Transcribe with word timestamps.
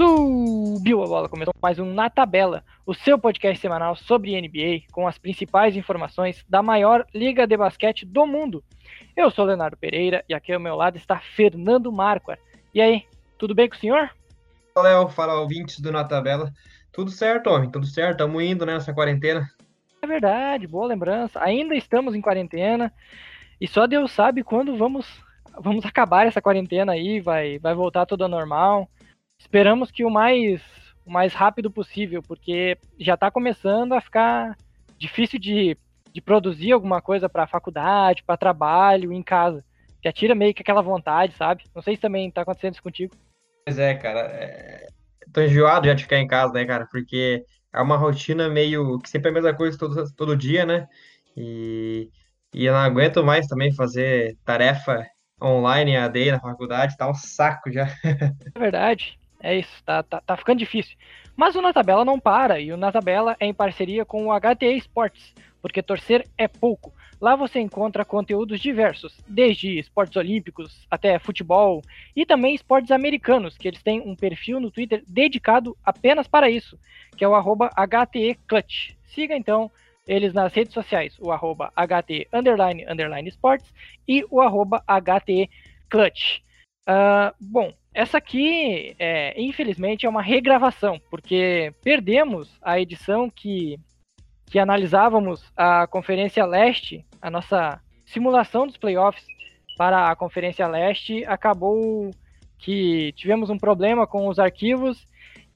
Subiu 0.00 1.02
a 1.02 1.06
bola, 1.06 1.28
começou 1.28 1.52
mais 1.60 1.78
um 1.78 1.92
Na 1.92 2.08
Tabela, 2.08 2.64
o 2.86 2.94
seu 2.94 3.18
podcast 3.18 3.60
semanal 3.60 3.94
sobre 3.94 4.40
NBA, 4.40 4.90
com 4.90 5.06
as 5.06 5.18
principais 5.18 5.76
informações 5.76 6.42
da 6.48 6.62
maior 6.62 7.04
liga 7.14 7.46
de 7.46 7.54
basquete 7.54 8.06
do 8.06 8.26
mundo. 8.26 8.64
Eu 9.14 9.30
sou 9.30 9.44
Leonardo 9.44 9.76
Pereira 9.76 10.24
e 10.26 10.32
aqui 10.32 10.54
ao 10.54 10.58
meu 10.58 10.74
lado 10.74 10.96
está 10.96 11.20
Fernando 11.36 11.92
Marquardt. 11.92 12.42
E 12.72 12.80
aí, 12.80 13.04
tudo 13.36 13.54
bem 13.54 13.68
com 13.68 13.76
o 13.76 13.78
senhor? 13.78 14.08
Fala, 14.72 14.88
Léo, 14.88 15.08
fala 15.10 15.38
ouvintes 15.38 15.80
do 15.80 15.92
Na 15.92 16.02
Tabela. 16.02 16.50
Tudo 16.90 17.10
certo, 17.10 17.50
homem, 17.50 17.70
tudo 17.70 17.84
certo, 17.84 18.12
estamos 18.12 18.42
indo 18.42 18.64
nessa 18.64 18.94
quarentena. 18.94 19.50
É 20.00 20.06
verdade, 20.06 20.66
boa 20.66 20.86
lembrança. 20.86 21.38
Ainda 21.44 21.74
estamos 21.74 22.14
em 22.14 22.22
quarentena 22.22 22.90
e 23.60 23.68
só 23.68 23.86
Deus 23.86 24.12
sabe 24.12 24.42
quando 24.42 24.78
vamos 24.78 25.06
vamos 25.62 25.84
acabar 25.84 26.26
essa 26.26 26.40
quarentena 26.40 26.92
aí, 26.92 27.20
vai 27.20 27.58
vai 27.58 27.74
voltar 27.74 28.06
tudo 28.06 28.22
ao 28.22 28.30
normal. 28.30 28.88
Esperamos 29.40 29.90
que 29.90 30.04
o 30.04 30.10
mais 30.10 30.62
o 31.04 31.10
mais 31.10 31.32
rápido 31.32 31.70
possível, 31.70 32.22
porque 32.22 32.78
já 32.98 33.14
está 33.14 33.30
começando 33.30 33.94
a 33.94 34.00
ficar 34.00 34.56
difícil 34.96 35.40
de, 35.40 35.76
de 36.12 36.20
produzir 36.20 36.72
alguma 36.72 37.00
coisa 37.00 37.28
para 37.28 37.46
faculdade, 37.46 38.22
para 38.22 38.36
trabalho, 38.36 39.12
em 39.12 39.22
casa. 39.22 39.64
Já 40.04 40.12
tira 40.12 40.34
meio 40.34 40.54
que 40.54 40.62
aquela 40.62 40.82
vontade, 40.82 41.34
sabe? 41.36 41.64
Não 41.74 41.82
sei 41.82 41.96
se 41.96 42.02
também 42.02 42.28
está 42.28 42.42
acontecendo 42.42 42.74
isso 42.74 42.82
contigo. 42.82 43.16
Pois 43.66 43.78
é, 43.78 43.94
cara. 43.94 44.20
É... 44.20 44.86
Tô 45.32 45.40
enjoado 45.40 45.86
já 45.86 45.94
de 45.94 46.02
ficar 46.02 46.18
em 46.18 46.26
casa, 46.26 46.52
né, 46.52 46.64
cara? 46.64 46.86
Porque 46.90 47.44
é 47.72 47.80
uma 47.80 47.96
rotina 47.96 48.48
meio 48.48 48.98
que 48.98 49.08
sempre 49.08 49.28
é 49.28 49.30
a 49.30 49.34
mesma 49.34 49.54
coisa 49.54 49.78
todo, 49.78 50.04
todo 50.14 50.36
dia, 50.36 50.64
né? 50.64 50.86
E, 51.36 52.10
e 52.54 52.66
eu 52.66 52.72
não 52.72 52.80
aguento 52.80 53.24
mais 53.24 53.46
também 53.46 53.72
fazer 53.72 54.36
tarefa 54.44 55.06
online, 55.42 55.96
AD 55.96 56.32
na 56.32 56.40
faculdade, 56.40 56.96
tá 56.96 57.08
um 57.08 57.14
saco 57.14 57.70
já. 57.72 57.86
É 58.54 58.58
verdade. 58.58 59.19
É 59.42 59.58
isso, 59.58 59.82
tá, 59.84 60.02
tá, 60.02 60.20
tá 60.20 60.36
ficando 60.36 60.58
difícil. 60.58 60.96
Mas 61.36 61.54
o 61.54 61.62
Na 61.62 61.72
Tabela 61.72 62.04
não 62.04 62.20
para, 62.20 62.60
e 62.60 62.72
o 62.72 62.76
Na 62.76 62.92
Tabela 62.92 63.36
é 63.40 63.46
em 63.46 63.54
parceria 63.54 64.04
com 64.04 64.26
o 64.26 64.32
HTE 64.32 64.76
Sports, 64.76 65.34
porque 65.62 65.82
torcer 65.82 66.26
é 66.36 66.46
pouco. 66.46 66.92
Lá 67.20 67.36
você 67.36 67.60
encontra 67.60 68.04
conteúdos 68.04 68.60
diversos, 68.60 69.18
desde 69.26 69.78
esportes 69.78 70.16
olímpicos 70.16 70.86
até 70.90 71.18
futebol 71.18 71.82
e 72.16 72.24
também 72.24 72.54
esportes 72.54 72.90
americanos, 72.90 73.56
que 73.56 73.68
eles 73.68 73.82
têm 73.82 74.00
um 74.00 74.14
perfil 74.14 74.58
no 74.60 74.70
Twitter 74.70 75.02
dedicado 75.06 75.76
apenas 75.84 76.26
para 76.26 76.50
isso, 76.50 76.78
que 77.16 77.24
é 77.24 77.28
o 77.28 77.34
arroba 77.34 77.70
HTEClutch. 77.76 78.94
Siga 79.14 79.36
então 79.36 79.70
eles 80.06 80.32
nas 80.32 80.52
redes 80.52 80.74
sociais, 80.74 81.16
o 81.20 81.30
arroba 81.30 81.72
underline, 82.32 82.84
underline 82.88 83.28
sports 83.28 83.72
e 84.08 84.24
o 84.30 84.40
arroba 84.40 84.82
Clutch. 85.88 86.42
Uh, 86.88 87.34
bom, 87.40 87.72
essa 87.92 88.18
aqui, 88.18 88.94
é, 88.98 89.40
infelizmente, 89.40 90.06
é 90.06 90.08
uma 90.08 90.22
regravação, 90.22 91.00
porque 91.10 91.74
perdemos 91.82 92.56
a 92.62 92.78
edição 92.78 93.28
que, 93.28 93.78
que 94.46 94.58
analisávamos 94.58 95.52
a 95.56 95.86
Conferência 95.86 96.44
Leste, 96.46 97.04
a 97.20 97.30
nossa 97.30 97.80
simulação 98.06 98.66
dos 98.66 98.76
playoffs 98.76 99.24
para 99.76 100.10
a 100.10 100.16
Conferência 100.16 100.66
Leste. 100.68 101.24
Acabou 101.26 102.10
que 102.58 103.12
tivemos 103.12 103.50
um 103.50 103.58
problema 103.58 104.06
com 104.06 104.28
os 104.28 104.38
arquivos 104.38 105.04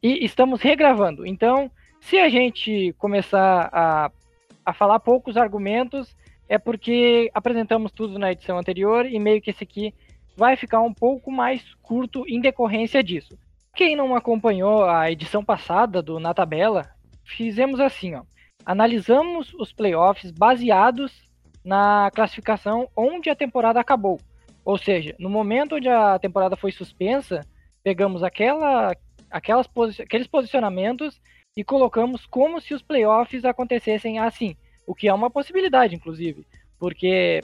e 0.03 0.25
estamos 0.25 0.61
regravando. 0.61 1.27
Então, 1.27 1.71
se 2.01 2.19
a 2.19 2.29
gente 2.29 2.93
começar 2.99 3.71
a, 3.73 4.11
a 4.67 4.73
falar 4.73 4.99
poucos 5.01 5.37
argumentos, 5.37 6.17
é 6.49 6.59
porque 6.59 7.31
apresentamos 7.33 7.93
tudo 7.93 8.19
na 8.19 8.33
edição 8.33 8.59
anterior 8.59 9.07
e 9.07 9.19
meio 9.19 9.41
que 9.41 9.51
esse 9.51 9.65
aqui 9.65 9.95
vai 10.37 10.57
ficar 10.57 10.81
um 10.81 10.93
pouco 10.93 11.31
mais 11.31 11.63
curto 11.83 12.25
em 12.29 12.41
decorrência 12.41 13.03
disso. 13.03 13.39
Quem 13.75 13.97
não 13.97 14.15
acompanhou 14.15 14.85
a 14.85 15.11
edição 15.11 15.45
passada 15.45 16.01
do 16.01 16.21
Na 16.21 16.33
Tabela, 16.33 16.89
fizemos 17.25 17.81
assim, 17.81 18.15
ó. 18.15 18.23
Analisamos 18.65 19.53
os 19.55 19.73
playoffs 19.73 20.31
baseados 20.31 21.13
na 21.65 22.11
classificação 22.15 22.89
onde 22.97 23.29
a 23.29 23.37
temporada 23.37 23.81
acabou. 23.81 24.21
Ou 24.65 24.79
seja, 24.79 25.15
no 25.19 25.29
momento 25.29 25.77
onde 25.77 25.89
a 25.89 26.19
temporada 26.19 26.57
foi 26.57 26.73
suspensa, 26.73 27.41
pegamos 27.83 28.23
aquela, 28.23 28.95
aquelas 29.31 29.67
posi 29.67 30.01
aqueles 30.01 30.27
posicionamentos 30.27 31.21
e 31.57 31.63
colocamos 31.63 32.27
como 32.27 32.61
se 32.61 32.75
os 32.75 32.83
playoffs 32.83 33.45
acontecessem 33.45 34.19
assim, 34.19 34.57
o 34.87 34.95
que 34.95 35.09
é 35.09 35.15
uma 35.15 35.31
possibilidade, 35.31 35.95
inclusive, 35.95 36.47
porque 36.79 37.41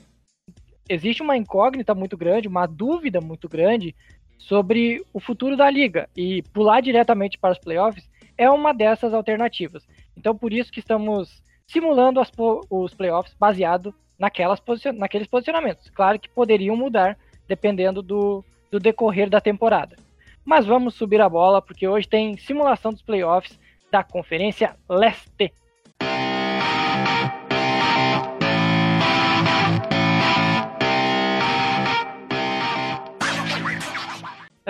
existe 0.91 1.23
uma 1.23 1.37
incógnita 1.37 1.95
muito 1.95 2.17
grande, 2.17 2.49
uma 2.49 2.67
dúvida 2.67 3.21
muito 3.21 3.49
grande 3.49 3.95
sobre 4.37 5.05
o 5.13 5.21
futuro 5.21 5.57
da 5.57 5.71
liga 5.71 6.09
e 6.17 6.43
pular 6.53 6.81
diretamente 6.81 7.39
para 7.39 7.53
os 7.53 7.59
playoffs 7.59 8.11
é 8.37 8.51
uma 8.51 8.75
dessas 8.75 9.15
alternativas. 9.15 9.87
Então, 10.17 10.37
por 10.37 10.53
isso 10.53 10.73
que 10.73 10.81
estamos 10.81 11.43
simulando 11.65 12.19
as, 12.19 12.33
os 12.69 12.93
playoffs 12.93 13.37
baseado 13.39 13.95
naquelas 14.19 14.59
posicion, 14.59 14.95
naqueles 14.95 15.29
posicionamentos. 15.29 15.89
Claro 15.91 16.19
que 16.19 16.29
poderiam 16.29 16.77
mudar 16.77 17.17
dependendo 17.47 18.03
do, 18.03 18.45
do 18.71 18.81
decorrer 18.81 19.31
da 19.31 19.41
temporada. 19.41 19.97
Mas 20.45 20.67
vamos 20.67 20.95
subir 20.95 21.21
a 21.21 21.29
bola 21.29 21.63
porque 21.63 21.87
hoje 21.87 22.09
tem 22.09 22.37
simulação 22.37 22.93
dos 22.93 23.03
playoffs 23.03 23.59
da 23.93 24.03
Conferência 24.03 24.75
Leste. 24.89 25.53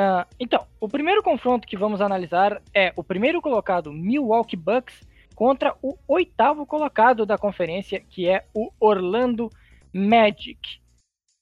Uh, 0.00 0.24
então, 0.40 0.66
o 0.80 0.88
primeiro 0.88 1.22
confronto 1.22 1.68
que 1.68 1.76
vamos 1.76 2.00
analisar 2.00 2.62
é 2.72 2.90
o 2.96 3.04
primeiro 3.04 3.42
colocado 3.42 3.92
Milwaukee 3.92 4.56
Bucks 4.56 5.06
contra 5.34 5.76
o 5.82 5.94
oitavo 6.08 6.64
colocado 6.64 7.26
da 7.26 7.36
conferência, 7.36 8.00
que 8.00 8.26
é 8.26 8.46
o 8.54 8.70
Orlando 8.80 9.50
Magic. 9.92 10.80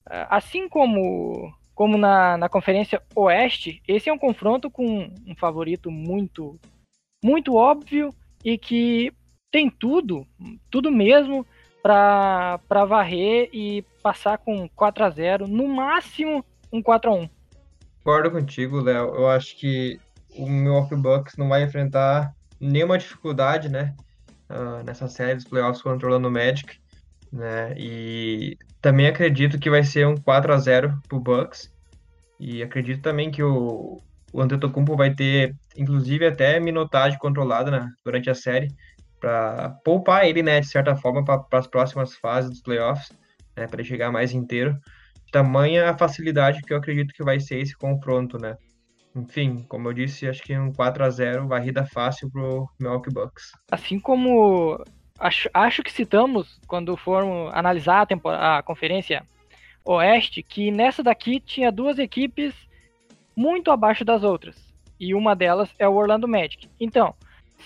Uh, 0.08 0.26
assim 0.28 0.68
como, 0.68 1.54
como 1.72 1.96
na, 1.96 2.36
na 2.36 2.48
conferência 2.48 3.00
Oeste, 3.14 3.80
esse 3.86 4.08
é 4.08 4.12
um 4.12 4.18
confronto 4.18 4.68
com 4.68 5.08
um 5.24 5.36
favorito 5.36 5.88
muito, 5.88 6.58
muito 7.22 7.54
óbvio 7.54 8.12
e 8.44 8.58
que 8.58 9.12
tem 9.52 9.70
tudo, 9.70 10.26
tudo 10.68 10.90
mesmo 10.90 11.46
para 11.80 12.84
varrer 12.88 13.50
e 13.52 13.82
passar 14.02 14.36
com 14.38 14.68
4 14.70 15.04
a 15.04 15.10
0 15.10 15.46
no 15.46 15.68
máximo 15.68 16.44
um 16.72 16.82
4 16.82 17.10
a 17.10 17.14
1 17.14 17.37
Concordo 18.08 18.30
contigo, 18.30 18.80
Léo. 18.80 19.14
Eu 19.16 19.28
acho 19.28 19.54
que 19.58 19.98
o 20.30 20.48
Milwaukee 20.48 20.96
Bucks 20.96 21.36
não 21.36 21.46
vai 21.46 21.62
enfrentar 21.62 22.32
nenhuma 22.58 22.96
dificuldade, 22.96 23.68
né? 23.68 23.94
Uh, 24.48 24.82
nessa 24.82 25.06
série 25.08 25.34
dos 25.34 25.44
playoffs 25.44 25.82
contra 25.82 26.16
o 26.16 26.30
Magic, 26.30 26.72
né? 27.30 27.74
E 27.76 28.56
também 28.80 29.08
acredito 29.08 29.58
que 29.58 29.68
vai 29.68 29.84
ser 29.84 30.06
um 30.06 30.16
4 30.16 30.54
a 30.54 30.56
0 30.56 30.98
pro 31.06 31.20
Bucks. 31.20 31.68
E 32.40 32.62
acredito 32.62 33.02
também 33.02 33.30
que 33.30 33.42
o, 33.42 34.00
o 34.32 34.40
Antetokounmpo 34.40 34.96
vai 34.96 35.14
ter, 35.14 35.54
inclusive, 35.76 36.26
até 36.26 36.58
minutagem 36.58 37.18
controlada 37.18 37.70
né, 37.70 37.90
durante 38.02 38.30
a 38.30 38.34
série 38.34 38.72
para 39.20 39.76
poupar 39.84 40.24
ele, 40.24 40.42
né, 40.42 40.60
de 40.60 40.68
certa 40.68 40.96
forma, 40.96 41.22
para 41.22 41.44
as 41.58 41.66
próximas 41.66 42.16
fases 42.16 42.48
dos 42.48 42.62
playoffs, 42.62 43.10
né, 43.54 43.66
para 43.66 43.82
ele 43.82 43.88
chegar 43.88 44.10
mais 44.10 44.32
inteiro 44.32 44.80
tamanha 45.30 45.90
a 45.90 45.96
facilidade 45.98 46.62
que 46.62 46.72
eu 46.72 46.78
acredito 46.78 47.14
que 47.14 47.24
vai 47.24 47.40
ser 47.40 47.58
esse 47.58 47.76
confronto, 47.76 48.38
né? 48.38 48.56
Enfim, 49.14 49.64
como 49.68 49.88
eu 49.88 49.92
disse, 49.92 50.28
acho 50.28 50.42
que 50.42 50.56
um 50.56 50.72
4 50.72 51.04
a 51.04 51.10
0 51.10 51.48
varrida 51.48 51.84
fácil 51.84 52.30
pro 52.30 52.68
Milwaukee 52.78 53.12
Bucks. 53.12 53.52
Assim 53.70 53.98
como 53.98 54.82
acho, 55.18 55.48
acho 55.52 55.82
que 55.82 55.92
citamos 55.92 56.60
quando 56.66 56.96
formos 56.96 57.52
analisar 57.54 58.06
a, 58.24 58.58
a 58.58 58.62
conferência 58.62 59.24
Oeste, 59.84 60.42
que 60.42 60.70
nessa 60.70 61.02
daqui 61.02 61.40
tinha 61.40 61.72
duas 61.72 61.98
equipes 61.98 62.54
muito 63.34 63.70
abaixo 63.70 64.04
das 64.04 64.22
outras. 64.22 64.56
E 65.00 65.14
uma 65.14 65.34
delas 65.34 65.70
é 65.78 65.88
o 65.88 65.94
Orlando 65.94 66.28
Magic. 66.28 66.68
Então, 66.78 67.14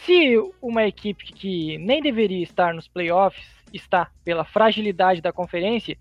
se 0.05 0.37
uma 0.61 0.85
equipe 0.85 1.33
que 1.33 1.79
nem 1.79 2.01
deveria 2.01 2.43
estar 2.43 2.73
nos 2.75 2.87
playoffs 2.87 3.45
está 3.73 4.09
pela 4.25 4.45
fragilidade 4.45 5.21
da 5.21 5.33
conferência, 5.33 5.97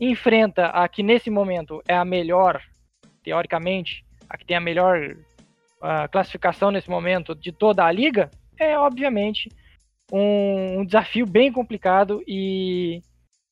enfrenta 0.00 0.66
a 0.66 0.88
que 0.88 1.02
nesse 1.02 1.28
momento 1.30 1.82
é 1.86 1.94
a 1.94 2.04
melhor, 2.04 2.60
teoricamente, 3.22 4.04
a 4.28 4.38
que 4.38 4.46
tem 4.46 4.56
a 4.56 4.60
melhor 4.60 5.14
uh, 5.80 6.10
classificação 6.10 6.70
nesse 6.70 6.88
momento 6.88 7.34
de 7.34 7.52
toda 7.52 7.84
a 7.84 7.92
liga, 7.92 8.30
é 8.58 8.78
obviamente 8.78 9.50
um, 10.10 10.80
um, 10.80 10.84
desafio 10.84 11.26
bem 11.26 11.52
complicado 11.52 12.22
e 12.26 13.02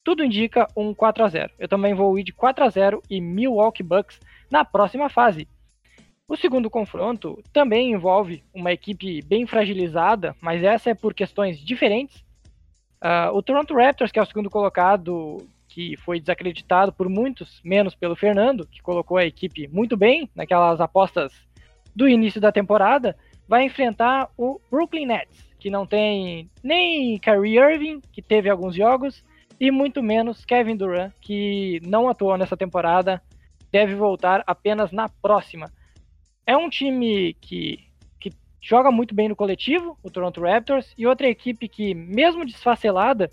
tudo 0.03 0.25
indica 0.25 0.67
um 0.77 0.95
4 0.95 1.25
a 1.25 1.29
0. 1.29 1.53
Eu 1.59 1.69
também 1.69 1.95
vou 1.95 2.19
ir 2.19 2.25
de 2.25 2.33
4 2.33 2.65
a 2.65 2.69
0 2.69 3.03
e 3.11 3.21
Milwaukee 3.21 3.83
Bucks 3.83 4.19
na 4.51 4.65
próxima 4.65 5.09
fase. 5.09 5.47
O 6.27 6.37
segundo 6.37 6.69
confronto 6.69 7.43
também 7.53 7.93
envolve 7.93 8.43
uma 8.53 8.73
equipe 8.73 9.23
bem 9.23 9.47
fragilizada, 9.47 10.37
mas 10.41 10.63
essa 10.63 10.91
é 10.91 10.95
por 10.95 11.15
questões 11.15 11.59
diferentes. 11.59 12.23
Uh, 13.03 13.33
o 13.33 13.43
Toronto 13.43 13.75
Raptors, 13.75 14.11
que 14.11 14.19
é 14.19 14.23
o 14.23 14.27
segundo 14.27 14.51
colocado, 14.51 15.39
que 15.79 15.97
foi 15.99 16.19
desacreditado 16.19 16.93
por 16.93 17.09
muitos, 17.09 17.61
menos 17.63 17.95
pelo 17.95 18.17
Fernando, 18.17 18.67
que 18.67 18.83
colocou 18.83 19.17
a 19.17 19.25
equipe 19.25 19.69
muito 19.69 19.97
bem 19.97 20.29
naquelas 20.35 20.81
apostas 20.81 21.33
do 21.95 22.09
início 22.09 22.41
da 22.41 22.51
temporada, 22.51 23.17
vai 23.47 23.63
enfrentar 23.63 24.29
o 24.37 24.61
Brooklyn 24.69 25.07
Nets, 25.07 25.49
que 25.57 25.71
não 25.71 25.87
tem 25.87 26.51
nem 26.65 27.17
Kyrie 27.21 27.61
Irving, 27.61 28.01
que 28.13 28.21
teve 28.21 28.51
alguns 28.51 28.75
jogos, 28.75 29.25
e 29.61 29.71
muito 29.71 30.03
menos 30.03 30.45
Kevin 30.45 30.77
Durant, 30.77 31.13
que 31.21 31.81
não 31.87 32.09
atuou 32.09 32.37
nessa 32.37 32.57
temporada, 32.57 33.23
deve 33.71 33.95
voltar 33.95 34.43
apenas 34.49 34.91
na 34.91 35.09
próxima. 35.09 35.71
É 36.45 36.57
um 36.57 36.69
time 36.69 37.35
que, 37.35 37.85
que 38.19 38.33
joga 38.61 38.91
muito 38.91 39.15
bem 39.15 39.29
no 39.29 39.37
coletivo, 39.37 39.97
o 40.03 40.11
Toronto 40.11 40.41
Raptors, 40.41 40.93
e 40.99 41.07
outra 41.07 41.29
equipe 41.29 41.69
que, 41.69 41.95
mesmo 41.95 42.45
desfacelada, 42.45 43.31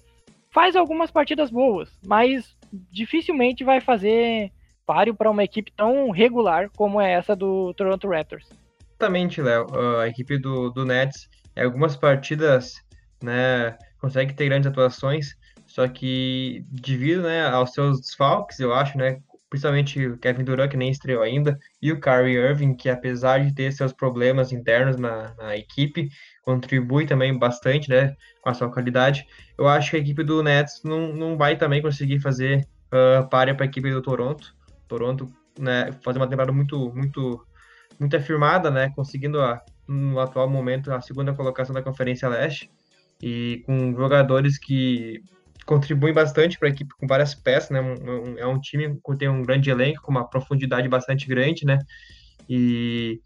faz 0.55 0.73
algumas 0.73 1.11
partidas 1.11 1.51
boas, 1.51 1.89
mas 2.07 2.55
dificilmente 2.89 3.61
vai 3.65 3.81
fazer 3.81 4.53
páreo 4.85 5.13
para 5.13 5.29
uma 5.29 5.43
equipe 5.43 5.69
tão 5.75 6.09
regular 6.11 6.69
como 6.77 7.01
é 7.01 7.11
essa 7.11 7.35
do 7.35 7.73
Toronto 7.73 8.07
Raptors. 8.07 8.47
Exatamente, 8.89 9.41
Léo. 9.41 9.67
A 9.99 10.07
equipe 10.07 10.37
do, 10.37 10.69
do 10.69 10.85
Nets, 10.85 11.27
em 11.57 11.63
algumas 11.63 11.97
partidas, 11.97 12.75
né, 13.21 13.77
consegue 13.99 14.33
ter 14.33 14.45
grandes 14.45 14.67
atuações, 14.67 15.35
só 15.65 15.89
que 15.89 16.63
devido 16.69 17.23
né, 17.23 17.45
aos 17.47 17.73
seus 17.73 17.99
desfalques, 17.99 18.57
eu 18.61 18.73
acho, 18.73 18.97
né, 18.97 19.19
principalmente 19.49 20.05
o 20.05 20.17
Kevin 20.17 20.43
Durant, 20.43 20.69
que 20.69 20.77
nem 20.77 20.89
estreou 20.89 21.21
ainda, 21.21 21.57
e 21.81 21.91
o 21.91 21.99
Kyrie 21.99 22.35
Irving, 22.35 22.75
que 22.75 22.89
apesar 22.89 23.43
de 23.43 23.53
ter 23.53 23.71
seus 23.71 23.93
problemas 23.93 24.51
internos 24.51 24.97
na, 24.97 25.33
na 25.35 25.55
equipe, 25.55 26.09
contribui 26.41 27.05
também 27.05 27.37
bastante 27.37 27.89
né, 27.89 28.15
com 28.41 28.49
a 28.49 28.53
sua 28.53 28.71
qualidade. 28.71 29.25
Eu 29.57 29.67
acho 29.67 29.91
que 29.91 29.97
a 29.97 29.99
equipe 29.99 30.23
do 30.23 30.43
Nets 30.43 30.81
não, 30.83 31.13
não 31.13 31.37
vai 31.37 31.55
também 31.57 31.81
conseguir 31.81 32.19
fazer 32.19 32.67
uh, 32.87 33.27
para 33.29 33.51
a 33.51 33.65
equipe 33.65 33.91
do 33.91 34.01
Toronto. 34.01 34.55
Toronto 34.87 35.31
né, 35.59 35.91
fazer 36.03 36.19
uma 36.19 36.27
temporada 36.27 36.51
muito, 36.51 36.91
muito, 36.93 37.45
muito 37.99 38.15
afirmada, 38.15 38.69
né, 38.69 38.91
conseguindo 38.95 39.41
a, 39.41 39.61
no 39.87 40.19
atual 40.19 40.49
momento 40.49 40.91
a 40.91 41.01
segunda 41.01 41.33
colocação 41.33 41.73
da 41.73 41.81
Conferência 41.81 42.27
Leste 42.27 42.69
e 43.21 43.63
com 43.65 43.93
jogadores 43.95 44.57
que 44.57 45.23
contribuem 45.65 46.13
bastante 46.13 46.59
para 46.59 46.67
a 46.67 46.71
equipe 46.71 46.93
com 46.95 47.07
várias 47.07 47.33
peças, 47.33 47.71
né? 47.71 47.81
Um, 47.81 48.37
é 48.37 48.45
um 48.45 48.59
time 48.59 48.99
que 49.03 49.17
tem 49.17 49.27
um 49.27 49.41
grande 49.41 49.69
elenco, 49.69 50.01
com 50.01 50.11
uma 50.11 50.29
profundidade 50.29 50.87
bastante 50.87 51.27
grande, 51.27 51.65
né? 51.65 51.79
E 52.47 53.19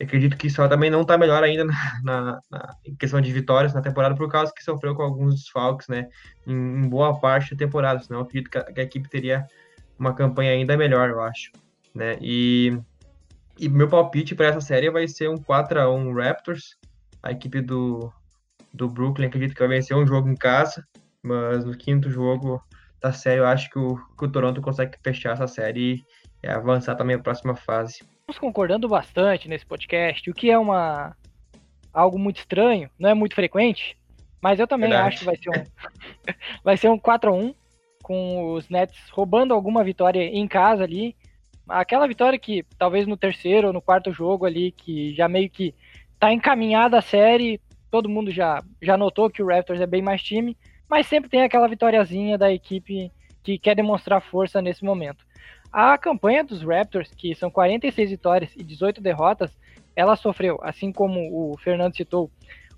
acredito 0.00 0.36
que 0.36 0.50
só 0.50 0.68
também 0.68 0.90
não 0.90 1.02
está 1.02 1.16
melhor 1.16 1.42
ainda 1.42 1.64
na, 1.64 2.00
na, 2.02 2.40
na, 2.50 2.76
questão 2.98 3.20
de 3.20 3.32
vitórias 3.32 3.72
na 3.72 3.80
temporada, 3.80 4.14
por 4.14 4.28
causa 4.28 4.52
que 4.54 4.62
sofreu 4.62 4.94
com 4.94 5.02
alguns 5.02 5.36
desfalques, 5.36 5.88
né? 5.88 6.08
Em, 6.46 6.52
em 6.52 6.88
boa 6.88 7.18
parte 7.18 7.52
da 7.52 7.58
temporada, 7.64 8.02
senão 8.02 8.20
acredito 8.20 8.50
que 8.50 8.58
a, 8.58 8.64
que 8.64 8.80
a, 8.80 8.84
equipe 8.84 9.08
teria 9.08 9.46
uma 9.98 10.12
campanha 10.14 10.50
ainda 10.50 10.76
melhor, 10.76 11.08
eu 11.08 11.20
acho, 11.20 11.52
né? 11.94 12.18
E, 12.20 12.76
e 13.58 13.68
meu 13.68 13.88
palpite 13.88 14.34
para 14.34 14.48
essa 14.48 14.60
série 14.60 14.90
vai 14.90 15.06
ser 15.06 15.30
um 15.30 15.36
4 15.36 15.80
a 15.80 15.90
1 15.90 16.12
Raptors, 16.14 16.76
a 17.22 17.30
equipe 17.30 17.60
do, 17.60 18.12
do 18.74 18.88
Brooklyn 18.88 19.28
acredito 19.28 19.54
que 19.54 19.60
vai 19.60 19.68
vencer 19.68 19.96
um 19.96 20.06
jogo 20.06 20.28
em 20.28 20.36
casa, 20.36 20.84
mas 21.26 21.64
no 21.64 21.76
quinto 21.76 22.08
jogo 22.08 22.62
da 23.00 23.12
série 23.12 23.40
eu 23.40 23.46
acho 23.46 23.68
que 23.68 23.78
o, 23.78 23.96
que 24.16 24.24
o 24.24 24.30
Toronto 24.30 24.62
consegue 24.62 24.96
fechar 25.02 25.32
essa 25.32 25.46
série 25.46 26.04
e 26.42 26.46
avançar 26.46 26.94
também 26.94 27.16
a 27.16 27.18
próxima 27.18 27.56
fase. 27.56 28.04
Estamos 28.20 28.38
concordando 28.38 28.88
bastante 28.88 29.48
nesse 29.48 29.66
podcast, 29.66 30.30
o 30.30 30.34
que 30.34 30.50
é 30.50 30.58
uma 30.58 31.16
algo 31.92 32.18
muito 32.18 32.38
estranho, 32.38 32.90
não 32.98 33.10
é 33.10 33.14
muito 33.14 33.34
frequente, 33.34 33.96
mas 34.40 34.60
eu 34.60 34.66
também 34.66 34.90
Verdade. 34.90 35.08
acho 35.08 35.18
que 35.20 35.24
vai 35.24 35.36
ser 35.36 35.50
um 35.50 35.64
vai 36.62 36.76
ser 36.76 36.88
um 36.90 36.98
4 36.98 37.30
a 37.30 37.32
1 37.34 37.54
com 38.02 38.52
os 38.52 38.68
Nets 38.68 39.08
roubando 39.10 39.52
alguma 39.52 39.82
vitória 39.82 40.22
em 40.22 40.46
casa 40.46 40.84
ali. 40.84 41.16
Aquela 41.68 42.06
vitória 42.06 42.38
que 42.38 42.64
talvez 42.78 43.06
no 43.06 43.16
terceiro 43.16 43.68
ou 43.68 43.72
no 43.72 43.82
quarto 43.82 44.12
jogo 44.12 44.44
ali 44.44 44.70
que 44.70 45.12
já 45.14 45.28
meio 45.28 45.50
que 45.50 45.74
tá 46.18 46.32
encaminhada 46.32 46.98
a 46.98 47.02
série, 47.02 47.60
todo 47.90 48.08
mundo 48.08 48.30
já 48.30 48.62
já 48.80 48.96
notou 48.96 49.28
que 49.28 49.42
o 49.42 49.48
Raptors 49.48 49.80
é 49.80 49.86
bem 49.86 50.02
mais 50.02 50.22
time 50.22 50.56
mas 50.88 51.06
sempre 51.06 51.30
tem 51.30 51.42
aquela 51.42 51.68
vitóriazinha 51.68 52.38
da 52.38 52.52
equipe 52.52 53.10
que 53.42 53.58
quer 53.58 53.74
demonstrar 53.74 54.20
força 54.20 54.60
nesse 54.60 54.84
momento. 54.84 55.24
A 55.72 55.96
campanha 55.98 56.42
dos 56.42 56.62
Raptors, 56.62 57.10
que 57.10 57.34
são 57.34 57.50
46 57.50 58.10
vitórias 58.10 58.50
e 58.56 58.62
18 58.62 59.00
derrotas, 59.00 59.56
ela 59.94 60.16
sofreu, 60.16 60.58
assim 60.62 60.92
como 60.92 61.20
o 61.32 61.56
Fernando 61.58 61.96
citou, 61.96 62.30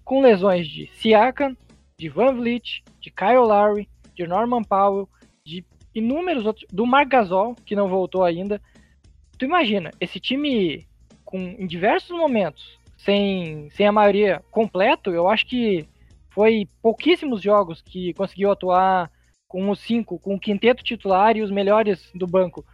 com 0.04 0.20
lesões 0.20 0.66
de 0.66 0.88
Siakam, 0.94 1.56
de 1.98 2.08
Van 2.08 2.34
Vliet, 2.34 2.82
de 3.00 3.10
Kyle 3.10 3.38
Lowry, 3.38 3.88
de 4.14 4.26
Norman 4.26 4.62
Powell, 4.62 5.08
de 5.44 5.64
inúmeros 5.94 6.46
outros, 6.46 6.66
do 6.72 6.86
Marc 6.86 7.10
Gasol, 7.10 7.54
que 7.64 7.76
não 7.76 7.88
voltou 7.88 8.24
ainda. 8.24 8.60
Tu 9.36 9.44
imagina, 9.44 9.90
esse 10.00 10.20
time 10.20 10.86
com 11.24 11.38
em 11.38 11.66
diversos 11.66 12.16
momentos, 12.16 12.78
sem, 12.96 13.68
sem 13.70 13.86
a 13.86 13.92
maioria 13.92 14.42
completo, 14.50 15.10
eu 15.10 15.28
acho 15.28 15.46
que 15.46 15.86
foi 16.30 16.68
pouquíssimos 16.82 17.42
jogos 17.42 17.82
que 17.82 18.14
conseguiu 18.14 18.50
atuar 18.50 19.10
com 19.46 19.70
os 19.70 19.80
cinco, 19.80 20.18
com 20.18 20.34
o 20.34 20.40
quinteto 20.40 20.84
titular 20.84 21.36
e 21.36 21.42
os 21.42 21.50
melhores 21.50 22.10
do 22.14 22.26
banco. 22.26 22.64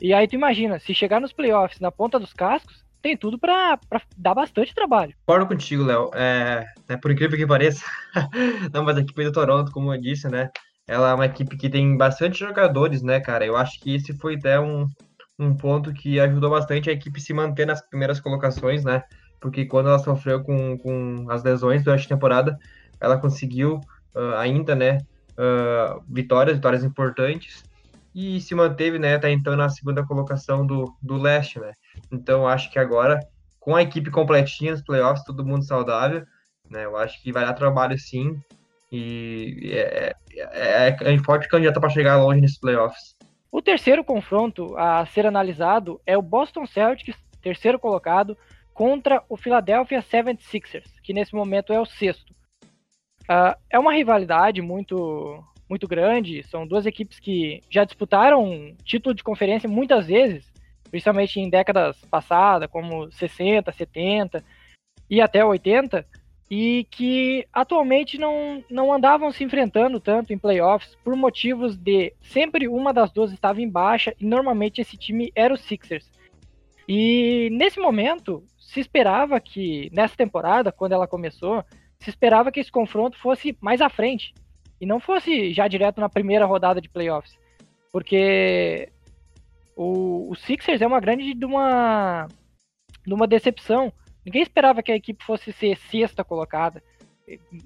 E 0.00 0.12
aí 0.12 0.26
tu 0.26 0.34
imagina, 0.34 0.80
se 0.80 0.94
chegar 0.94 1.20
nos 1.20 1.32
playoffs 1.32 1.78
na 1.78 1.92
ponta 1.92 2.18
dos 2.18 2.32
cascos, 2.32 2.82
tem 3.02 3.16
tudo 3.16 3.38
para 3.38 3.78
dar 4.16 4.34
bastante 4.34 4.74
trabalho. 4.74 5.14
Concordo 5.26 5.46
contigo, 5.46 5.84
Léo. 5.84 6.10
É, 6.14 6.64
é, 6.88 6.96
por 6.96 7.10
incrível 7.10 7.36
que 7.36 7.46
pareça, 7.46 7.84
não, 8.72 8.84
mas 8.84 8.96
a 8.96 9.00
equipe 9.00 9.24
do 9.24 9.32
Toronto, 9.32 9.72
como 9.72 9.92
eu 9.92 10.00
disse, 10.00 10.28
né? 10.28 10.50
Ela 10.86 11.10
é 11.10 11.14
uma 11.14 11.26
equipe 11.26 11.56
que 11.56 11.68
tem 11.68 11.96
bastante 11.96 12.38
jogadores, 12.38 13.02
né, 13.02 13.20
cara? 13.20 13.44
Eu 13.44 13.56
acho 13.56 13.78
que 13.80 13.94
esse 13.94 14.12
foi 14.14 14.36
até 14.36 14.58
um, 14.58 14.86
um 15.38 15.54
ponto 15.54 15.92
que 15.92 16.18
ajudou 16.20 16.50
bastante 16.50 16.88
a 16.88 16.92
equipe 16.92 17.20
se 17.20 17.34
manter 17.34 17.66
nas 17.66 17.80
primeiras 17.88 18.20
colocações, 18.20 18.84
né? 18.84 19.02
Porque 19.40 19.66
quando 19.66 19.88
ela 19.88 19.98
sofreu 19.98 20.42
com, 20.42 20.78
com 20.78 21.26
as 21.28 21.42
lesões 21.42 21.82
durante 21.82 22.06
a 22.06 22.08
temporada, 22.08 22.58
ela 23.02 23.18
conseguiu 23.18 23.80
uh, 24.14 24.36
ainda, 24.36 24.74
né, 24.74 24.98
uh, 25.32 26.02
vitórias, 26.08 26.56
vitórias 26.56 26.84
importantes, 26.84 27.64
e 28.14 28.40
se 28.40 28.54
manteve, 28.54 28.98
né, 28.98 29.16
até 29.16 29.30
então 29.30 29.56
na 29.56 29.68
segunda 29.68 30.06
colocação 30.06 30.66
do, 30.66 30.94
do 31.02 31.16
leste, 31.16 31.58
né. 31.58 31.72
Então, 32.10 32.46
acho 32.46 32.70
que 32.70 32.78
agora, 32.78 33.18
com 33.58 33.74
a 33.74 33.82
equipe 33.82 34.10
completinha 34.10 34.72
nos 34.72 34.82
playoffs, 34.82 35.24
todo 35.24 35.44
mundo 35.44 35.64
saudável, 35.64 36.24
né, 36.70 36.84
eu 36.84 36.96
acho 36.96 37.20
que 37.20 37.32
vai 37.32 37.44
dar 37.44 37.54
trabalho 37.54 37.98
sim, 37.98 38.40
e 38.90 39.72
é, 39.72 40.14
é, 40.34 40.88
é, 40.88 41.14
é 41.14 41.18
forte 41.18 41.48
candidato 41.48 41.80
para 41.80 41.90
chegar 41.90 42.22
longe 42.22 42.40
nesses 42.40 42.58
playoffs. 42.58 43.16
O 43.50 43.60
terceiro 43.60 44.04
confronto 44.04 44.76
a 44.76 45.04
ser 45.06 45.26
analisado 45.26 46.00
é 46.06 46.16
o 46.16 46.22
Boston 46.22 46.66
Celtics, 46.66 47.16
terceiro 47.42 47.78
colocado, 47.78 48.36
contra 48.72 49.22
o 49.28 49.36
Philadelphia 49.36 50.02
76ers, 50.02 50.88
que 51.02 51.12
nesse 51.12 51.34
momento 51.34 51.72
é 51.72 51.80
o 51.80 51.84
sexto. 51.84 52.34
Uh, 53.22 53.56
é 53.70 53.78
uma 53.78 53.92
rivalidade 53.92 54.60
muito, 54.60 55.42
muito 55.68 55.86
grande. 55.86 56.42
São 56.44 56.66
duas 56.66 56.86
equipes 56.86 57.18
que 57.18 57.60
já 57.70 57.84
disputaram 57.84 58.74
título 58.84 59.14
de 59.14 59.24
conferência 59.24 59.68
muitas 59.68 60.06
vezes, 60.06 60.44
principalmente 60.90 61.40
em 61.40 61.48
décadas 61.48 61.96
passadas, 62.10 62.68
como 62.70 63.10
60, 63.10 63.72
70 63.72 64.44
e 65.08 65.20
até 65.20 65.44
80, 65.44 66.06
e 66.50 66.86
que 66.90 67.46
atualmente 67.52 68.18
não, 68.18 68.62
não 68.70 68.92
andavam 68.92 69.32
se 69.32 69.42
enfrentando 69.42 69.98
tanto 69.98 70.32
em 70.32 70.38
playoffs 70.38 70.94
por 71.02 71.16
motivos 71.16 71.76
de 71.76 72.12
sempre 72.20 72.68
uma 72.68 72.92
das 72.92 73.10
duas 73.10 73.32
estava 73.32 73.62
em 73.62 73.68
baixa 73.68 74.14
e 74.20 74.26
normalmente 74.26 74.80
esse 74.80 74.96
time 74.96 75.32
era 75.34 75.54
o 75.54 75.56
Sixers. 75.56 76.10
E 76.86 77.48
nesse 77.52 77.80
momento 77.80 78.44
se 78.58 78.80
esperava 78.80 79.40
que 79.40 79.88
nessa 79.92 80.16
temporada, 80.16 80.70
quando 80.70 80.92
ela 80.92 81.06
começou, 81.06 81.64
se 82.02 82.10
esperava 82.10 82.50
que 82.50 82.60
esse 82.60 82.70
confronto 82.70 83.18
fosse 83.18 83.56
mais 83.60 83.80
à 83.80 83.88
frente 83.88 84.34
e 84.80 84.86
não 84.86 84.98
fosse 84.98 85.52
já 85.52 85.68
direto 85.68 86.00
na 86.00 86.08
primeira 86.08 86.44
rodada 86.44 86.80
de 86.80 86.88
playoffs, 86.88 87.38
porque 87.92 88.90
o, 89.76 90.30
o 90.30 90.34
Sixers 90.34 90.82
é 90.82 90.86
uma 90.86 91.00
grande 91.00 91.34
de 91.34 91.44
uma, 91.44 92.26
de 93.06 93.14
uma 93.14 93.26
decepção. 93.26 93.92
Ninguém 94.24 94.42
esperava 94.42 94.82
que 94.82 94.92
a 94.92 94.96
equipe 94.96 95.24
fosse 95.24 95.52
ser 95.52 95.76
sexta 95.76 96.24
colocada. 96.24 96.82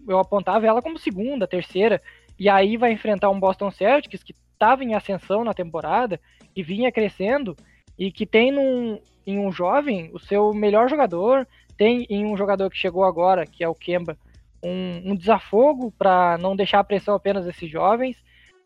Eu 0.07 0.19
apontava 0.19 0.66
ela 0.66 0.83
como 0.83 0.99
segunda, 0.99 1.47
terceira, 1.47 2.02
e 2.38 2.49
aí 2.49 2.76
vai 2.76 2.93
enfrentar 2.93 3.31
um 3.31 3.40
Boston 3.40 3.71
Celtics 3.71 4.23
que 4.23 4.35
estava 4.52 4.85
em 4.85 4.95
ascensão 4.95 5.43
na 5.45 5.55
temporada 5.55 6.21
e 6.55 6.62
vinha 6.62 6.93
crescendo 6.93 7.57
e 7.99 8.12
que 8.12 8.26
tem 8.26 8.52
num, 8.52 9.00
em 9.26 9.38
um 9.38 9.50
jovem 9.50 10.11
o 10.12 10.19
seu 10.19 10.52
melhor 10.52 10.88
jogador, 10.88 11.47
tem 11.76 12.06
em 12.09 12.25
um 12.26 12.37
jogador 12.37 12.71
que 12.71 12.78
chegou 12.78 13.04
agora, 13.04 13.47
que 13.47 13.62
é 13.62 13.68
o 13.68 13.75
Kemba, 13.75 14.16
um, 14.62 15.12
um 15.12 15.16
desafogo 15.16 15.92
para 15.99 16.38
não 16.38 16.56
deixar 16.56 16.80
a 16.80 16.85
pressão 16.85 17.14
apenas 17.14 17.45
desses 17.45 17.71
jovens. 17.71 18.16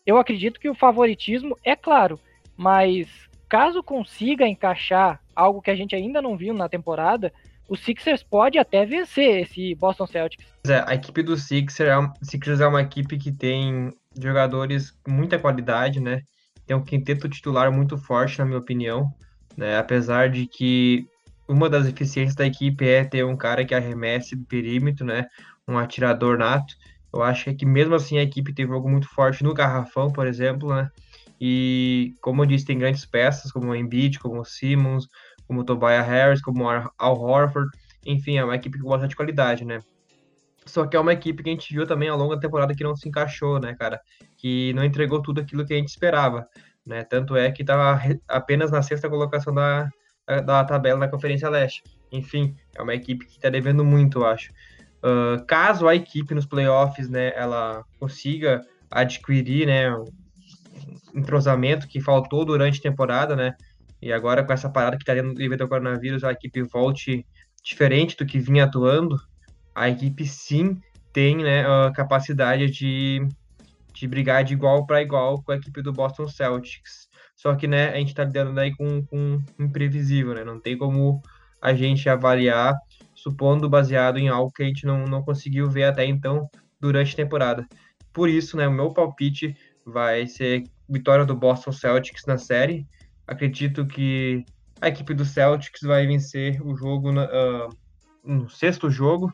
Eu 0.07 0.17
acredito 0.19 0.61
que 0.61 0.69
o 0.69 0.75
favoritismo 0.75 1.57
é 1.65 1.77
claro, 1.77 2.19
mas 2.57 3.09
caso 3.49 3.83
consiga 3.83 4.47
encaixar 4.47 5.21
algo 5.35 5.61
que 5.61 5.71
a 5.71 5.77
gente 5.77 5.95
ainda 5.95 6.23
não 6.23 6.37
viu 6.37 6.55
na 6.55 6.69
temporada, 6.69 7.33
o 7.69 7.77
Sixers 7.77 8.23
pode 8.23 8.59
até 8.59 8.85
vencer 8.85 9.43
esse 9.43 9.75
Boston 9.77 10.07
Celtics. 10.07 10.45
É, 10.67 10.83
a 10.87 10.95
equipe 10.95 11.23
do 11.23 11.37
Sixers 11.37 11.89
é, 11.89 11.97
uma, 11.97 12.13
Sixers 12.21 12.61
é 12.61 12.67
uma 12.67 12.83
equipe 12.83 13.17
que 13.17 13.31
tem 13.31 13.93
jogadores 14.21 14.91
com 14.91 15.13
muita 15.13 15.39
qualidade, 15.39 16.01
né? 16.01 16.23
Tem 16.67 16.77
um 16.77 16.83
quinteto 16.83 17.29
titular 17.29 17.71
muito 17.71 17.97
forte, 17.97 18.39
na 18.39 18.45
minha 18.45 18.59
opinião, 18.59 19.09
né? 19.57 19.79
Apesar 19.79 20.29
de 20.29 20.47
que 20.47 21.07
uma 21.51 21.69
das 21.69 21.87
eficiências 21.87 22.37
da 22.37 22.47
equipe 22.47 22.87
é 22.87 23.05
ter 23.05 23.25
um 23.25 23.37
cara 23.37 23.65
que 23.65 23.75
arremesse 23.75 24.37
do 24.37 24.45
perímetro, 24.45 25.05
né? 25.05 25.27
Um 25.67 25.77
atirador 25.77 26.39
nato. 26.39 26.75
Eu 27.13 27.25
acho 27.25 27.53
que 27.57 27.67
mesmo 27.67 27.95
assim 27.97 28.19
a 28.19 28.23
equipe 28.23 28.55
teve 28.55 28.73
algo 28.73 28.89
muito 28.89 29.09
forte 29.09 29.43
no 29.43 29.53
garrafão, 29.53 30.13
por 30.13 30.29
exemplo, 30.29 30.73
né? 30.73 30.89
E 31.41 32.15
como 32.21 32.43
eu 32.43 32.47
disse, 32.47 32.67
tem 32.67 32.79
grandes 32.79 33.05
peças 33.05 33.51
como 33.51 33.73
o 33.73 33.75
Embiid, 33.75 34.21
como 34.21 34.41
o 34.41 34.45
Simmons, 34.45 35.09
como 35.49 35.63
o 35.63 35.65
Tobias 35.65 36.07
Harris, 36.07 36.41
como 36.41 36.65
o 36.65 36.69
Al 36.69 37.21
Horford. 37.21 37.69
Enfim, 38.07 38.37
é 38.37 38.45
uma 38.45 38.55
equipe 38.55 38.79
com 38.79 38.89
bastante 38.89 39.17
qualidade, 39.17 39.65
né? 39.65 39.81
Só 40.65 40.87
que 40.87 40.97
é 40.97 41.01
uma 41.01 41.13
equipe 41.13 41.43
que 41.43 41.49
a 41.49 41.53
gente 41.53 41.75
viu 41.75 41.85
também 41.85 42.09
ao 42.09 42.17
longo 42.17 42.37
da 42.37 42.41
temporada 42.41 42.75
que 42.77 42.85
não 42.85 42.95
se 42.95 43.09
encaixou, 43.09 43.59
né, 43.59 43.75
cara? 43.75 44.01
Que 44.37 44.73
não 44.75 44.85
entregou 44.85 45.21
tudo 45.21 45.41
aquilo 45.41 45.67
que 45.67 45.75
a 45.75 45.77
gente 45.77 45.89
esperava, 45.89 46.47
né? 46.87 47.03
Tanto 47.03 47.35
é 47.35 47.51
que 47.51 47.63
estava 47.63 48.01
apenas 48.29 48.71
na 48.71 48.83
sexta 48.83 49.09
colocação 49.09 49.53
da, 49.53 49.91
da 50.45 50.65
tabela 50.65 51.01
da 51.01 51.09
Conferência 51.09 51.49
Leste. 51.49 51.83
Enfim, 52.13 52.55
é 52.77 52.83
uma 52.83 52.95
equipe 52.95 53.25
que 53.25 53.37
está 53.37 53.49
devendo 53.49 53.85
muito, 53.85 54.21
eu 54.21 54.27
acho. 54.27 54.53
Uh, 55.03 55.45
caso 55.47 55.89
a 55.89 55.95
equipe 55.95 56.35
nos 56.35 56.47
playoffs, 56.47 57.09
né, 57.09 57.33
ela 57.35 57.85
consiga 57.99 58.61
adquirir, 58.91 59.67
né, 59.67 59.95
um 59.95 60.05
entrosamento 61.15 61.89
que 61.89 62.01
faltou 62.01 62.45
durante 62.45 62.79
a 62.81 62.83
temporada, 62.83 63.35
né, 63.35 63.55
e 64.03 64.13
agora 64.13 64.45
com 64.45 64.53
essa 64.53 64.69
parada 64.69 64.97
que 64.97 65.03
está 65.03 65.15
dentro 65.15 65.35
do 65.35 65.69
coronavírus, 65.69 66.25
a 66.25 66.33
equipe 66.33 66.63
volte 66.63 67.25
diferente 67.63 68.17
do 68.17 68.27
que 68.27 68.39
vinha 68.39 68.65
atuando, 68.65 69.17
a 69.75 69.89
equipe 69.89 70.27
sim 70.27 70.81
tem 71.13 71.39
né, 71.39 71.65
a 71.67 71.91
capacidade 71.93 72.71
de, 72.71 73.27
de 73.93 74.07
brigar 74.07 74.45
de 74.45 74.55
igual 74.55 74.87
para 74.87 75.03
igual 75.03 75.43
com 75.43 75.53
a 75.53 75.57
equipe 75.57 75.83
do 75.83 75.93
Boston 75.93 76.29
Celtics. 76.29 77.10
Só 77.41 77.55
que 77.55 77.67
né, 77.67 77.89
a 77.89 77.97
gente 77.97 78.09
está 78.09 78.23
lidando 78.23 78.53
daí 78.53 78.77
com, 78.77 79.03
com 79.07 79.43
imprevisível, 79.59 80.35
né? 80.35 80.45
Não 80.45 80.61
tem 80.61 80.77
como 80.77 81.23
a 81.59 81.73
gente 81.73 82.07
avaliar, 82.07 82.75
supondo 83.15 83.67
baseado 83.67 84.19
em 84.19 84.29
algo 84.29 84.53
que 84.53 84.63
a 84.63 84.67
gente 84.67 84.85
não, 84.85 85.07
não 85.07 85.23
conseguiu 85.23 85.67
ver 85.71 85.85
até 85.85 86.05
então 86.05 86.51
durante 86.79 87.15
a 87.15 87.17
temporada. 87.17 87.67
Por 88.13 88.29
isso, 88.29 88.59
né, 88.59 88.69
o 88.69 88.71
meu 88.71 88.93
palpite 88.93 89.57
vai 89.87 90.27
ser 90.27 90.65
vitória 90.87 91.25
do 91.25 91.35
Boston 91.35 91.73
Celtics 91.73 92.27
na 92.27 92.37
série. 92.37 92.87
Acredito 93.27 93.87
que 93.87 94.45
a 94.79 94.89
equipe 94.89 95.15
do 95.15 95.25
Celtics 95.25 95.81
vai 95.81 96.07
vencer 96.07 96.61
o 96.61 96.77
jogo 96.77 97.11
na, 97.11 97.25
uh, 97.25 97.69
no 98.23 98.51
sexto 98.51 98.91
jogo 98.91 99.33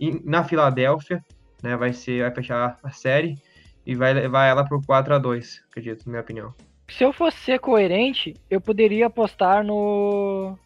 e 0.00 0.20
na 0.28 0.42
Filadélfia, 0.42 1.24
né, 1.62 1.76
vai 1.76 1.92
ser 1.92 2.22
vai 2.22 2.34
fechar 2.34 2.76
a 2.82 2.90
série 2.90 3.38
e 3.86 3.94
vai 3.94 4.12
levar 4.12 4.46
ela 4.46 4.64
por 4.64 4.84
4 4.84 5.14
a 5.14 5.18
2, 5.18 5.62
acredito, 5.70 6.06
na 6.06 6.10
minha 6.10 6.22
opinião. 6.22 6.65
Se 6.88 7.04
eu 7.04 7.12
fosse 7.12 7.38
ser 7.38 7.58
coerente, 7.58 8.34
eu 8.48 8.60
poderia 8.60 9.06
apostar 9.06 9.64
no 9.64 10.56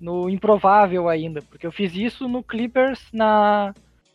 no 0.00 0.30
improvável 0.30 1.10
ainda, 1.10 1.42
porque 1.42 1.66
eu 1.66 1.72
fiz 1.72 1.94
isso 1.94 2.26
no 2.26 2.42
Clippers 2.42 3.06
na 3.12 3.74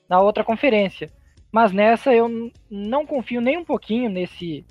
na 0.09 0.19
outra 0.19 0.43
conferência. 0.43 1.09
Mas 1.51 1.71
nessa 1.71 2.13
eu 2.13 2.51
não 2.69 3.05
confio 3.05 3.41
nem 3.41 3.57
um 3.57 3.65
pouquinho 3.65 4.09
nesse 4.09 4.65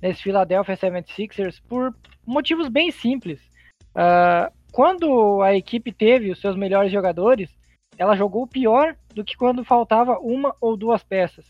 nesse 0.00 0.22
Philadelphia 0.22 0.76
76ers 0.76 1.60
por 1.68 1.94
motivos 2.26 2.68
bem 2.68 2.90
simples. 2.90 3.40
Uh, 3.94 4.52
quando 4.72 5.40
a 5.42 5.54
equipe 5.54 5.92
teve 5.92 6.30
os 6.30 6.40
seus 6.40 6.56
melhores 6.56 6.90
jogadores, 6.90 7.50
ela 7.96 8.16
jogou 8.16 8.46
pior 8.46 8.96
do 9.14 9.24
que 9.24 9.36
quando 9.36 9.64
faltava 9.64 10.18
uma 10.18 10.54
ou 10.60 10.76
duas 10.76 11.02
peças. 11.02 11.46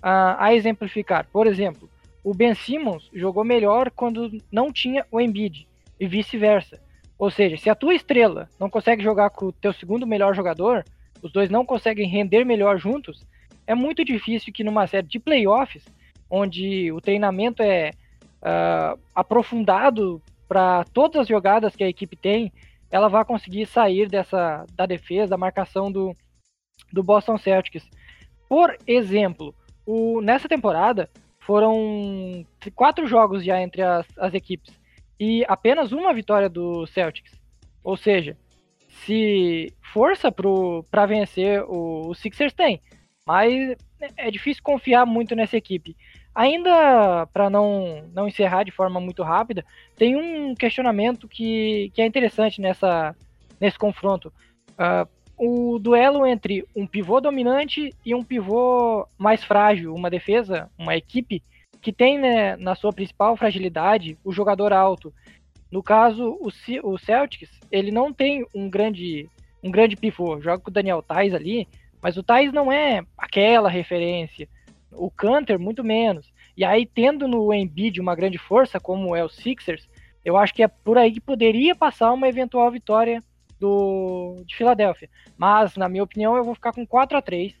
Uh, 0.00 0.36
a 0.38 0.54
exemplificar, 0.54 1.26
por 1.32 1.46
exemplo, 1.46 1.88
o 2.28 2.34
Ben 2.34 2.54
Simmons 2.54 3.08
jogou 3.14 3.42
melhor 3.42 3.90
quando 3.90 4.30
não 4.52 4.70
tinha 4.70 5.06
o 5.10 5.18
Embiid 5.18 5.66
e 5.98 6.06
vice-versa. 6.06 6.78
Ou 7.18 7.30
seja, 7.30 7.56
se 7.56 7.70
a 7.70 7.74
tua 7.74 7.94
estrela 7.94 8.50
não 8.60 8.68
consegue 8.68 9.02
jogar 9.02 9.30
com 9.30 9.46
o 9.46 9.52
teu 9.52 9.72
segundo 9.72 10.06
melhor 10.06 10.34
jogador, 10.34 10.84
os 11.22 11.32
dois 11.32 11.48
não 11.48 11.64
conseguem 11.64 12.06
render 12.06 12.44
melhor 12.44 12.76
juntos, 12.78 13.26
é 13.66 13.74
muito 13.74 14.04
difícil 14.04 14.52
que 14.52 14.62
numa 14.62 14.86
série 14.86 15.06
de 15.06 15.18
playoffs, 15.18 15.82
onde 16.28 16.92
o 16.92 17.00
treinamento 17.00 17.62
é 17.62 17.92
uh, 18.42 19.00
aprofundado 19.14 20.20
para 20.46 20.84
todas 20.92 21.22
as 21.22 21.28
jogadas 21.28 21.74
que 21.74 21.82
a 21.82 21.88
equipe 21.88 22.14
tem, 22.14 22.52
ela 22.90 23.08
vai 23.08 23.24
conseguir 23.24 23.64
sair 23.64 24.06
dessa 24.06 24.66
da 24.74 24.84
defesa, 24.84 25.30
da 25.30 25.38
marcação 25.38 25.90
do, 25.90 26.14
do 26.92 27.02
Boston 27.02 27.38
Celtics. 27.38 27.88
Por 28.46 28.76
exemplo, 28.86 29.54
o, 29.86 30.20
nessa 30.20 30.46
temporada 30.46 31.08
foram 31.48 32.44
quatro 32.74 33.06
jogos 33.06 33.42
já 33.42 33.58
entre 33.58 33.80
as, 33.80 34.06
as 34.18 34.34
equipes 34.34 34.78
e 35.18 35.46
apenas 35.48 35.92
uma 35.92 36.12
vitória 36.12 36.46
do 36.46 36.86
Celtics. 36.86 37.32
Ou 37.82 37.96
seja, 37.96 38.36
se 39.06 39.72
força 39.90 40.30
para 40.30 41.06
vencer 41.06 41.62
o, 41.62 42.10
o 42.10 42.14
Sixers 42.14 42.52
tem, 42.52 42.82
mas 43.26 43.74
é 44.18 44.30
difícil 44.30 44.62
confiar 44.62 45.06
muito 45.06 45.34
nessa 45.34 45.56
equipe. 45.56 45.96
Ainda 46.34 47.26
para 47.32 47.48
não, 47.48 48.06
não 48.12 48.28
encerrar 48.28 48.62
de 48.62 48.70
forma 48.70 49.00
muito 49.00 49.22
rápida, 49.22 49.64
tem 49.96 50.16
um 50.16 50.54
questionamento 50.54 51.26
que, 51.26 51.90
que 51.94 52.02
é 52.02 52.06
interessante 52.06 52.60
nessa, 52.60 53.16
nesse 53.58 53.78
confronto. 53.78 54.30
Uh, 54.72 55.08
o 55.38 55.78
duelo 55.78 56.26
entre 56.26 56.64
um 56.74 56.86
pivô 56.86 57.20
dominante 57.20 57.94
e 58.04 58.14
um 58.14 58.24
pivô 58.24 59.06
mais 59.16 59.44
frágil, 59.44 59.94
uma 59.94 60.10
defesa, 60.10 60.70
uma 60.78 60.96
equipe 60.96 61.42
que 61.80 61.92
tem 61.92 62.18
né, 62.18 62.56
na 62.56 62.74
sua 62.74 62.92
principal 62.92 63.36
fragilidade 63.36 64.18
o 64.24 64.32
jogador 64.32 64.72
alto. 64.72 65.12
No 65.70 65.82
caso, 65.82 66.38
o, 66.40 66.48
o 66.82 66.98
Celtics, 66.98 67.50
ele 67.70 67.90
não 67.90 68.12
tem 68.12 68.44
um 68.54 68.68
grande, 68.68 69.28
um 69.62 69.70
grande 69.70 69.96
pivô. 69.96 70.40
Joga 70.40 70.58
com 70.58 70.70
o 70.70 70.72
Daniel 70.72 71.02
Tais 71.02 71.32
ali, 71.34 71.68
mas 72.02 72.16
o 72.16 72.22
Tais 72.22 72.52
não 72.52 72.72
é 72.72 73.02
aquela 73.16 73.68
referência 73.68 74.48
o 74.92 75.10
Canter 75.10 75.58
muito 75.58 75.84
menos. 75.84 76.32
E 76.56 76.64
aí, 76.64 76.86
tendo 76.86 77.28
no 77.28 77.52
Embiid 77.52 78.00
uma 78.00 78.14
grande 78.14 78.38
força, 78.38 78.80
como 78.80 79.14
é 79.14 79.24
o 79.24 79.28
Sixers, 79.28 79.88
eu 80.24 80.36
acho 80.36 80.52
que 80.52 80.62
é 80.62 80.68
por 80.68 80.98
aí 80.98 81.12
que 81.12 81.20
poderia 81.20 81.74
passar 81.74 82.12
uma 82.12 82.28
eventual 82.28 82.70
vitória 82.70 83.22
do 83.60 84.42
de 84.46 84.56
Filadélfia. 84.56 85.08
Mas, 85.36 85.76
na 85.76 85.88
minha 85.88 86.04
opinião, 86.04 86.36
eu 86.36 86.44
vou 86.44 86.54
ficar 86.54 86.72
com 86.72 86.86
4 86.86 87.18
a 87.18 87.22
3 87.22 87.54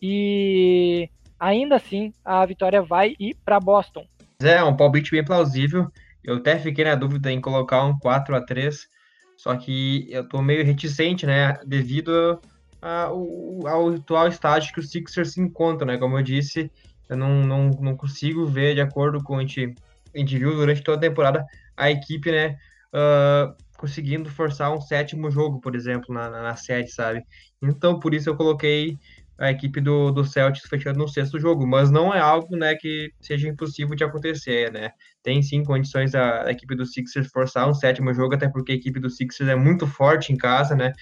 e 0.00 1.08
ainda 1.38 1.76
assim 1.76 2.12
a 2.24 2.44
vitória 2.44 2.82
vai 2.82 3.14
ir 3.18 3.36
para 3.44 3.60
Boston. 3.60 4.06
É, 4.40 4.62
um 4.62 4.76
palpite 4.76 5.10
bem 5.10 5.24
plausível. 5.24 5.90
Eu 6.22 6.36
até 6.36 6.58
fiquei 6.58 6.84
na 6.84 6.94
dúvida 6.94 7.30
em 7.30 7.40
colocar 7.40 7.84
um 7.84 7.98
4 7.98 8.34
a 8.34 8.40
3 8.40 8.88
só 9.36 9.54
que 9.54 10.06
eu 10.10 10.26
tô 10.26 10.40
meio 10.40 10.64
reticente, 10.64 11.26
né, 11.26 11.54
devido 11.64 12.40
ao, 12.80 13.66
ao 13.66 13.88
atual 13.90 14.28
estágio 14.28 14.72
que 14.72 14.80
o 14.80 14.82
Sixers 14.82 15.34
se 15.34 15.40
encontra, 15.40 15.86
né? 15.86 15.98
Como 15.98 16.18
eu 16.18 16.22
disse, 16.22 16.70
eu 17.08 17.16
não, 17.16 17.42
não, 17.44 17.70
não 17.70 17.96
consigo 17.96 18.46
ver, 18.46 18.74
de 18.74 18.80
acordo 18.80 19.22
com 19.22 19.36
o 19.36 19.46
que 19.46 19.74
a 20.14 20.18
gente, 20.18 20.38
viu 20.38 20.54
durante 20.54 20.82
toda 20.82 20.96
a 20.96 21.08
temporada, 21.08 21.44
a 21.76 21.90
equipe, 21.90 22.32
né, 22.32 22.56
uh, 22.94 23.54
conseguindo 23.76 24.30
forçar 24.30 24.74
um 24.74 24.80
sétimo 24.80 25.30
jogo, 25.30 25.60
por 25.60 25.74
exemplo, 25.74 26.14
na, 26.14 26.30
na, 26.30 26.42
na, 26.42 26.56
série, 26.56 26.88
sabe? 26.88 27.22
Então, 27.62 27.98
por 27.98 28.14
isso 28.14 28.28
eu 28.28 28.36
coloquei 28.36 28.98
a 29.38 29.50
equipe 29.50 29.80
do, 29.80 30.10
do 30.10 30.24
Celtics 30.24 30.68
fechando 30.68 30.98
no 30.98 31.08
sexto 31.08 31.38
jogo, 31.38 31.66
mas 31.66 31.90
não 31.90 32.12
é 32.12 32.18
algo, 32.18 32.56
né, 32.56 32.74
que 32.74 33.12
seja 33.20 33.48
impossível 33.48 33.94
de 33.94 34.02
acontecer, 34.02 34.72
né? 34.72 34.90
Tem 35.22 35.42
sim 35.42 35.62
condições 35.62 36.14
a, 36.14 36.44
a 36.46 36.50
equipe 36.50 36.74
do 36.74 36.86
Sixers 36.86 37.28
forçar 37.28 37.68
um 37.68 37.74
sétimo 37.74 38.14
jogo, 38.14 38.34
até 38.34 38.48
porque 38.48 38.72
a 38.72 38.74
equipe 38.74 38.98
do 38.98 39.10
Sixers 39.10 39.50
é 39.50 39.54
muito 39.54 39.86
forte 39.86 40.32
em 40.32 40.36
casa, 40.36 40.74
né? 40.74 40.92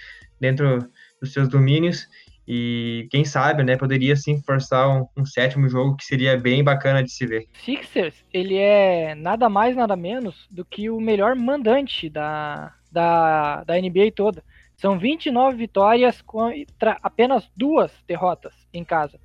Dentro 0.41 0.89
dos 1.21 1.33
seus 1.33 1.49
domínios. 1.49 2.09
E 2.47 3.09
quem 3.11 3.25
sabe, 3.25 3.63
né, 3.63 3.77
poderia 3.77 4.15
sim 4.17 4.41
forçar 4.43 4.89
um, 4.89 5.07
um, 5.17 5.25
sétimo 5.25 5.69
jogo 5.69 5.97
que 5.97 6.05
seria 6.05 6.37
bem 6.37 6.63
bacana 6.63 7.03
de 7.03 7.11
se 7.11 7.27
ver. 7.27 7.47
Sixers, 7.65 8.15
ele 8.33 8.57
é 8.57 9.15
nada 9.15 9.49
mais, 9.49 9.75
nada 9.75 9.97
menos 9.97 10.47
do 10.51 10.65
que 10.65 10.91
o 10.91 11.01
melhor 11.01 11.35
mandante 11.35 12.11
da, 12.11 12.75
da, 12.93 13.65
da 13.65 13.81
NBA 13.81 14.13
toda. 14.15 14.45
São 14.77 14.99
29 14.99 15.57
vitórias 15.57 16.21
contra 16.21 16.99
apenas 17.03 17.49
duas 17.57 17.91
derrotas 18.07 18.53
em 18.75 18.85
casa. 18.85 19.19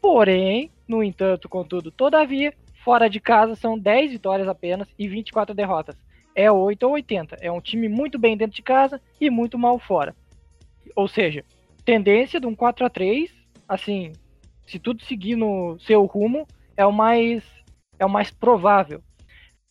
Porém, 0.00 0.70
no 0.88 1.02
entanto, 1.02 1.48
contudo, 1.48 1.90
todavia, 1.92 2.52
fora 2.84 3.08
de 3.08 3.20
casa 3.20 3.54
são 3.54 3.78
10 3.78 4.12
vitórias 4.12 4.48
apenas 4.48 4.88
e 4.98 5.06
24 5.06 5.54
derrotas. 5.54 5.96
É 6.34 6.50
8 6.50 6.82
ou 6.84 6.92
80. 6.92 7.36
É 7.40 7.50
um 7.52 7.60
time 7.60 7.88
muito 7.88 8.18
bem 8.18 8.36
dentro 8.36 8.56
de 8.56 8.62
casa 8.62 9.00
e 9.20 9.30
muito 9.30 9.58
mal 9.58 9.78
fora. 9.78 10.14
Ou 10.94 11.08
seja, 11.08 11.44
tendência 11.86 12.38
de 12.38 12.46
um 12.46 12.54
4 12.54 12.84
a 12.84 12.90
3 12.90 13.30
assim, 13.66 14.12
se 14.66 14.78
tudo 14.78 15.02
seguir 15.02 15.36
no 15.36 15.78
seu 15.80 16.04
rumo, 16.04 16.46
é 16.76 16.84
o 16.84 16.92
mais 16.92 17.42
é 17.98 18.04
o 18.04 18.10
mais 18.10 18.30
provável. 18.30 19.02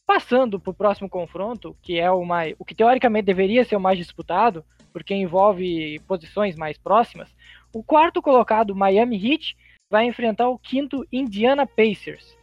Passando 0.07 0.59
para 0.59 0.71
o 0.71 0.73
próximo 0.73 1.09
confronto, 1.09 1.75
que 1.81 1.99
é 1.99 2.09
o 2.09 2.25
mais, 2.25 2.55
o 2.57 2.65
que 2.65 2.73
teoricamente 2.73 3.25
deveria 3.25 3.63
ser 3.63 3.75
o 3.75 3.79
mais 3.79 3.97
disputado, 3.97 4.65
porque 4.91 5.13
envolve 5.13 5.99
posições 6.07 6.55
mais 6.55 6.77
próximas, 6.77 7.35
o 7.73 7.83
quarto 7.83 8.21
colocado 8.21 8.75
Miami 8.75 9.17
Heat 9.17 9.55
vai 9.89 10.05
enfrentar 10.05 10.47
o 10.47 10.57
quinto 10.57 11.05
Indiana 11.11 11.67
Pacers. 11.67 12.35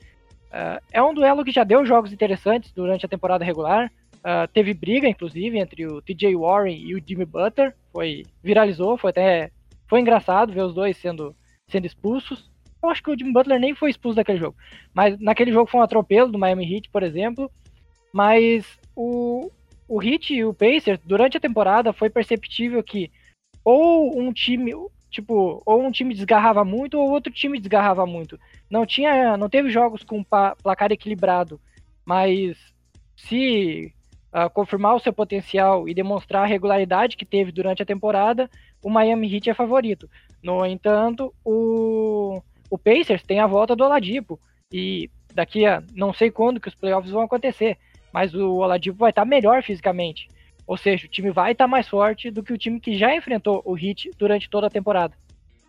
Uh, 0.53 0.79
é 0.93 1.03
um 1.03 1.15
duelo 1.15 1.45
que 1.45 1.51
já 1.51 1.65
deu 1.65 1.87
jogos 1.87 2.13
interessantes 2.13 2.71
durante 2.73 3.07
a 3.07 3.09
temporada 3.09 3.45
regular. 3.45 3.91
Uh, 4.19 4.47
teve 4.53 4.75
briga, 4.75 5.09
inclusive, 5.09 5.59
entre 5.59 5.87
o 5.87 6.03
TJ 6.03 6.37
Warren 6.37 6.77
e 6.77 6.95
o 6.95 7.03
Jimmy 7.05 7.25
Butler. 7.25 7.75
Foi, 7.91 8.25
viralizou, 8.43 8.99
foi 8.99 9.11
até. 9.11 9.51
Foi 9.93 10.01
engraçado 10.01 10.55
ver 10.55 10.63
os 10.63 10.73
dois 10.73 10.97
sendo, 10.97 11.37
sendo 11.69 11.85
expulsos. 11.85 12.51
Eu 12.83 12.89
acho 12.89 13.03
que 13.03 13.11
o 13.11 13.19
Jimmy 13.19 13.31
Butler 13.31 13.61
nem 13.61 13.75
foi 13.75 13.91
expulso 13.91 14.17
daquele 14.17 14.39
jogo. 14.39 14.57
Mas 14.95 15.21
naquele 15.21 15.53
jogo 15.53 15.71
foi 15.71 15.81
um 15.81 15.83
atropelo 15.83 16.33
do 16.33 16.39
Miami 16.39 16.65
Heat, 16.65 16.89
por 16.89 17.03
exemplo. 17.03 17.51
Mas 18.11 18.65
o, 18.97 19.51
o 19.87 20.03
Heat 20.03 20.33
e 20.33 20.47
o 20.47 20.55
Pacers, 20.55 20.99
durante 21.05 21.37
a 21.37 21.41
temporada, 21.41 21.93
foi 21.93 22.09
perceptível 22.09 22.83
que 22.83 23.11
ou 23.63 24.19
um 24.19 24.33
time, 24.33 24.73
tipo, 25.11 25.63
ou 25.67 25.83
um 25.83 25.91
time 25.91 26.15
desgarrava 26.15 26.65
muito 26.65 26.99
ou 26.99 27.11
outro 27.11 27.31
time 27.31 27.59
desgarrava 27.59 28.07
muito. 28.07 28.41
Não 28.71 28.87
tinha, 28.87 29.37
não 29.37 29.51
teve 29.51 29.69
jogos 29.69 30.03
com 30.03 30.25
placar 30.25 30.91
equilibrado, 30.91 31.61
mas 32.03 32.57
se 33.15 33.93
uh, 34.33 34.51
confirmar 34.51 34.95
o 34.95 35.01
seu 35.01 35.13
potencial 35.13 35.89
e 35.89 35.95
demonstrar 35.95 36.45
a 36.45 36.47
regularidade 36.47 37.17
que 37.17 37.25
teve 37.25 37.53
durante 37.53 37.83
a 37.83 37.87
temporada, 37.87 38.51
o 38.83 38.91
Miami 38.91 39.33
Heat 39.33 39.51
é 39.51 39.55
favorito. 39.55 40.09
No 40.43 40.65
entanto, 40.65 41.33
o, 41.45 42.43
o 42.71 42.79
Pacers 42.79 43.23
tem 43.23 43.41
a 43.41 43.47
volta 43.47 43.77
do 43.77 43.85
Oladipo 43.85 44.41
e 44.73 45.11
daqui 45.35 45.67
a 45.67 45.83
não 45.95 46.13
sei 46.13 46.31
quando 46.31 46.61
que 46.61 46.69
os 46.69 46.75
playoffs 46.75 47.13
vão 47.13 47.23
acontecer, 47.23 47.77
mas 48.13 48.35
o 48.35 48.57
Oladipo 48.57 48.99
vai 48.99 49.11
estar 49.11 49.25
melhor 49.25 49.63
fisicamente. 49.63 50.29
Ou 50.67 50.77
seja, 50.77 51.07
o 51.07 51.11
time 51.11 51.31
vai 51.31 51.53
estar 51.53 51.67
mais 51.67 51.89
forte 51.89 52.31
do 52.31 52.43
que 52.43 52.53
o 52.53 52.59
time 52.59 52.81
que 52.81 52.97
já 52.97 53.15
enfrentou 53.15 53.63
o 53.65 53.77
Heat 53.77 54.11
durante 54.19 54.49
toda 54.49 54.69
a 54.69 54.71
temporada. 54.71 55.15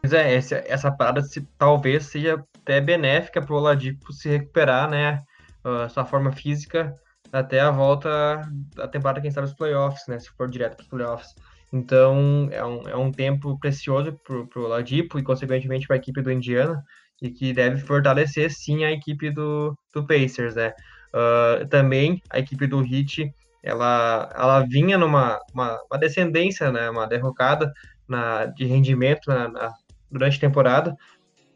Pois 0.01 0.13
é, 0.13 0.35
essa, 0.35 0.63
essa 0.67 0.91
parada 0.91 1.21
se, 1.21 1.41
talvez 1.57 2.05
seja 2.07 2.43
até 2.61 2.79
benéfica 2.79 3.41
para 3.41 3.53
o 3.53 3.57
Oladipo 3.57 4.11
se 4.11 4.29
recuperar, 4.29 4.89
né? 4.89 5.23
Uh, 5.63 5.89
sua 5.89 6.03
forma 6.03 6.31
física 6.33 6.93
até 7.33 7.59
a 7.59 7.71
volta 7.71 8.41
da 8.75 8.87
temporada, 8.87 9.19
quem 9.19 9.31
sabe, 9.31 9.47
os 9.47 9.53
playoffs, 9.53 10.07
né? 10.07 10.19
Se 10.19 10.29
for 10.29 10.49
direto 10.49 10.75
para 10.75 10.83
os 10.83 10.89
playoffs. 10.89 11.35
Então, 11.73 12.47
é 12.51 12.63
um, 12.63 12.87
é 12.87 12.95
um 12.95 13.11
tempo 13.11 13.59
precioso 13.59 14.13
para 14.23 14.61
o 14.61 14.65
Oladipo 14.65 15.17
e, 15.17 15.23
consequentemente, 15.23 15.87
para 15.87 15.95
a 15.95 15.97
equipe 15.97 16.21
do 16.21 16.31
Indiana 16.31 16.81
e 17.21 17.29
que 17.29 17.51
deve 17.51 17.81
fortalecer, 17.81 18.51
sim, 18.51 18.83
a 18.83 18.91
equipe 18.91 19.31
do, 19.31 19.77
do 19.93 20.05
Pacers, 20.05 20.55
né? 20.55 20.73
Uh, 21.13 21.67
também 21.67 22.21
a 22.29 22.39
equipe 22.39 22.67
do 22.67 22.83
Heat 22.83 23.33
ela, 23.63 24.29
ela 24.35 24.59
vinha 24.67 24.97
numa 24.97 25.39
uma, 25.53 25.79
uma 25.89 25.97
descendência, 25.97 26.69
né, 26.71 26.89
uma 26.89 27.07
derrocada 27.07 27.71
na, 28.07 28.45
de 28.45 28.65
rendimento 28.65 29.27
na, 29.27 29.47
na, 29.47 29.73
durante 30.11 30.37
a 30.37 30.41
temporada. 30.41 30.95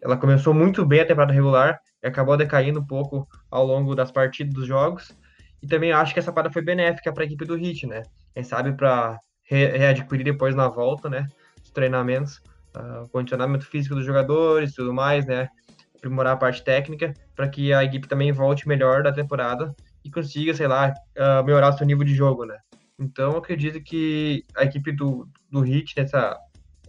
Ela 0.01 0.15
começou 0.15 0.53
muito 0.53 0.86
bem 0.86 1.01
a 1.01 1.05
temporada 1.05 1.34
regular 1.34 1.79
e 2.01 2.07
acabou 2.07 2.38
decaindo 2.38 2.79
um 2.79 2.86
pouco 2.86 3.27
ao 3.51 3.65
longo 3.65 3.93
das 3.93 4.10
partidas 4.10 4.53
dos 4.53 4.65
jogos. 4.65 5.13
E 5.62 5.68
também 5.68 5.92
acho 5.92 6.14
que 6.14 6.20
essa 6.20 6.32
parada 6.32 6.54
foi 6.54 6.62
benéfica 6.62 7.12
para 7.12 7.24
a 7.24 7.26
equipe 7.26 7.46
do 7.46 7.58
Heat, 7.58 7.88
né? 7.88 8.04
Quem 8.34 8.44
sabe 8.44 8.74
para 8.74 9.20
re 9.50 9.66
readquirir 9.78 10.26
depois 10.26 10.56
na 10.56 10.68
volta, 10.68 11.10
né? 11.10 11.28
Os 11.64 11.72
treinamentos, 11.72 12.42
uh, 12.76 13.08
condicionamento 13.10 13.66
físico 13.66 13.96
dos 13.96 14.06
jogadores, 14.06 14.74
tudo 14.74 14.94
mais, 14.94 15.26
né? 15.26 15.50
Aprimorar 15.96 16.34
a 16.34 16.38
parte 16.38 16.64
técnica 16.64 17.14
para 17.36 17.50
que 17.50 17.74
a 17.74 17.84
equipe 17.84 18.08
também 18.08 18.32
volte 18.32 18.68
melhor 18.68 19.02
da 19.04 19.12
temporada 19.12 19.74
e 20.04 20.12
consiga, 20.12 20.54
sei 20.54 20.68
lá, 20.68 20.94
uh, 21.18 21.44
melhorar 21.44 21.74
seu 21.74 21.88
nível 21.88 22.06
de 22.06 22.14
jogo, 22.14 22.46
né? 22.46 22.58
Então, 23.00 23.38
acredito 23.38 23.82
que 23.82 24.44
a 24.56 24.64
equipe 24.64 24.92
do, 24.92 25.28
do 25.52 25.66
Heat 25.66 25.94
nessa, 25.98 26.38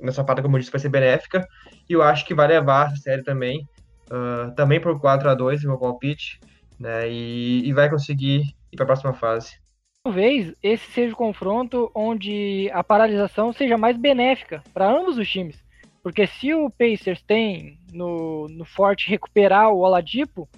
nessa 0.00 0.24
parte, 0.24 0.42
como 0.42 0.56
eu 0.56 0.60
disse, 0.60 0.72
vai 0.72 0.80
ser 0.80 0.88
benéfica. 0.88 1.46
E 1.88 1.92
eu 1.92 2.02
acho 2.02 2.24
que 2.24 2.34
vai 2.34 2.46
levar 2.46 2.86
essa 2.86 2.96
série 2.96 3.22
também, 3.22 3.66
uh, 4.10 4.54
também 4.54 4.80
por 4.80 4.98
4 4.98 5.28
a 5.28 5.34
2 5.34 5.64
meu 5.64 5.78
palpite, 5.78 6.40
né? 6.78 7.10
E, 7.10 7.68
e 7.68 7.72
vai 7.72 7.88
conseguir 7.90 8.54
ir 8.72 8.76
para 8.76 8.84
a 8.84 8.86
próxima 8.86 9.14
fase. 9.14 9.58
Talvez 10.02 10.54
esse 10.62 10.90
seja 10.92 11.12
o 11.12 11.16
confronto 11.16 11.90
onde 11.94 12.70
a 12.72 12.82
paralisação 12.82 13.52
seja 13.52 13.76
mais 13.76 13.96
benéfica 13.96 14.62
para 14.72 14.90
ambos 14.90 15.18
os 15.18 15.28
times. 15.28 15.62
Porque 16.02 16.26
se 16.26 16.54
o 16.54 16.70
Pacers 16.70 17.20
tem 17.22 17.78
no, 17.92 18.48
no 18.48 18.64
forte 18.64 19.10
recuperar 19.10 19.70
o 19.70 19.80
Oladipo, 19.80 20.48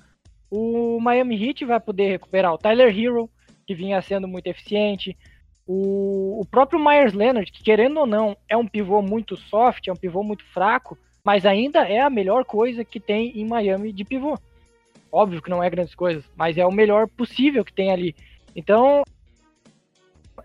o 0.51 1.01
Miami 1.01 1.43
Heat 1.43 1.65
vai 1.65 1.81
poder 1.81 2.09
recuperar 2.09 2.53
o 2.53 2.59
Tyler 2.59 2.97
Hero, 2.97 3.31
que 3.67 3.75
vinha 3.75 4.03
sendo 4.03 4.29
muito 4.29 4.47
eficiente, 4.47 5.17
o, 5.67 6.41
o 6.41 6.45
próprio 6.45 6.79
Myers 6.79 7.13
Leonard, 7.13 7.51
que 7.51 7.63
querendo 7.63 8.01
ou 8.01 8.07
não, 8.07 8.37
é 8.49 8.57
um 8.57 8.67
pivô 8.67 9.01
muito 9.01 9.37
soft, 9.37 9.87
é 9.87 9.93
um 9.93 9.97
pivô 9.97 10.23
muito 10.23 10.45
fraco, 10.47 10.99
mas 11.25 11.47
ainda 11.47 11.89
é 11.89 12.01
a 12.01 12.11
melhor 12.11 12.45
coisa 12.45 12.85
que 12.85 12.99
tem 12.99 13.39
em 13.39 13.47
Miami 13.47 13.93
de 13.93 14.05
pivô. 14.05 14.37
Óbvio 15.13 15.43
que 15.43 15.51
não 15.51 15.63
é 15.63 15.69
grandes 15.69 15.95
coisas, 15.95 16.25
mas 16.37 16.57
é 16.57 16.65
o 16.65 16.73
melhor 16.73 17.09
possível 17.09 17.65
que 17.65 17.73
tem 17.73 17.91
ali. 17.91 18.15
Então, 18.55 19.03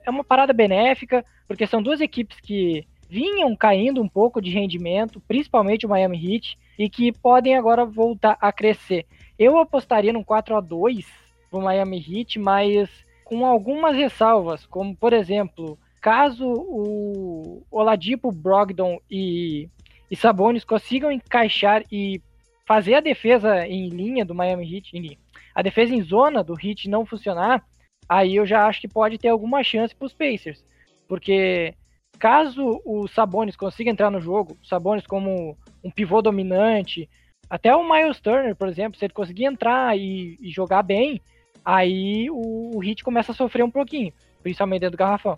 é 0.06 0.10
uma 0.10 0.24
parada 0.24 0.54
benéfica, 0.54 1.26
porque 1.48 1.68
são 1.68 1.82
duas 1.82 2.02
equipes 2.02 2.40
que 2.40 2.86
vinham 3.10 3.56
caindo 3.56 4.02
um 4.02 4.10
pouco 4.10 4.42
de 4.42 4.50
rendimento, 4.50 5.22
principalmente 5.28 5.86
o 5.86 5.90
Miami 5.90 6.18
Heat, 6.18 6.58
e 6.78 6.90
que 6.90 7.12
podem 7.12 7.56
agora 7.56 7.86
voltar 7.86 8.38
a 8.42 8.52
crescer. 8.52 9.06
Eu 9.38 9.58
apostaria 9.58 10.12
num 10.12 10.24
4 10.24 10.56
a 10.56 10.62
2 10.62 11.06
pro 11.50 11.62
Miami 11.62 11.98
Heat, 11.98 12.40
mas 12.40 12.90
com 13.24 13.46
algumas 13.46 13.96
ressalvas, 13.96 14.66
como 14.66 14.96
por 14.96 15.14
exemplo, 15.14 15.78
caso 16.02 16.46
o 16.48 17.64
Oladipo, 17.72 18.32
Brogdon 18.32 19.00
e, 19.10 19.70
e 20.10 20.16
Sabonis 20.16 20.64
consigam 20.64 21.12
encaixar 21.12 21.84
e 21.92 22.22
fazer 22.66 22.96
a 22.96 23.00
defesa 23.00 23.68
em 23.68 23.90
linha 23.90 24.26
do 24.26 24.36
Miami 24.36 24.76
Heat, 24.76 24.98
em, 24.98 25.18
a 25.54 25.62
defesa 25.62 25.94
em 25.94 26.02
zona 26.02 26.44
do 26.44 26.54
Heat 26.54 26.90
não 26.90 27.06
funcionar, 27.06 27.64
aí 28.10 28.36
eu 28.36 28.46
já 28.46 28.66
acho 28.66 28.82
que 28.82 28.88
pode 28.88 29.18
ter 29.18 29.30
alguma 29.30 29.64
chance 29.64 29.96
para 29.96 30.06
os 30.06 30.14
Pacers, 30.14 30.64
porque 31.08 31.74
caso 32.18 32.82
o 32.86 33.08
Sabonis 33.08 33.56
consiga 33.56 33.92
entrar 33.92 34.10
no 34.10 34.22
jogo, 34.22 34.58
Sabonis 34.64 35.06
como 35.06 35.58
um 35.84 35.92
pivô 35.92 36.22
dominante, 36.22 37.10
até 37.50 37.76
o 37.76 37.88
Miles 37.88 38.20
Turner, 38.20 38.56
por 38.56 38.68
exemplo, 38.68 38.98
se 38.98 39.06
ele 39.06 39.14
conseguir 39.14 39.46
entrar 39.46 39.98
e, 39.98 40.38
e 40.42 40.50
jogar 40.50 40.82
bem, 40.82 41.22
aí 41.64 42.30
o, 42.32 42.76
o 42.76 42.80
Hit 42.80 43.04
começa 43.04 43.32
a 43.32 43.36
sofrer 43.36 43.64
um 43.64 43.72
pouquinho, 43.72 44.12
principalmente 44.42 44.82
dentro 44.82 44.98
do 44.98 45.00
garrafão. 45.00 45.36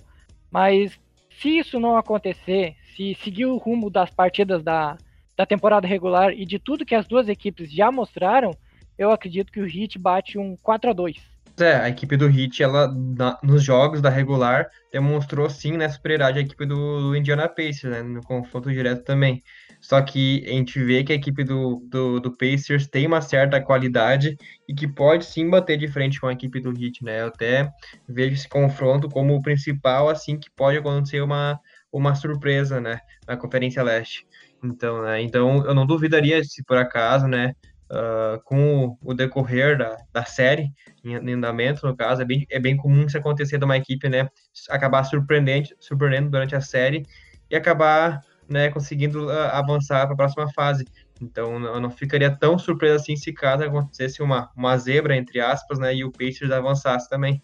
Mas 0.49 0.97
se 1.29 1.57
isso 1.57 1.79
não 1.79 1.97
acontecer, 1.97 2.75
se 2.95 3.15
seguir 3.15 3.45
o 3.45 3.57
rumo 3.57 3.89
das 3.89 4.09
partidas 4.09 4.63
da, 4.63 4.97
da 5.38 5.45
temporada 5.45 5.88
regular 5.88 6.34
e 6.34 6.45
de 6.45 6.58
tudo 6.58 6.86
que 6.86 6.95
as 6.95 7.08
duas 7.08 7.30
equipes 7.30 7.71
já 7.71 7.91
mostraram, 7.91 8.52
eu 8.97 9.12
acredito 9.12 9.52
que 9.52 9.62
o 9.62 9.65
Hit 9.65 10.00
bate 10.00 10.39
um 10.39 10.58
4 10.58 10.89
a 10.89 10.93
2 10.93 11.38
é, 11.60 11.76
a 11.76 11.89
equipe 11.89 12.15
do 12.15 12.30
Heat, 12.30 12.62
ela, 12.62 12.88
na, 12.88 13.38
nos 13.41 13.63
jogos 13.63 14.02
da 14.02 14.10
regular, 14.10 14.69
demonstrou 14.91 15.50
sim, 15.50 15.76
né, 15.76 15.89
superioridade 15.89 16.38
a 16.38 16.41
equipe 16.41 16.65
do 16.65 17.15
Indiana 17.15 17.50
Pacers, 17.50 17.91
né, 17.91 18.04
no 18.04 18.21
confronto 18.21 18.71
direto 18.71 19.04
também. 19.04 19.41
Só 19.82 20.02
que 20.02 20.43
a 20.45 20.52
gente 20.52 20.80
vê 20.84 21.04
que 21.04 21.12
a 21.12 21.15
equipe 21.15 21.43
do, 21.43 21.82
do, 21.89 22.19
do, 22.19 22.36
Pacers 22.36 22.88
tem 22.88 23.06
uma 23.06 23.21
certa 23.21 23.62
qualidade 23.62 24.38
e 24.67 24.73
que 24.73 24.88
pode 24.88 25.26
sim 25.26 25.50
bater 25.50 25.78
de 25.78 25.88
frente 25.88 26.19
com 26.19 26.28
a 26.28 26.34
equipe 26.34 26.60
do 26.60 26.69
Heat, 26.69 27.04
né? 27.04 27.21
Eu 27.21 27.28
até 27.28 27.71
vejo 28.08 28.36
esse 28.36 28.50
confronto 28.50 29.08
como 29.10 29.36
o 29.36 29.41
principal, 29.41 30.10
assim, 30.10 30.38
que 30.39 30.50
pode 30.56 30.78
acontecer 30.78 31.21
uma, 31.21 31.60
uma 31.91 32.15
surpresa, 32.15 32.80
né, 32.80 33.00
na 33.28 33.38
Conferência 33.38 33.82
Leste. 33.82 34.26
Então, 34.63 35.02
né, 35.04 35.22
então 35.22 35.65
eu 35.65 35.74
não 35.74 35.86
duvidaria 35.86 36.43
se 36.43 36.63
por 36.63 36.78
acaso, 36.78 37.28
né, 37.28 37.54
uh, 37.91 38.41
com 38.43 38.98
o, 39.02 39.13
decorrer 39.13 39.78
da, 39.78 39.98
da 40.12 40.26
série, 40.26 40.72
em, 41.04 41.34
andamento, 41.34 41.86
no 41.86 41.96
caso, 41.96 42.22
é 42.22 42.26
bem, 42.26 42.46
é 42.50 42.60
bem 42.60 42.76
comum 42.76 43.06
isso 43.06 43.17
acontecer 43.17 43.58
de 43.58 43.65
uma 43.65 43.78
equipe, 43.78 44.10
né, 44.10 44.30
acabar 44.70 45.04
surpreendente, 45.04 45.76
surpreendendo 45.80 46.30
durante 46.30 46.56
a 46.56 46.62
série 46.62 47.06
e 47.50 47.56
acabar, 47.56 48.22
né, 48.50 48.70
conseguindo 48.70 49.28
uh, 49.28 49.39
avançar 49.52 50.06
para 50.06 50.13
a 50.13 50.17
próxima 50.17 50.52
fase. 50.54 50.86
Então, 51.22 51.63
eu 51.63 51.80
não 51.80 51.89
ficaria 51.89 52.30
tão 52.30 52.60
surpreso 52.60 52.96
assim 52.96 53.15
se 53.15 53.34
caso 53.34 53.63
acontecesse 53.63 54.22
uma, 54.22 54.52
uma 54.56 54.78
zebra, 54.78 55.15
entre 55.15 55.39
aspas, 55.39 55.80
né, 55.80 55.96
e 55.96 56.04
o 56.04 56.12
Pacers 56.12 56.52
avançasse 56.52 57.10
também. 57.10 57.41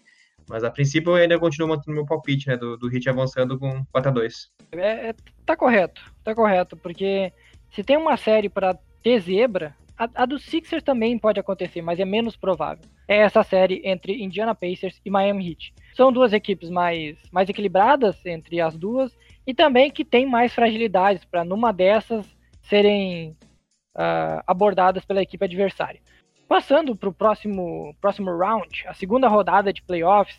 Mas 0.48 0.64
a 0.64 0.70
princípio 0.70 1.12
eu 1.12 1.16
ainda 1.16 1.38
continuo 1.38 1.68
mantendo 1.68 1.94
meu 1.94 2.06
palpite, 2.06 2.48
né, 2.48 2.56
do, 2.56 2.76
do 2.76 2.88
Hit 2.88 3.08
avançando 3.08 3.58
com 3.58 3.84
4 3.92 4.10
a 4.10 4.12
2 4.12 4.50
é, 4.72 5.08
é, 5.08 5.14
Tá 5.44 5.56
correto, 5.56 6.02
tá 6.22 6.34
correto, 6.34 6.76
porque 6.76 7.32
se 7.70 7.82
tem 7.82 7.96
uma 7.96 8.16
série 8.16 8.48
para 8.48 8.78
ter 9.02 9.20
zebra, 9.20 9.74
a, 9.96 10.08
a 10.14 10.26
do 10.26 10.38
Sixers 10.38 10.82
também 10.82 11.18
pode 11.18 11.38
acontecer, 11.38 11.80
mas 11.82 12.00
é 12.00 12.04
menos 12.04 12.36
provável. 12.36 12.84
É 13.06 13.18
essa 13.18 13.42
série 13.42 13.80
entre 13.84 14.22
Indiana 14.22 14.54
Pacers 14.54 15.00
e 15.04 15.10
Miami 15.10 15.50
Heat. 15.50 15.74
São 15.94 16.12
duas 16.12 16.32
equipes 16.32 16.70
mais, 16.70 17.16
mais 17.30 17.48
equilibradas 17.48 18.24
entre 18.26 18.60
as 18.60 18.76
duas 18.76 19.16
e 19.46 19.54
também 19.54 19.90
que 19.90 20.04
tem 20.04 20.26
mais 20.26 20.54
fragilidades 20.54 21.24
para 21.24 21.44
numa 21.44 21.72
dessas 21.72 22.26
serem 22.62 23.36
uh, 23.94 24.42
abordadas 24.46 25.04
pela 25.04 25.22
equipe 25.22 25.44
adversária. 25.44 26.00
Passando 26.48 26.94
para 26.94 27.08
o 27.08 27.12
próximo, 27.12 27.96
próximo 28.00 28.36
round, 28.36 28.86
a 28.86 28.94
segunda 28.94 29.28
rodada 29.28 29.72
de 29.72 29.82
playoffs, 29.82 30.38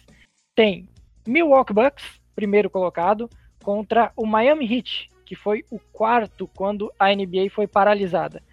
tem 0.54 0.88
Milwaukee 1.28 1.74
Bucks, 1.74 2.22
primeiro 2.36 2.70
colocado, 2.70 3.30
contra 3.64 4.12
o 4.16 4.26
Miami 4.26 4.66
Heat, 4.72 5.10
que 5.26 5.36
foi 5.36 5.66
o 5.72 5.80
quarto 5.92 6.48
quando 6.56 6.92
a 7.00 7.14
NBA 7.14 7.50
foi 7.50 7.68
paralisada. 7.68 8.44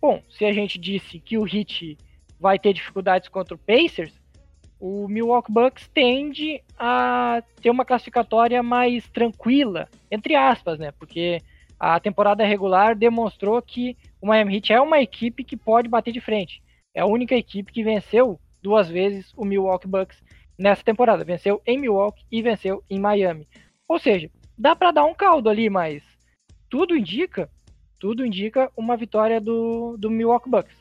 Bom, 0.00 0.22
se 0.28 0.44
a 0.44 0.52
gente 0.52 0.78
disse 0.78 1.18
que 1.18 1.38
o 1.38 1.46
Heat 1.46 1.96
vai 2.38 2.58
ter 2.58 2.72
dificuldades 2.72 3.28
contra 3.28 3.54
o 3.54 3.58
Pacers, 3.58 4.12
o 4.78 5.08
Milwaukee 5.08 5.50
Bucks 5.50 5.88
tende 5.88 6.62
a 6.78 7.42
ter 7.60 7.70
uma 7.70 7.84
classificatória 7.84 8.62
mais 8.62 9.08
tranquila, 9.08 9.88
entre 10.10 10.36
aspas, 10.36 10.78
né? 10.78 10.92
Porque 10.92 11.40
a 11.80 11.98
temporada 11.98 12.44
regular 12.44 12.94
demonstrou 12.94 13.60
que 13.60 13.96
o 14.20 14.26
Miami 14.28 14.56
Heat 14.56 14.72
é 14.72 14.80
uma 14.80 15.00
equipe 15.00 15.42
que 15.42 15.56
pode 15.56 15.88
bater 15.88 16.12
de 16.12 16.20
frente. 16.20 16.62
É 16.98 17.00
a 17.00 17.06
única 17.06 17.36
equipe 17.36 17.70
que 17.70 17.84
venceu 17.84 18.40
duas 18.60 18.88
vezes 18.88 19.32
o 19.36 19.44
Milwaukee 19.44 19.86
Bucks 19.86 20.20
nessa 20.58 20.82
temporada. 20.82 21.24
Venceu 21.24 21.62
em 21.64 21.78
Milwaukee 21.78 22.24
e 22.28 22.42
venceu 22.42 22.82
em 22.90 22.98
Miami. 22.98 23.48
Ou 23.86 24.00
seja, 24.00 24.28
dá 24.58 24.74
para 24.74 24.90
dar 24.90 25.04
um 25.04 25.14
caldo 25.14 25.48
ali, 25.48 25.70
mas 25.70 26.02
tudo 26.68 26.96
indica, 26.96 27.48
tudo 28.00 28.26
indica 28.26 28.68
uma 28.76 28.96
vitória 28.96 29.40
do, 29.40 29.96
do 29.96 30.10
Milwaukee 30.10 30.50
Bucks. 30.50 30.74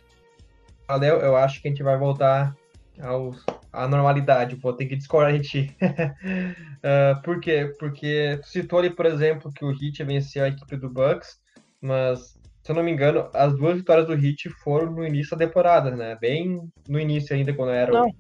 Valeu, 0.88 1.19
eu 1.19 1.36
acho 1.36 1.62
que 1.62 1.67
a 1.67 1.69
gente 1.71 1.84
vai 1.84 1.99
voltar 1.99 2.56
aos, 2.99 3.45
à 3.71 3.88
normalidade, 3.88 4.56
vou 4.56 4.73
ter 4.73 4.88
que 4.88 4.95
discordar 4.95 5.34
de 5.34 5.47
ti. 5.47 5.77
uh, 5.84 7.21
por 7.21 7.39
quê? 7.39 7.75
Porque 7.77 8.39
tu 8.41 8.47
citou 8.47 8.80
ali, 8.80 8.89
por 8.89 9.06
exemplo, 9.06 9.53
que 9.53 9.63
o 9.63 9.69
Heat 9.69 10.03
venceu 10.03 10.45
a 10.45 10.47
equipe 10.47 10.77
do 10.77 10.89
Bucks, 10.89 11.39
mas 11.80 12.37
se 12.67 12.71
eu 12.71 12.75
não 12.75 12.84
me 12.84 12.91
engano, 12.91 13.30
as 13.34 13.56
duas 13.56 13.77
vitórias 13.77 14.06
do 14.06 14.13
Heat 14.13 14.49
foram 14.62 14.91
no 14.91 15.08
início 15.08 15.38
da 15.38 15.47
temporada, 15.47 15.89
né? 15.95 16.17
Bem 16.19 16.69
no 16.86 16.99
início 16.99 17.34
ainda, 17.34 17.53
quando 17.53 17.71
era 17.71 17.93
Não, 17.93 18.13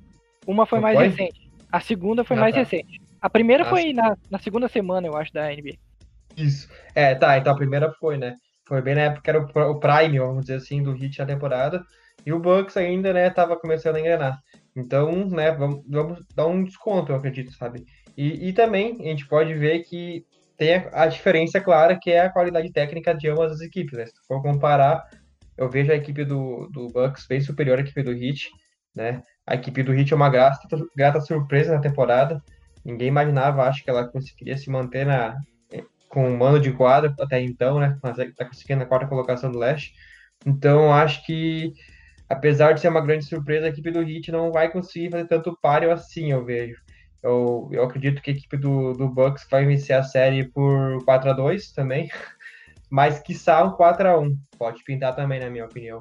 uma 0.47 0.65
foi 0.65 0.77
não 0.77 0.83
mais 0.83 0.95
foi? 0.95 1.07
recente. 1.09 1.51
A 1.69 1.81
segunda 1.81 2.23
foi 2.23 2.37
ah, 2.37 2.39
mais 2.39 2.55
tá. 2.55 2.61
recente. 2.61 3.01
A 3.21 3.29
primeira 3.29 3.63
ah, 3.63 3.69
foi 3.69 3.91
na, 3.91 4.15
na 4.31 4.39
segunda 4.39 4.69
semana, 4.69 5.05
eu 5.05 5.17
acho, 5.17 5.33
da 5.33 5.49
NBA. 5.49 5.73
Isso. 6.37 6.69
É, 6.95 7.13
tá, 7.13 7.37
então 7.37 7.51
a 7.51 7.57
primeira 7.57 7.91
foi, 7.99 8.17
né? 8.17 8.35
Foi 8.65 8.81
bem 8.81 8.95
na 8.95 9.01
época 9.01 9.21
que 9.21 9.29
era 9.29 9.41
o, 9.41 9.71
o 9.71 9.79
Prime, 9.81 10.17
vamos 10.17 10.45
dizer 10.45 10.55
assim, 10.55 10.81
do 10.81 10.95
Heat 10.95 11.19
na 11.19 11.25
temporada. 11.25 11.83
E 12.25 12.31
o 12.31 12.39
Bucks 12.39 12.77
ainda, 12.77 13.11
né, 13.11 13.29
tava 13.29 13.57
começando 13.57 13.97
a 13.97 13.99
engrenar. 13.99 14.39
Então, 14.73 15.27
né, 15.27 15.51
vamos, 15.51 15.83
vamos 15.89 16.23
dar 16.33 16.47
um 16.47 16.63
desconto, 16.63 17.11
eu 17.11 17.17
acredito, 17.17 17.51
sabe? 17.51 17.83
E, 18.15 18.47
e 18.47 18.53
também 18.53 18.95
a 19.01 19.09
gente 19.09 19.27
pode 19.27 19.53
ver 19.53 19.83
que 19.83 20.25
tem 20.57 20.75
a, 20.75 21.03
a, 21.03 21.07
diferença 21.07 21.61
clara 21.61 21.97
que 21.99 22.11
é 22.11 22.21
a 22.21 22.29
qualidade 22.29 22.71
técnica 22.71 23.13
de 23.13 23.29
ambas 23.29 23.53
as 23.53 23.61
equipes, 23.61 23.97
né? 23.97 24.05
Se 24.05 24.13
for 24.27 24.41
comparar, 24.41 25.07
eu 25.57 25.69
vejo 25.69 25.91
a 25.91 25.95
equipe 25.95 26.25
do, 26.25 26.67
do 26.71 26.89
Bucks 26.89 27.27
bem 27.27 27.39
superior 27.39 27.77
à 27.77 27.81
equipe 27.81 28.03
do 28.03 28.11
Heat, 28.11 28.49
né? 28.93 29.21
A 29.45 29.55
equipe 29.55 29.83
do 29.83 29.93
Heat 29.93 30.11
é 30.11 30.15
uma 30.15 30.29
grata, 30.29 30.59
grata 30.95 31.21
surpresa 31.21 31.73
na 31.73 31.81
temporada. 31.81 32.43
Ninguém 32.83 33.07
imaginava, 33.07 33.63
acho 33.63 33.83
que 33.83 33.89
ela 33.89 34.07
conseguiria 34.07 34.57
se 34.57 34.69
manter 34.69 35.05
na, 35.05 35.37
com 36.09 36.27
o 36.27 36.37
mano 36.37 36.59
de 36.59 36.71
quadra 36.71 37.13
até 37.19 37.41
então, 37.41 37.79
né? 37.79 37.97
Mas 38.01 38.17
tá 38.35 38.45
conseguindo 38.45 38.83
a 38.83 38.85
quarta 38.85 39.07
colocação 39.07 39.51
do 39.51 39.59
leste. 39.59 39.93
Então, 40.45 40.93
acho 40.93 41.25
que, 41.25 41.73
apesar 42.29 42.73
de 42.73 42.81
ser 42.81 42.89
uma 42.89 43.01
grande 43.01 43.25
surpresa, 43.25 43.65
a 43.65 43.69
equipe 43.69 43.91
do 43.91 44.01
Heat 44.01 44.31
não 44.31 44.51
vai 44.51 44.71
conseguir 44.71 45.11
fazer 45.11 45.27
tanto 45.27 45.57
páreo 45.61 45.91
assim, 45.91 46.31
eu 46.31 46.43
vejo. 46.45 46.81
Eu, 47.21 47.69
eu 47.71 47.83
acredito 47.83 48.21
que 48.21 48.31
a 48.31 48.33
equipe 48.33 48.57
do, 48.57 48.93
do 48.93 49.09
Bucks 49.09 49.47
vai 49.49 49.65
vencer 49.65 49.95
a 49.95 50.03
série 50.03 50.45
por 50.45 51.03
4 51.03 51.29
a 51.31 51.33
2 51.33 51.71
também. 51.71 52.09
Mas 52.89 53.19
quiçá 53.19 53.63
um 53.63 53.71
4 53.71 54.07
a 54.07 54.19
1 54.19 54.37
Pode 54.57 54.83
pintar 54.83 55.15
também, 55.15 55.39
na 55.39 55.49
minha 55.49 55.65
opinião. 55.65 55.99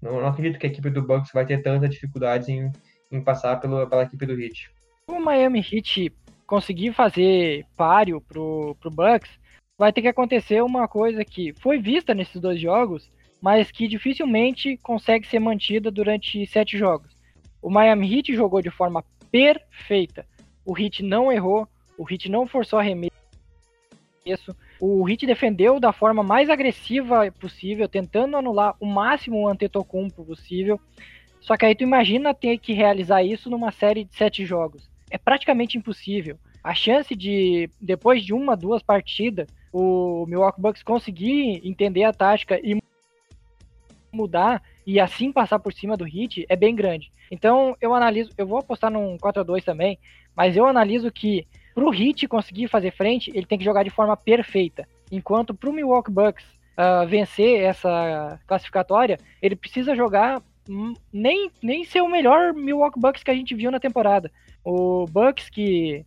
Não, 0.00 0.20
não 0.20 0.28
acredito 0.28 0.58
que 0.58 0.66
a 0.66 0.70
equipe 0.70 0.90
do 0.90 1.02
Bucks 1.02 1.32
vai 1.32 1.44
ter 1.44 1.62
tantas 1.62 1.90
dificuldades 1.90 2.48
em, 2.48 2.70
em 3.10 3.20
passar 3.20 3.56
pelo, 3.56 3.86
pela 3.88 4.04
equipe 4.04 4.24
do 4.24 4.40
Heat. 4.40 4.70
O 5.08 5.18
Miami 5.18 5.58
Heat 5.60 6.12
conseguir 6.46 6.92
fazer 6.92 7.66
páreo 7.76 8.20
pro, 8.20 8.76
pro 8.80 8.90
Bucks, 8.90 9.30
vai 9.76 9.92
ter 9.92 10.02
que 10.02 10.08
acontecer 10.08 10.62
uma 10.62 10.86
coisa 10.86 11.24
que 11.24 11.52
foi 11.60 11.78
vista 11.78 12.14
nesses 12.14 12.40
dois 12.40 12.60
jogos, 12.60 13.10
mas 13.40 13.70
que 13.70 13.88
dificilmente 13.88 14.76
consegue 14.78 15.26
ser 15.26 15.40
mantida 15.40 15.90
durante 15.90 16.46
sete 16.46 16.78
jogos. 16.78 17.12
O 17.60 17.68
Miami 17.68 18.14
Heat 18.14 18.34
jogou 18.34 18.62
de 18.62 18.70
forma 18.70 19.04
perfeita 19.30 20.24
o 20.68 20.74
Hit 20.74 21.02
não 21.02 21.32
errou, 21.32 21.66
o 21.96 22.04
Hit 22.04 22.28
não 22.28 22.46
forçou 22.46 22.78
arremesso, 22.78 23.10
o 24.78 25.02
Hit 25.02 25.24
defendeu 25.24 25.80
da 25.80 25.94
forma 25.94 26.22
mais 26.22 26.50
agressiva 26.50 27.32
possível, 27.40 27.88
tentando 27.88 28.36
anular 28.36 28.76
o 28.78 28.84
máximo 28.84 29.38
o 29.38 29.48
Antetokounmpo 29.48 30.26
possível. 30.26 30.78
Só 31.40 31.56
que 31.56 31.64
aí 31.64 31.74
tu 31.74 31.84
imagina 31.84 32.34
ter 32.34 32.58
que 32.58 32.74
realizar 32.74 33.22
isso 33.22 33.48
numa 33.48 33.72
série 33.72 34.04
de 34.04 34.14
sete 34.14 34.44
jogos. 34.44 34.90
É 35.10 35.16
praticamente 35.16 35.78
impossível. 35.78 36.38
A 36.62 36.74
chance 36.74 37.16
de, 37.16 37.70
depois 37.80 38.22
de 38.22 38.34
uma, 38.34 38.54
duas 38.54 38.82
partidas, 38.82 39.48
o 39.72 40.26
Milwaukee 40.26 40.60
Bucks 40.60 40.82
conseguir 40.82 41.66
entender 41.66 42.04
a 42.04 42.12
tática 42.12 42.60
e 42.62 42.78
mudar 44.12 44.62
e 44.86 45.00
assim 45.00 45.32
passar 45.32 45.58
por 45.60 45.72
cima 45.72 45.96
do 45.96 46.04
Hit 46.04 46.44
é 46.46 46.56
bem 46.56 46.74
grande. 46.74 47.10
Então 47.30 47.74
eu 47.80 47.94
analiso, 47.94 48.32
eu 48.36 48.46
vou 48.46 48.58
apostar 48.58 48.90
num 48.90 49.16
4 49.16 49.40
a 49.40 49.44
2 49.44 49.64
também, 49.64 49.98
mas 50.38 50.56
eu 50.56 50.66
analiso 50.66 51.10
que 51.10 51.48
pro 51.74 51.92
Heat 51.92 52.28
conseguir 52.28 52.68
fazer 52.68 52.92
frente, 52.92 53.28
ele 53.34 53.44
tem 53.44 53.58
que 53.58 53.64
jogar 53.64 53.82
de 53.82 53.90
forma 53.90 54.16
perfeita. 54.16 54.86
Enquanto 55.10 55.52
pro 55.52 55.72
Milwaukee 55.72 56.12
Bucks 56.12 56.44
uh, 56.78 57.04
vencer 57.08 57.60
essa 57.60 58.38
classificatória, 58.46 59.18
ele 59.42 59.56
precisa 59.56 59.96
jogar 59.96 60.40
nem, 61.12 61.50
nem 61.60 61.84
ser 61.84 62.02
o 62.02 62.08
melhor 62.08 62.54
Milwaukee 62.54 63.00
Bucks 63.00 63.24
que 63.24 63.32
a 63.32 63.34
gente 63.34 63.52
viu 63.52 63.68
na 63.72 63.80
temporada. 63.80 64.30
O 64.64 65.06
Bucks 65.06 65.50
que, 65.50 66.06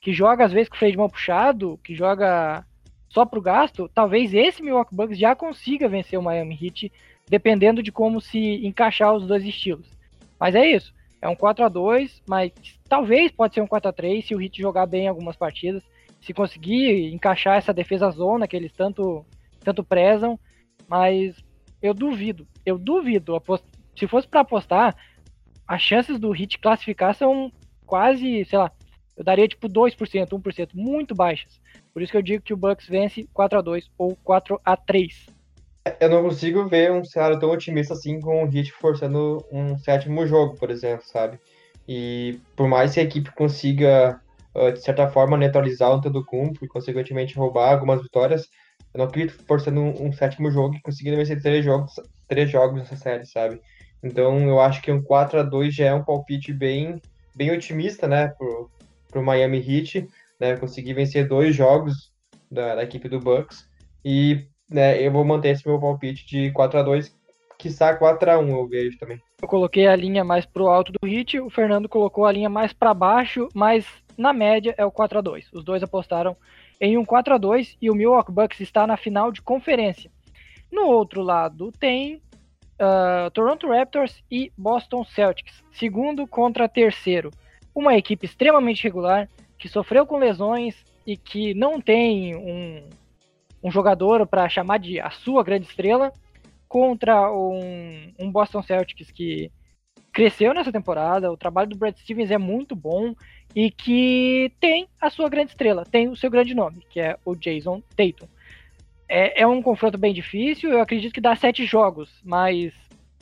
que 0.00 0.10
joga 0.10 0.46
às 0.46 0.52
vezes 0.52 0.70
com 0.70 0.76
o 0.76 0.78
freio 0.78 0.92
de 0.92 0.98
mão 0.98 1.10
puxado, 1.10 1.78
que 1.84 1.94
joga 1.94 2.64
só 3.10 3.26
pro 3.26 3.42
gasto, 3.42 3.90
talvez 3.94 4.32
esse 4.32 4.62
Milwaukee 4.62 4.94
Bucks 4.94 5.18
já 5.18 5.34
consiga 5.34 5.86
vencer 5.86 6.18
o 6.18 6.22
Miami 6.22 6.58
Heat, 6.62 6.90
dependendo 7.28 7.82
de 7.82 7.92
como 7.92 8.22
se 8.22 8.66
encaixar 8.66 9.12
os 9.12 9.26
dois 9.26 9.44
estilos. 9.44 9.86
Mas 10.40 10.54
é 10.54 10.66
isso. 10.66 10.94
É 11.20 11.28
um 11.28 11.36
4 11.36 11.62
a 11.62 11.68
2 11.68 12.22
mas 12.26 12.52
talvez 12.88 13.30
pode 13.30 13.54
ser 13.54 13.60
um 13.60 13.66
4 13.66 13.88
a 13.88 13.92
3 13.92 14.26
se 14.26 14.34
o 14.34 14.40
Heat 14.40 14.60
jogar 14.60 14.86
bem 14.86 15.08
algumas 15.08 15.36
partidas. 15.36 15.82
Se 16.20 16.32
conseguir 16.32 17.12
encaixar 17.12 17.56
essa 17.56 17.72
defesa 17.72 18.10
zona 18.10 18.48
que 18.48 18.56
eles 18.56 18.72
tanto, 18.72 19.24
tanto 19.60 19.84
prezam. 19.84 20.38
Mas 20.88 21.36
eu 21.82 21.94
duvido. 21.94 22.46
Eu 22.64 22.78
duvido. 22.78 23.40
Se 23.96 24.06
fosse 24.06 24.26
para 24.26 24.40
apostar, 24.40 24.96
as 25.66 25.82
chances 25.82 26.18
do 26.18 26.34
Heat 26.34 26.58
classificar 26.58 27.14
são 27.14 27.52
quase, 27.84 28.44
sei 28.44 28.58
lá, 28.58 28.72
eu 29.16 29.24
daria 29.24 29.48
tipo 29.48 29.68
2%, 29.68 30.28
1%, 30.28 30.68
muito 30.74 31.14
baixas. 31.14 31.60
Por 31.92 32.02
isso 32.02 32.12
que 32.12 32.18
eu 32.18 32.22
digo 32.22 32.42
que 32.42 32.52
o 32.52 32.56
Bucks 32.56 32.88
vence 32.88 33.28
4 33.32 33.58
a 33.58 33.62
2 33.62 33.90
ou 33.96 34.16
4 34.16 34.60
a 34.64 34.76
3 34.76 35.36
eu 36.00 36.08
não 36.08 36.22
consigo 36.22 36.66
ver 36.66 36.90
um 36.90 37.04
cenário 37.04 37.38
tão 37.38 37.50
otimista 37.50 37.94
assim 37.94 38.20
com 38.20 38.44
o 38.44 38.46
Heat 38.46 38.72
forçando 38.72 39.44
um 39.52 39.78
sétimo 39.78 40.26
jogo, 40.26 40.56
por 40.56 40.70
exemplo, 40.70 41.04
sabe? 41.06 41.38
E 41.88 42.38
por 42.56 42.68
mais 42.68 42.94
que 42.94 43.00
a 43.00 43.02
equipe 43.02 43.30
consiga, 43.32 44.20
ah, 44.54 44.70
de 44.70 44.82
certa 44.82 45.08
forma, 45.08 45.36
neutralizar 45.36 45.90
o 45.90 45.94
Antetokounmpo 45.94 46.64
e, 46.64 46.68
consequentemente, 46.68 47.36
roubar 47.36 47.72
algumas 47.72 48.02
vitórias, 48.02 48.48
eu 48.92 48.98
não 48.98 49.06
acredito 49.06 49.42
forçando 49.46 49.80
um, 49.80 50.06
um 50.06 50.12
sétimo 50.12 50.50
jogo 50.50 50.74
e 50.74 50.80
conseguindo 50.80 51.16
vencer 51.16 51.40
três 51.40 51.64
jogos, 51.64 51.94
três 52.28 52.50
jogos 52.50 52.78
nessa 52.78 52.96
série, 52.96 53.26
sabe? 53.26 53.60
Então, 54.02 54.48
eu 54.48 54.60
acho 54.60 54.82
que 54.82 54.92
um 54.92 55.02
4 55.02 55.40
a 55.40 55.42
2 55.42 55.74
já 55.74 55.86
é 55.86 55.94
um 55.94 56.04
palpite 56.04 56.52
bem, 56.52 57.00
bem 57.34 57.50
otimista, 57.50 58.06
né, 58.06 58.28
pro, 58.28 58.70
pro 59.10 59.22
Miami 59.22 59.58
Heat, 59.58 60.08
né, 60.40 60.56
conseguir 60.56 60.94
vencer 60.94 61.28
dois 61.28 61.54
jogos 61.54 62.12
da, 62.50 62.74
da 62.76 62.82
equipe 62.84 63.08
do 63.08 63.20
Bucks 63.20 63.66
e 64.04 64.46
né, 64.70 65.00
eu 65.02 65.10
vou 65.10 65.24
manter 65.24 65.50
esse 65.50 65.66
meu 65.66 65.80
palpite 65.80 66.26
de 66.26 66.50
4 66.52 66.78
a 66.78 66.82
2 66.82 67.14
quiçá 67.58 67.94
4 67.94 68.30
a 68.30 68.38
1 68.38 68.48
eu 68.48 68.68
vejo 68.68 68.98
também. 68.98 69.20
Eu 69.40 69.48
coloquei 69.48 69.86
a 69.86 69.94
linha 69.94 70.24
mais 70.24 70.46
pro 70.46 70.68
alto 70.68 70.92
do 70.92 71.06
hit, 71.06 71.38
o 71.38 71.50
Fernando 71.50 71.90
colocou 71.90 72.24
a 72.24 72.32
linha 72.32 72.48
mais 72.48 72.72
para 72.72 72.94
baixo, 72.94 73.48
mas 73.54 73.86
na 74.16 74.32
média 74.32 74.74
é 74.78 74.84
o 74.84 74.90
4 74.90 75.18
a 75.18 75.20
2 75.20 75.52
Os 75.52 75.62
dois 75.62 75.82
apostaram 75.82 76.34
em 76.80 76.96
um 76.96 77.04
4 77.04 77.34
a 77.34 77.38
2 77.38 77.76
e 77.80 77.90
o 77.90 77.94
Milwaukee 77.94 78.32
Bucks 78.32 78.60
está 78.60 78.86
na 78.86 78.96
final 78.96 79.30
de 79.30 79.42
conferência. 79.42 80.10
No 80.72 80.86
outro 80.86 81.22
lado 81.22 81.70
tem 81.78 82.16
uh, 82.16 83.30
Toronto 83.32 83.68
Raptors 83.68 84.24
e 84.30 84.50
Boston 84.56 85.04
Celtics, 85.04 85.62
segundo 85.70 86.26
contra 86.26 86.66
terceiro. 86.66 87.30
Uma 87.74 87.94
equipe 87.94 88.24
extremamente 88.24 88.84
regular, 88.84 89.28
que 89.58 89.68
sofreu 89.68 90.06
com 90.06 90.16
lesões 90.16 90.74
e 91.06 91.14
que 91.14 91.52
não 91.52 91.78
tem 91.78 92.34
um, 92.34 92.88
um 93.62 93.70
jogador 93.70 94.26
para 94.26 94.48
chamar 94.48 94.78
de 94.78 94.98
a 94.98 95.10
sua 95.10 95.44
grande 95.44 95.66
estrela 95.66 96.10
contra 96.68 97.32
um, 97.32 98.12
um, 98.18 98.30
Boston 98.30 98.62
Celtics 98.62 99.10
que 99.10 99.50
cresceu 100.12 100.54
nessa 100.54 100.72
temporada. 100.72 101.30
O 101.30 101.36
trabalho 101.36 101.70
do 101.70 101.76
Brad 101.76 101.96
Stevens 101.96 102.30
é 102.30 102.38
muito 102.38 102.74
bom 102.74 103.14
e 103.54 103.70
que 103.70 104.52
tem 104.60 104.88
a 105.00 105.10
sua 105.10 105.28
grande 105.28 105.50
estrela, 105.50 105.84
tem 105.84 106.08
o 106.08 106.16
seu 106.16 106.30
grande 106.30 106.54
nome, 106.54 106.84
que 106.90 107.00
é 107.00 107.16
o 107.24 107.34
Jason 107.34 107.82
Tatum. 107.96 108.26
É, 109.08 109.42
é 109.42 109.46
um 109.46 109.62
confronto 109.62 109.96
bem 109.96 110.12
difícil, 110.12 110.70
eu 110.70 110.80
acredito 110.80 111.12
que 111.12 111.20
dá 111.20 111.36
sete 111.36 111.64
jogos, 111.64 112.10
mas 112.24 112.72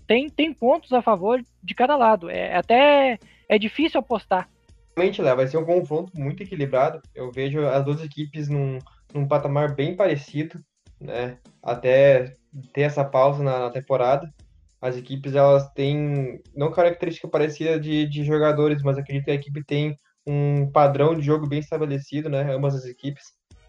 tem, 0.06 0.28
tem 0.30 0.52
pontos 0.52 0.92
a 0.92 1.02
favor 1.02 1.42
de 1.62 1.74
cada 1.74 1.96
lado. 1.96 2.30
É 2.30 2.56
até 2.56 3.18
é 3.48 3.58
difícil 3.58 4.00
apostar. 4.00 4.48
Realmente, 4.96 5.20
Léo, 5.20 5.36
vai 5.36 5.46
ser 5.46 5.58
um 5.58 5.64
confronto 5.64 6.12
muito 6.14 6.42
equilibrado. 6.42 7.02
Eu 7.14 7.30
vejo 7.30 7.66
as 7.66 7.84
duas 7.84 8.02
equipes 8.02 8.48
num, 8.48 8.78
num 9.12 9.26
patamar 9.26 9.74
bem 9.74 9.96
parecido, 9.96 10.58
né? 11.04 11.38
Até 11.62 12.36
ter 12.72 12.82
essa 12.82 13.04
pausa 13.04 13.42
na, 13.42 13.60
na 13.60 13.70
temporada. 13.70 14.32
as 14.80 14.96
equipes 14.96 15.34
elas 15.34 15.68
têm 15.72 16.40
não 16.54 16.70
característica 16.70 17.28
parecida 17.28 17.78
de, 17.78 18.06
de 18.06 18.24
jogadores, 18.24 18.82
mas 18.82 18.98
acredito 18.98 19.24
que 19.24 19.30
a 19.30 19.34
equipe 19.34 19.64
tem 19.64 19.98
um 20.26 20.70
padrão 20.70 21.14
de 21.14 21.22
jogo 21.22 21.46
bem 21.46 21.58
estabelecido, 21.60 22.28
né? 22.28 22.52
Ambas 22.52 22.74
as 22.74 22.86
equipes, 22.86 23.24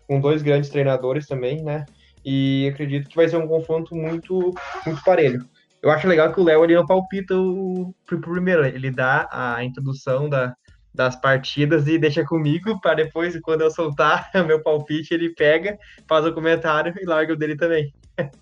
com 0.07 0.19
dois 0.19 0.41
grandes 0.41 0.69
treinadores 0.69 1.27
também, 1.27 1.63
né? 1.63 1.85
E 2.23 2.69
acredito 2.73 3.09
que 3.09 3.15
vai 3.15 3.27
ser 3.27 3.37
um 3.37 3.47
confronto 3.47 3.95
muito, 3.95 4.53
muito 4.85 5.03
parelho. 5.03 5.47
Eu 5.81 5.91
acho 5.91 6.07
legal 6.07 6.33
que 6.33 6.39
o 6.39 6.43
Léo 6.43 6.63
ele 6.63 6.75
não 6.75 6.85
palpita 6.85 7.35
o, 7.35 7.89
o 7.89 8.21
primeiro, 8.21 8.65
ele 8.65 8.89
dá 8.89 9.27
a 9.31 9.63
introdução 9.63 10.27
da, 10.27 10.55
das 10.95 11.15
partidas 11.15 11.87
e 11.87 11.97
deixa 11.97 12.23
comigo 12.23 12.79
para 12.79 12.95
depois, 12.95 13.39
quando 13.41 13.61
eu 13.61 13.69
soltar 13.69 14.29
meu 14.47 14.61
palpite, 14.63 15.13
ele 15.13 15.29
pega, 15.29 15.77
faz 16.07 16.25
o 16.25 16.33
comentário 16.33 16.93
e 16.99 17.05
larga 17.05 17.33
o 17.33 17.35
dele 17.35 17.55
também. 17.55 17.93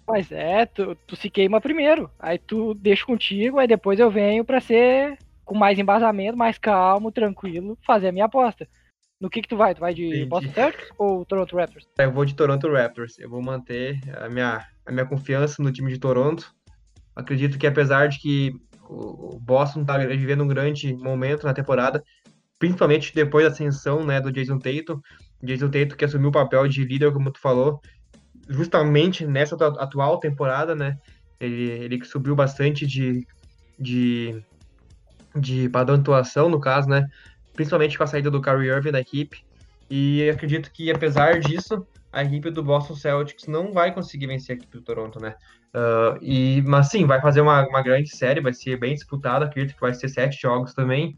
Mas 0.07 0.31
é, 0.31 0.65
tu, 0.65 0.95
tu 1.07 1.15
se 1.15 1.29
queima 1.29 1.59
primeiro, 1.59 2.09
aí 2.19 2.37
tu 2.37 2.73
deixa 2.75 3.05
contigo, 3.05 3.59
aí 3.59 3.67
depois 3.67 3.99
eu 3.99 4.11
venho 4.11 4.45
para 4.45 4.61
ser 4.61 5.17
com 5.43 5.57
mais 5.57 5.77
embasamento, 5.77 6.37
mais 6.37 6.57
calmo, 6.57 7.11
tranquilo, 7.11 7.77
fazer 7.85 8.09
a 8.09 8.11
minha 8.11 8.25
aposta. 8.25 8.67
No 9.19 9.29
que 9.29 9.41
que 9.41 9.47
tu 9.47 9.57
vai? 9.57 9.73
Tu 9.73 9.79
vai 9.79 9.93
de 9.93 10.05
Entendi. 10.05 10.25
Boston 10.25 10.51
Celtics 10.51 10.89
ou 10.97 11.25
Toronto 11.25 11.55
Raptors? 11.55 11.87
Eu 11.97 12.11
vou 12.11 12.25
de 12.25 12.35
Toronto 12.35 12.69
Raptors. 12.69 13.17
Eu 13.17 13.29
vou 13.29 13.41
manter 13.41 13.97
a 14.17 14.27
minha, 14.27 14.65
a 14.85 14.91
minha 14.91 15.05
confiança 15.05 15.63
no 15.63 15.71
time 15.71 15.91
de 15.91 15.99
Toronto. 15.99 16.53
Acredito 17.15 17.57
que 17.57 17.65
apesar 17.65 18.07
de 18.07 18.19
que 18.19 18.53
o 18.89 19.39
Boston 19.39 19.81
está 19.81 19.97
vivendo 19.97 20.43
um 20.43 20.47
grande 20.47 20.93
momento 20.93 21.45
na 21.45 21.53
temporada, 21.53 22.03
principalmente 22.63 23.13
depois 23.13 23.45
da 23.45 23.51
ascensão 23.51 24.05
né, 24.05 24.21
do 24.21 24.31
Jason 24.31 24.57
Tatum. 24.57 25.01
Jason 25.43 25.69
Tatum 25.69 25.97
que 25.97 26.05
assumiu 26.05 26.29
o 26.29 26.31
papel 26.31 26.65
de 26.65 26.85
líder, 26.85 27.11
como 27.11 27.29
tu 27.29 27.37
falou, 27.37 27.81
justamente 28.47 29.27
nessa 29.27 29.55
atual 29.55 30.17
temporada, 30.17 30.73
né? 30.73 30.97
Ele, 31.41 31.69
ele 31.69 32.05
subiu 32.05 32.33
bastante 32.33 32.87
de, 32.87 33.27
de, 33.77 34.41
de 35.35 35.67
padrão 35.67 35.97
de 35.97 36.03
atuação, 36.03 36.47
no 36.47 36.57
caso, 36.57 36.87
né? 36.87 37.05
Principalmente 37.53 37.97
com 37.97 38.05
a 38.05 38.07
saída 38.07 38.31
do 38.31 38.41
Kyrie 38.41 38.69
Irving 38.69 38.91
da 38.91 39.01
equipe. 39.01 39.43
E 39.89 40.29
acredito 40.29 40.71
que, 40.71 40.89
apesar 40.89 41.41
disso, 41.41 41.85
a 42.13 42.23
equipe 42.23 42.49
do 42.49 42.63
Boston 42.63 42.95
Celtics 42.95 43.45
não 43.45 43.73
vai 43.73 43.93
conseguir 43.93 44.27
vencer 44.27 44.55
a 44.55 44.57
equipe 44.57 44.77
do 44.77 44.81
Toronto, 44.81 45.19
né? 45.19 45.35
Uh, 45.75 46.17
e, 46.21 46.61
mas 46.61 46.87
sim, 46.87 47.05
vai 47.05 47.19
fazer 47.19 47.41
uma, 47.41 47.67
uma 47.67 47.81
grande 47.81 48.15
série, 48.15 48.39
vai 48.39 48.53
ser 48.53 48.79
bem 48.79 48.93
disputada, 48.93 49.43
acredito 49.43 49.75
que 49.75 49.81
vai 49.81 49.93
ser 49.93 50.07
sete 50.07 50.41
jogos 50.41 50.73
também 50.73 51.13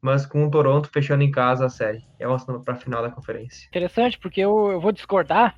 mas 0.00 0.26
com 0.26 0.44
o 0.44 0.50
Toronto 0.50 0.88
fechando 0.92 1.24
em 1.24 1.30
casa 1.30 1.66
a 1.66 1.68
série, 1.68 2.04
é 2.18 2.24
avançando 2.24 2.60
para 2.60 2.74
a 2.74 2.76
final 2.76 3.02
da 3.02 3.10
conferência. 3.10 3.66
Interessante, 3.68 4.18
porque 4.18 4.40
eu, 4.40 4.72
eu 4.72 4.80
vou 4.80 4.92
discordar. 4.92 5.54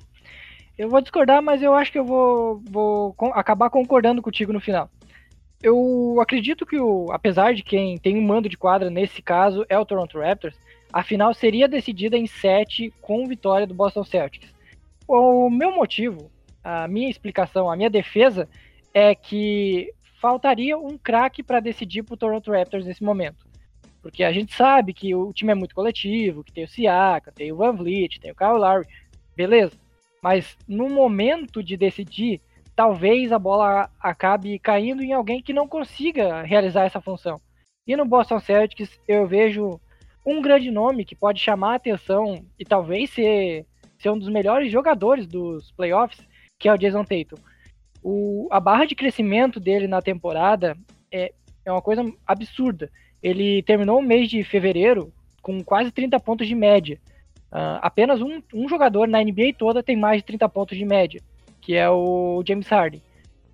Eu 0.77 0.89
vou 0.89 1.01
discordar, 1.01 1.41
mas 1.41 1.61
eu 1.61 1.73
acho 1.73 1.91
que 1.91 1.99
eu 1.99 2.05
vou, 2.05 2.61
vou 2.69 3.15
acabar 3.33 3.69
concordando 3.69 4.21
contigo 4.21 4.53
no 4.53 4.61
final. 4.61 4.89
Eu 5.61 6.17
acredito 6.21 6.65
que, 6.65 6.79
o, 6.79 7.07
apesar 7.11 7.53
de 7.53 7.63
quem 7.63 7.97
tem 7.97 8.17
um 8.17 8.21
mando 8.21 8.47
de 8.47 8.57
quadra 8.57 8.89
nesse 8.89 9.21
caso 9.21 9.65
é 9.67 9.77
o 9.77 9.85
Toronto 9.85 10.17
Raptors, 10.17 10.57
a 10.91 11.03
final 11.03 11.33
seria 11.33 11.67
decidida 11.67 12.17
em 12.17 12.25
7 12.25 12.93
com 13.01 13.27
vitória 13.27 13.67
do 13.67 13.73
Boston 13.73 14.05
Celtics. 14.05 14.53
O 15.05 15.49
meu 15.49 15.75
motivo, 15.75 16.31
a 16.63 16.87
minha 16.87 17.09
explicação, 17.09 17.69
a 17.69 17.75
minha 17.75 17.89
defesa 17.89 18.47
é 18.93 19.13
que 19.13 19.93
faltaria 20.21 20.77
um 20.77 20.97
craque 20.97 21.43
para 21.43 21.59
decidir 21.59 22.03
para 22.03 22.13
o 22.13 22.17
Toronto 22.17 22.51
Raptors 22.51 22.85
nesse 22.85 23.03
momento. 23.03 23.48
Porque 24.01 24.23
a 24.23 24.31
gente 24.31 24.53
sabe 24.55 24.93
que 24.93 25.13
o 25.13 25.33
time 25.33 25.51
é 25.51 25.55
muito 25.55 25.75
coletivo, 25.75 26.43
que 26.43 26.53
tem 26.53 26.63
o 26.63 26.67
Siaka, 26.67 27.31
tem 27.31 27.51
o 27.51 27.57
Van 27.57 27.73
Vliet, 27.73 28.19
tem 28.19 28.31
o 28.31 28.35
Kyle 28.35 28.57
Lowry, 28.57 28.87
beleza. 29.35 29.73
Mas 30.21 30.57
no 30.67 30.89
momento 30.89 31.61
de 31.61 31.75
decidir, 31.75 32.41
talvez 32.75 33.31
a 33.31 33.39
bola 33.39 33.89
acabe 33.99 34.57
caindo 34.59 35.03
em 35.03 35.13
alguém 35.13 35.41
que 35.41 35.53
não 35.53 35.67
consiga 35.67 36.41
realizar 36.43 36.85
essa 36.85 37.01
função. 37.01 37.41
E 37.85 37.95
no 37.95 38.05
Boston 38.05 38.39
Celtics 38.39 38.99
eu 39.07 39.27
vejo 39.27 39.79
um 40.25 40.41
grande 40.41 40.69
nome 40.69 41.05
que 41.05 41.15
pode 41.15 41.41
chamar 41.41 41.73
a 41.73 41.75
atenção 41.75 42.45
e 42.57 42.63
talvez 42.63 43.09
ser, 43.09 43.65
ser 43.97 44.09
um 44.09 44.19
dos 44.19 44.29
melhores 44.29 44.71
jogadores 44.71 45.25
dos 45.27 45.71
playoffs, 45.71 46.21
que 46.57 46.69
é 46.69 46.73
o 46.73 46.77
Jason 46.77 47.03
Tatum. 47.03 47.37
O, 48.01 48.47
a 48.51 48.59
barra 48.59 48.85
de 48.85 48.95
crescimento 48.95 49.59
dele 49.59 49.87
na 49.87 50.01
temporada 50.01 50.77
é, 51.11 51.33
é 51.65 51.71
uma 51.71 51.81
coisa 51.81 52.03
absurda 52.25 52.89
ele 53.21 53.61
terminou 53.63 53.99
o 53.99 54.03
mês 54.03 54.29
de 54.29 54.43
fevereiro 54.43 55.11
com 55.41 55.63
quase 55.63 55.91
30 55.91 56.19
pontos 56.19 56.47
de 56.47 56.55
média. 56.55 56.99
Uh, 57.51 57.81
apenas 57.81 58.21
um, 58.21 58.41
um, 58.53 58.69
jogador 58.69 59.07
na 59.07 59.23
NBA 59.23 59.53
toda 59.57 59.81
tem 59.81 59.95
mais 59.95 60.17
de 60.17 60.25
30 60.25 60.47
pontos 60.49 60.77
de 60.77 60.85
média, 60.85 61.21
que 61.59 61.75
é 61.75 61.89
o 61.89 62.43
James 62.47 62.67
Harden. 62.67 63.01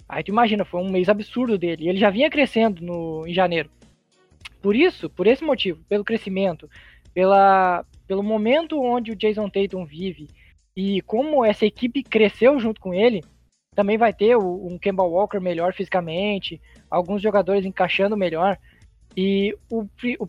Aí 0.08 0.24
tu 0.24 0.30
imagina, 0.30 0.66
foi 0.66 0.82
um 0.82 0.92
mês 0.92 1.10
absurdo 1.10 1.58
dele. 1.58 1.90
Ele 1.90 1.98
já 1.98 2.10
vinha 2.10 2.30
crescendo 2.30 2.84
no, 2.84 3.26
em 3.26 3.34
janeiro. 3.34 3.70
Por 4.62 4.76
isso, 4.76 5.10
por 5.10 5.28
esse 5.28 5.44
motivo, 5.44 5.84
pelo 5.88 6.04
crescimento, 6.04 6.70
pela, 7.14 7.86
pelo 8.08 8.22
momento 8.22 8.82
onde 8.82 9.12
o 9.12 9.16
Jason 9.16 9.50
Tatum 9.50 9.86
vive 9.86 10.28
e 10.76 11.02
como 11.02 11.46
essa 11.46 11.66
equipe 11.66 12.04
cresceu 12.04 12.60
junto 12.60 12.82
com 12.82 12.94
ele, 12.94 13.24
também 13.74 13.98
vai 13.98 14.14
ter 14.14 14.36
um 14.38 14.78
Kemba 14.78 15.04
Walker 15.04 15.40
melhor 15.40 15.74
fisicamente, 15.74 16.62
alguns 16.90 17.22
jogadores 17.22 17.66
encaixando 17.66 18.18
melhor. 18.18 18.58
E 19.16 19.56
o, 19.70 19.86
o, 20.20 20.28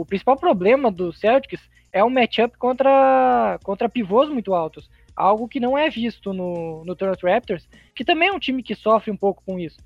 o 0.00 0.06
principal 0.06 0.36
problema 0.36 0.90
do 0.90 1.12
Celtics 1.12 1.60
é 1.92 2.04
o 2.04 2.10
matchup 2.10 2.56
contra, 2.58 3.58
contra 3.64 3.88
pivôs 3.88 4.28
muito 4.28 4.54
altos. 4.54 4.90
Algo 5.14 5.48
que 5.48 5.58
não 5.58 5.78
é 5.78 5.88
visto 5.88 6.32
no, 6.32 6.84
no 6.84 6.94
Toronto 6.94 7.26
Raptors, 7.26 7.66
que 7.94 8.04
também 8.04 8.28
é 8.28 8.32
um 8.32 8.38
time 8.38 8.62
que 8.62 8.74
sofre 8.74 9.10
um 9.10 9.16
pouco 9.16 9.42
com 9.46 9.58
isso. 9.58 9.78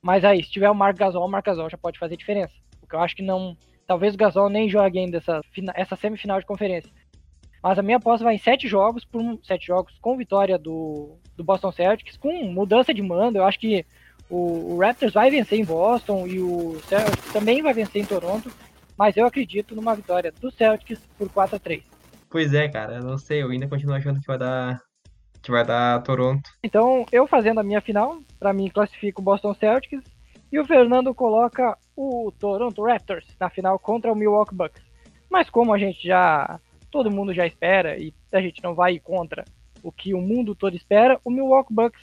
Mas 0.00 0.24
aí, 0.24 0.44
se 0.44 0.50
tiver 0.50 0.70
o 0.70 0.74
Marc 0.74 0.96
Gasol, 0.96 1.26
o 1.26 1.28
Marc 1.28 1.44
Gasol 1.44 1.68
já 1.68 1.76
pode 1.76 1.98
fazer 1.98 2.16
diferença. 2.16 2.54
Porque 2.78 2.94
eu 2.94 3.00
acho 3.00 3.16
que 3.16 3.22
não. 3.22 3.56
Talvez 3.84 4.14
o 4.14 4.16
Gasol 4.16 4.48
nem 4.48 4.68
jogue 4.68 4.98
ainda 4.98 5.18
essa, 5.18 5.40
essa 5.74 5.96
semifinal 5.96 6.38
de 6.38 6.46
conferência. 6.46 6.90
Mas 7.60 7.78
a 7.80 7.82
minha 7.82 7.96
aposta 7.96 8.24
vai 8.24 8.36
em 8.36 8.38
sete 8.38 8.68
jogos, 8.68 9.04
por 9.04 9.20
sete 9.42 9.66
jogos 9.66 9.98
com 10.00 10.16
vitória 10.16 10.56
do, 10.56 11.18
do 11.36 11.42
Boston 11.42 11.72
Celtics, 11.72 12.16
com 12.16 12.44
mudança 12.44 12.94
de 12.94 13.02
mando. 13.02 13.38
Eu 13.38 13.44
acho 13.44 13.58
que 13.58 13.84
o, 14.28 14.74
o, 14.74 14.78
Raptors 14.78 15.12
vai 15.12 15.30
vencer 15.30 15.58
em 15.58 15.64
Boston 15.64 16.26
e 16.26 16.40
o 16.40 16.80
Celtics 16.88 17.32
também 17.32 17.62
vai 17.62 17.72
vencer 17.72 18.02
em 18.02 18.04
Toronto, 18.04 18.50
mas 18.96 19.16
eu 19.16 19.26
acredito 19.26 19.74
numa 19.74 19.94
vitória 19.94 20.32
do 20.32 20.50
Celtics 20.50 21.00
por 21.18 21.28
4 21.28 21.56
a 21.56 21.58
3. 21.58 21.82
Pois 22.28 22.52
é, 22.52 22.68
cara, 22.68 22.96
eu 22.96 23.04
não 23.04 23.18
sei, 23.18 23.42
eu 23.42 23.50
ainda 23.50 23.68
continuo 23.68 23.94
achando 23.94 24.20
que 24.20 24.26
vai 24.26 24.38
dar 24.38 24.80
que 25.42 25.50
vai 25.52 25.64
dar 25.64 26.02
Toronto. 26.02 26.50
Então, 26.60 27.06
eu 27.12 27.24
fazendo 27.28 27.60
a 27.60 27.62
minha 27.62 27.80
final, 27.80 28.18
para 28.36 28.52
mim 28.52 28.68
classifico 28.68 29.20
o 29.20 29.24
Boston 29.24 29.54
Celtics 29.54 30.02
e 30.50 30.58
o 30.58 30.64
Fernando 30.64 31.14
coloca 31.14 31.78
o 31.96 32.32
Toronto 32.36 32.82
Raptors 32.82 33.24
na 33.38 33.48
final 33.48 33.78
contra 33.78 34.12
o 34.12 34.16
Milwaukee 34.16 34.56
Bucks. 34.56 34.82
Mas 35.30 35.48
como 35.48 35.72
a 35.72 35.78
gente 35.78 36.06
já 36.06 36.58
todo 36.90 37.10
mundo 37.10 37.32
já 37.32 37.46
espera 37.46 37.96
e 37.96 38.12
a 38.32 38.40
gente 38.40 38.62
não 38.62 38.74
vai 38.74 38.98
contra 38.98 39.44
o 39.82 39.92
que 39.92 40.14
o 40.14 40.20
mundo 40.20 40.54
todo 40.54 40.74
espera, 40.74 41.20
o 41.24 41.30
Milwaukee 41.30 41.72
Bucks 41.72 42.02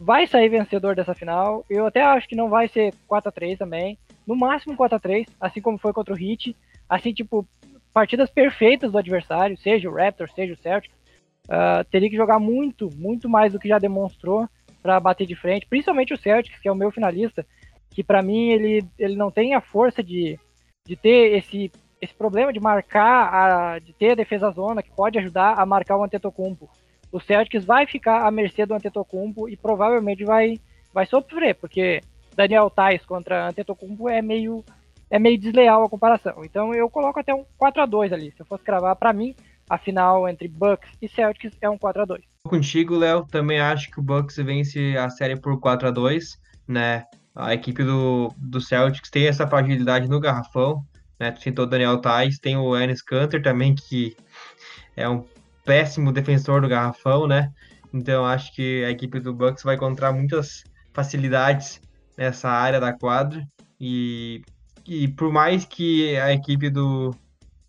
vai 0.00 0.26
sair 0.26 0.48
vencedor 0.48 0.94
dessa 0.94 1.14
final. 1.14 1.64
Eu 1.68 1.86
até 1.86 2.02
acho 2.02 2.28
que 2.28 2.36
não 2.36 2.48
vai 2.48 2.68
ser 2.68 2.94
4 3.06 3.28
a 3.28 3.32
3 3.32 3.58
também. 3.58 3.98
No 4.26 4.36
máximo 4.36 4.76
4 4.76 4.96
a 4.96 5.00
3 5.00 5.26
assim 5.40 5.60
como 5.60 5.78
foi 5.78 5.92
contra 5.92 6.14
o 6.14 6.18
Heat. 6.18 6.56
Assim, 6.88 7.12
tipo, 7.12 7.46
partidas 7.92 8.30
perfeitas 8.30 8.92
do 8.92 8.98
adversário, 8.98 9.56
seja 9.56 9.88
o 9.88 9.94
Raptors, 9.94 10.34
seja 10.34 10.52
o 10.52 10.56
Celtics. 10.56 10.96
Uh, 11.44 11.84
teria 11.90 12.08
que 12.08 12.16
jogar 12.16 12.38
muito, 12.38 12.90
muito 12.96 13.28
mais 13.28 13.52
do 13.52 13.58
que 13.58 13.68
já 13.68 13.78
demonstrou 13.78 14.48
para 14.82 15.00
bater 15.00 15.26
de 15.26 15.36
frente. 15.36 15.66
Principalmente 15.66 16.12
o 16.12 16.18
Celtics, 16.18 16.58
que 16.60 16.68
é 16.68 16.72
o 16.72 16.76
meu 16.76 16.90
finalista, 16.90 17.46
que 17.90 18.02
para 18.02 18.22
mim 18.22 18.50
ele, 18.50 18.84
ele 18.98 19.14
não 19.14 19.30
tem 19.30 19.54
a 19.54 19.60
força 19.60 20.02
de, 20.02 20.38
de 20.86 20.96
ter 20.96 21.36
esse, 21.36 21.70
esse 22.00 22.14
problema 22.14 22.52
de 22.52 22.60
marcar, 22.60 23.32
a, 23.32 23.78
de 23.78 23.92
ter 23.92 24.10
a 24.10 24.16
defesa 24.16 24.50
zona 24.50 24.82
que 24.82 24.90
pode 24.90 25.18
ajudar 25.18 25.54
a 25.54 25.64
marcar 25.64 25.96
o 25.96 26.04
Antetokounmpo 26.04 26.68
o 27.14 27.20
Celtics 27.20 27.64
vai 27.64 27.86
ficar 27.86 28.26
à 28.26 28.30
mercê 28.32 28.66
do 28.66 28.74
Antetokounmpo 28.74 29.48
e 29.48 29.56
provavelmente 29.56 30.24
vai, 30.24 30.58
vai 30.92 31.06
sofrer, 31.06 31.54
porque 31.54 32.00
Daniel 32.34 32.68
Tais 32.68 33.06
contra 33.06 33.48
Antetokounmpo 33.48 34.08
é 34.08 34.20
meio 34.20 34.64
é 35.08 35.16
meio 35.16 35.38
desleal 35.38 35.84
a 35.84 35.88
comparação. 35.88 36.44
Então 36.44 36.74
eu 36.74 36.90
coloco 36.90 37.20
até 37.20 37.32
um 37.32 37.44
4 37.56 37.82
a 37.82 37.86
2 37.86 38.12
ali. 38.12 38.32
Se 38.32 38.40
eu 38.40 38.46
fosse 38.46 38.64
cravar 38.64 38.96
para 38.96 39.12
mim, 39.12 39.32
a 39.70 39.78
final 39.78 40.28
entre 40.28 40.48
Bucks 40.48 40.90
e 41.00 41.08
Celtics 41.08 41.56
é 41.60 41.70
um 41.70 41.78
4 41.78 42.02
a 42.02 42.04
2. 42.04 42.24
Contigo, 42.48 42.96
Léo, 42.96 43.24
também 43.30 43.60
acho 43.60 43.92
que 43.92 44.00
o 44.00 44.02
Bucks 44.02 44.34
vence 44.38 44.96
a 44.96 45.08
série 45.08 45.36
por 45.36 45.60
4 45.60 45.86
a 45.86 45.90
2, 45.92 46.36
né? 46.66 47.04
A 47.32 47.54
equipe 47.54 47.84
do, 47.84 48.34
do 48.36 48.60
Celtics 48.60 49.08
tem 49.08 49.28
essa 49.28 49.46
fragilidade 49.46 50.08
no 50.08 50.18
garrafão, 50.18 50.84
né? 51.20 51.30
Tu 51.30 51.62
o 51.62 51.66
Daniel 51.66 52.00
Tais, 52.00 52.40
tem 52.40 52.56
o 52.56 52.76
Enes 52.76 53.02
Kanter 53.02 53.40
também 53.40 53.72
que 53.72 54.16
é 54.96 55.08
um 55.08 55.24
péssimo 55.64 56.12
defensor 56.12 56.60
do 56.60 56.68
garrafão, 56.68 57.26
né? 57.26 57.52
Então 57.92 58.24
acho 58.24 58.54
que 58.54 58.84
a 58.84 58.90
equipe 58.90 59.20
do 59.20 59.32
Bucks 59.32 59.62
vai 59.62 59.76
encontrar 59.76 60.12
muitas 60.12 60.64
facilidades 60.92 61.80
nessa 62.16 62.48
área 62.48 62.80
da 62.80 62.92
quadra 62.92 63.46
e, 63.80 64.42
e 64.86 65.08
por 65.08 65.32
mais 65.32 65.64
que 65.64 66.16
a 66.16 66.32
equipe 66.32 66.70
do 66.70 67.14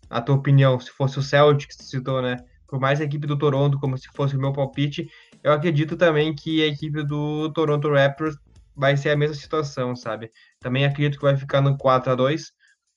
a 0.08 0.20
tua 0.20 0.36
opinião, 0.36 0.78
se 0.78 0.90
fosse 0.90 1.18
o 1.18 1.22
Celtics, 1.22 1.76
citou, 1.80 2.22
né? 2.22 2.36
Por 2.68 2.80
mais 2.80 3.00
a 3.00 3.04
equipe 3.04 3.26
do 3.26 3.36
Toronto, 3.36 3.78
como 3.78 3.96
se 3.98 4.08
fosse 4.14 4.36
o 4.36 4.40
meu 4.40 4.52
palpite, 4.52 5.08
eu 5.42 5.52
acredito 5.52 5.96
também 5.96 6.34
que 6.34 6.62
a 6.62 6.66
equipe 6.66 7.02
do 7.04 7.52
Toronto 7.52 7.92
Raptors 7.92 8.36
vai 8.74 8.96
ser 8.96 9.10
a 9.10 9.16
mesma 9.16 9.34
situação, 9.34 9.96
sabe? 9.96 10.30
Também 10.60 10.84
acredito 10.84 11.18
que 11.18 11.24
vai 11.24 11.36
ficar 11.36 11.60
no 11.60 11.76
4 11.76 12.12
a 12.12 12.14
2 12.14 12.52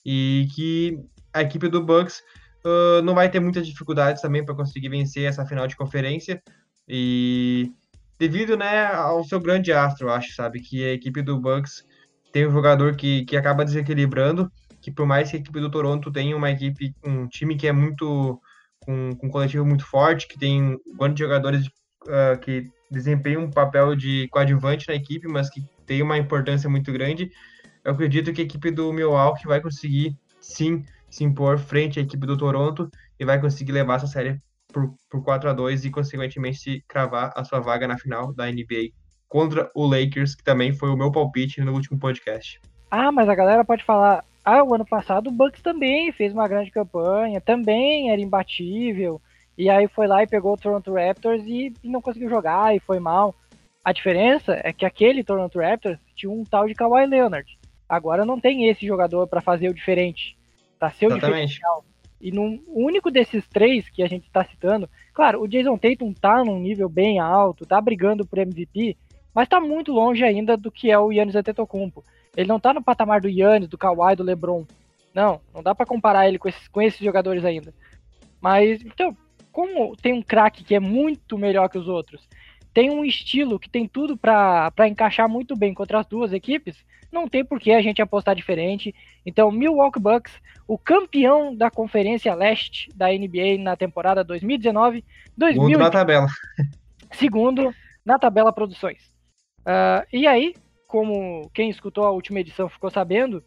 e 0.05 0.47
que 0.55 0.99
a 1.33 1.41
equipe 1.41 1.67
do 1.67 1.83
Bucks 1.83 2.21
uh, 2.65 3.01
não 3.03 3.15
vai 3.15 3.29
ter 3.29 3.39
muitas 3.39 3.67
dificuldades 3.67 4.21
também 4.21 4.43
para 4.43 4.55
conseguir 4.55 4.89
vencer 4.89 5.25
essa 5.25 5.45
final 5.45 5.67
de 5.67 5.75
conferência 5.75 6.41
e 6.87 7.71
devido, 8.17 8.57
né, 8.57 8.87
ao 8.87 9.23
seu 9.23 9.39
grande 9.39 9.71
astro, 9.71 10.07
eu 10.07 10.13
acho, 10.13 10.33
sabe, 10.33 10.59
que 10.59 10.83
a 10.83 10.93
equipe 10.93 11.21
do 11.21 11.39
Bucks 11.39 11.85
tem 12.33 12.45
um 12.47 12.51
jogador 12.51 12.95
que, 12.95 13.23
que 13.25 13.37
acaba 13.37 13.63
desequilibrando, 13.63 14.51
que 14.81 14.91
por 14.91 15.05
mais 15.05 15.29
que 15.29 15.37
a 15.37 15.39
equipe 15.39 15.59
do 15.59 15.71
Toronto 15.71 16.11
tenha 16.11 16.35
uma 16.35 16.51
equipe, 16.51 16.93
um 17.05 17.27
time 17.27 17.55
que 17.55 17.67
é 17.67 17.71
muito 17.71 18.39
com, 18.81 19.15
com 19.15 19.27
um 19.27 19.29
coletivo 19.29 19.65
muito 19.65 19.85
forte, 19.85 20.27
que 20.27 20.37
tem 20.37 20.61
um 20.61 20.77
bando 20.97 21.15
de 21.15 21.23
jogadores 21.23 21.65
uh, 22.07 22.39
que 22.41 22.69
desempenham 22.91 23.43
um 23.43 23.51
papel 23.51 23.95
de 23.95 24.27
coadjuvante 24.29 24.87
na 24.87 24.95
equipe, 24.95 25.27
mas 25.27 25.49
que 25.49 25.63
tem 25.85 26.01
uma 26.01 26.17
importância 26.17 26.69
muito 26.69 26.91
grande. 26.91 27.29
Eu 27.83 27.93
acredito 27.93 28.33
que 28.33 28.41
a 28.41 28.43
equipe 28.43 28.71
do 28.71 28.91
Milwaukee 28.91 29.47
vai 29.47 29.61
conseguir, 29.61 30.17
sim, 30.41 30.83
se 31.09 31.23
impor 31.23 31.57
frente 31.57 31.99
à 31.99 32.01
equipe 32.01 32.25
do 32.25 32.37
Toronto 32.37 32.89
e 33.19 33.25
vai 33.25 33.39
conseguir 33.39 33.71
levar 33.71 33.95
essa 33.95 34.07
série 34.07 34.39
por, 34.71 34.93
por 35.09 35.23
4 35.23 35.49
a 35.49 35.53
2 35.53 35.85
e, 35.85 35.89
consequentemente, 35.89 36.59
se 36.59 36.83
cravar 36.87 37.33
a 37.35 37.43
sua 37.43 37.59
vaga 37.59 37.87
na 37.87 37.97
final 37.97 38.33
da 38.33 38.49
NBA 38.51 38.91
contra 39.27 39.69
o 39.75 39.85
Lakers, 39.85 40.35
que 40.35 40.43
também 40.43 40.73
foi 40.73 40.89
o 40.89 40.97
meu 40.97 41.11
palpite 41.11 41.61
no 41.61 41.73
último 41.73 41.99
podcast. 41.99 42.59
Ah, 42.89 43.11
mas 43.11 43.29
a 43.29 43.35
galera 43.35 43.63
pode 43.63 43.83
falar, 43.83 44.23
ah, 44.43 44.63
o 44.63 44.73
ano 44.73 44.85
passado 44.85 45.27
o 45.27 45.31
Bucks 45.31 45.61
também 45.61 46.11
fez 46.11 46.33
uma 46.33 46.47
grande 46.47 46.71
campanha, 46.71 47.39
também 47.39 48.11
era 48.11 48.19
imbatível, 48.19 49.21
e 49.57 49.69
aí 49.69 49.87
foi 49.87 50.07
lá 50.07 50.23
e 50.23 50.27
pegou 50.27 50.53
o 50.53 50.57
Toronto 50.57 50.93
Raptors 50.93 51.43
e, 51.45 51.73
e 51.83 51.89
não 51.89 52.01
conseguiu 52.01 52.29
jogar 52.29 52.75
e 52.75 52.79
foi 52.79 52.99
mal. 52.99 53.35
A 53.83 53.91
diferença 53.91 54.59
é 54.63 54.73
que 54.73 54.85
aquele 54.85 55.23
Toronto 55.23 55.59
Raptors 55.59 55.99
tinha 56.15 56.31
um 56.31 56.43
tal 56.43 56.67
de 56.67 56.73
Kawhi 56.73 57.05
Leonard. 57.05 57.59
Agora 57.87 58.25
não 58.25 58.39
tem 58.39 58.67
esse 58.67 58.85
jogador 58.85 59.27
para 59.27 59.41
fazer 59.41 59.69
o 59.69 59.73
diferente, 59.73 60.37
o 60.87 60.89
Exatamente. 60.89 61.19
diferencial. 61.19 61.85
E 62.21 62.31
no 62.31 62.61
único 62.67 63.09
desses 63.09 63.47
três 63.47 63.87
que 63.89 64.03
a 64.03 64.07
gente 64.07 64.25
está 64.25 64.43
citando, 64.43 64.89
claro, 65.13 65.41
o 65.41 65.47
Jason 65.47 65.77
Tatum 65.77 66.13
tá 66.13 66.43
num 66.43 66.59
nível 66.59 66.89
bem 66.89 67.19
alto, 67.19 67.65
tá 67.65 67.79
brigando 67.79 68.25
por 68.25 68.39
MVP, 68.39 68.97
mas 69.33 69.47
tá 69.47 69.59
muito 69.59 69.93
longe 69.93 70.23
ainda 70.23 70.57
do 70.57 70.69
que 70.69 70.91
é 70.91 70.99
o 70.99 71.11
Yannis 71.11 71.35
Antetokounmpo. 71.35 72.03
Ele 72.35 72.47
não 72.47 72.59
tá 72.59 72.73
no 72.73 72.83
patamar 72.83 73.21
do 73.21 73.29
Yannis, 73.29 73.69
do 73.69 73.77
Kawhi, 73.77 74.15
do 74.15 74.23
LeBron. 74.23 74.65
Não, 75.13 75.39
não 75.53 75.63
dá 75.63 75.73
para 75.73 75.85
comparar 75.85 76.27
ele 76.27 76.37
com 76.37 76.49
esses, 76.49 76.67
com 76.67 76.81
esses 76.81 76.99
jogadores 76.99 77.45
ainda. 77.45 77.73
Mas, 78.41 78.81
então, 78.81 79.15
como 79.51 79.95
tem 79.95 80.13
um 80.13 80.21
craque 80.21 80.63
que 80.63 80.75
é 80.75 80.79
muito 80.79 81.37
melhor 81.37 81.69
que 81.69 81.77
os 81.77 81.87
outros, 81.87 82.27
tem 82.73 82.89
um 82.89 83.03
estilo 83.03 83.59
que 83.59 83.69
tem 83.69 83.87
tudo 83.87 84.15
para 84.15 84.87
encaixar 84.87 85.27
muito 85.27 85.55
bem 85.55 85.73
contra 85.73 85.99
as 85.99 86.05
duas 86.05 86.33
equipes, 86.33 86.77
não 87.11 87.27
tem 87.27 87.43
por 87.43 87.59
que 87.59 87.71
a 87.71 87.81
gente 87.81 88.01
apostar 88.01 88.35
diferente. 88.35 88.93
Então, 89.25 89.51
Milwaukee 89.51 89.99
Bucks, 89.99 90.33
o 90.67 90.77
campeão 90.77 91.55
da 91.55 91.69
Conferência 91.71 92.33
Leste 92.35 92.89
da 92.95 93.07
NBA 93.07 93.57
na 93.59 93.75
temporada 93.75 94.23
2019 94.23 95.03
2020 95.37 95.71
Segundo 95.71 95.83
na 95.83 95.89
tabela. 95.91 96.27
Segundo 97.11 97.75
na 98.05 98.19
tabela 98.19 98.53
Produções. 98.53 99.03
Uh, 99.61 100.05
e 100.11 100.27
aí, 100.27 100.53
como 100.87 101.49
quem 101.53 101.69
escutou 101.69 102.05
a 102.05 102.11
última 102.11 102.39
edição 102.39 102.69
ficou 102.69 102.89
sabendo, 102.89 103.43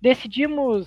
decidimos 0.00 0.86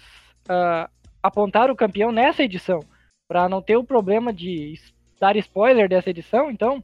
uh, 0.50 0.90
apontar 1.22 1.70
o 1.70 1.76
campeão 1.76 2.12
nessa 2.12 2.44
edição, 2.44 2.80
para 3.28 3.48
não 3.48 3.62
ter 3.62 3.78
o 3.78 3.84
problema 3.84 4.34
de 4.34 4.74
dar 5.20 5.36
spoiler 5.36 5.88
dessa 5.88 6.10
edição, 6.10 6.50
então 6.50 6.84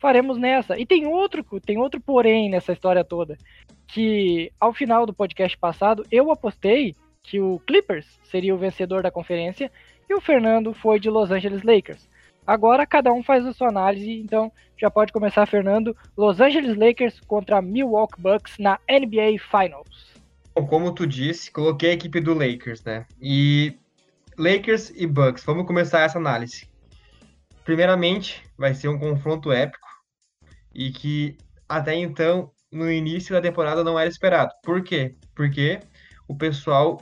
faremos 0.00 0.38
nessa. 0.38 0.78
E 0.78 0.84
tem 0.84 1.06
outro, 1.06 1.44
tem 1.60 1.78
outro 1.78 2.00
porém 2.00 2.50
nessa 2.50 2.72
história 2.72 3.04
toda, 3.04 3.38
que 3.86 4.50
ao 4.60 4.72
final 4.72 5.06
do 5.06 5.12
podcast 5.12 5.56
passado 5.56 6.04
eu 6.10 6.30
apostei 6.30 6.94
que 7.22 7.40
o 7.40 7.58
Clippers 7.66 8.18
seria 8.24 8.54
o 8.54 8.58
vencedor 8.58 9.02
da 9.02 9.10
conferência 9.10 9.70
e 10.08 10.14
o 10.14 10.20
Fernando 10.20 10.74
foi 10.74 11.00
de 11.00 11.08
Los 11.08 11.30
Angeles 11.30 11.62
Lakers. 11.62 12.08
Agora 12.46 12.86
cada 12.86 13.12
um 13.12 13.22
faz 13.22 13.46
a 13.46 13.52
sua 13.52 13.68
análise, 13.68 14.10
então 14.10 14.52
já 14.76 14.90
pode 14.90 15.12
começar, 15.12 15.46
Fernando. 15.46 15.96
Los 16.16 16.40
Angeles 16.40 16.76
Lakers 16.76 17.20
contra 17.20 17.62
Milwaukee 17.62 18.20
Bucks 18.20 18.58
na 18.58 18.78
NBA 18.88 19.38
Finals. 19.38 20.14
Bom, 20.54 20.66
como 20.66 20.92
tu 20.92 21.06
disse, 21.06 21.50
coloquei 21.50 21.90
a 21.90 21.94
equipe 21.94 22.20
do 22.20 22.34
Lakers, 22.34 22.84
né? 22.84 23.06
E 23.20 23.78
Lakers 24.36 24.90
e 24.94 25.06
Bucks, 25.06 25.44
vamos 25.44 25.66
começar 25.66 26.00
essa 26.00 26.18
análise. 26.18 26.68
Primeiramente, 27.64 28.42
vai 28.58 28.74
ser 28.74 28.88
um 28.88 28.98
confronto 28.98 29.50
épico 29.50 29.88
e 30.74 30.90
que 30.90 31.38
até 31.68 31.94
então, 31.94 32.50
no 32.74 32.90
início 32.90 33.32
da 33.32 33.40
temporada, 33.40 33.84
não 33.84 33.98
era 33.98 34.10
esperado. 34.10 34.50
Por 34.62 34.82
quê? 34.82 35.14
Porque 35.34 35.78
o 36.26 36.36
pessoal 36.36 37.00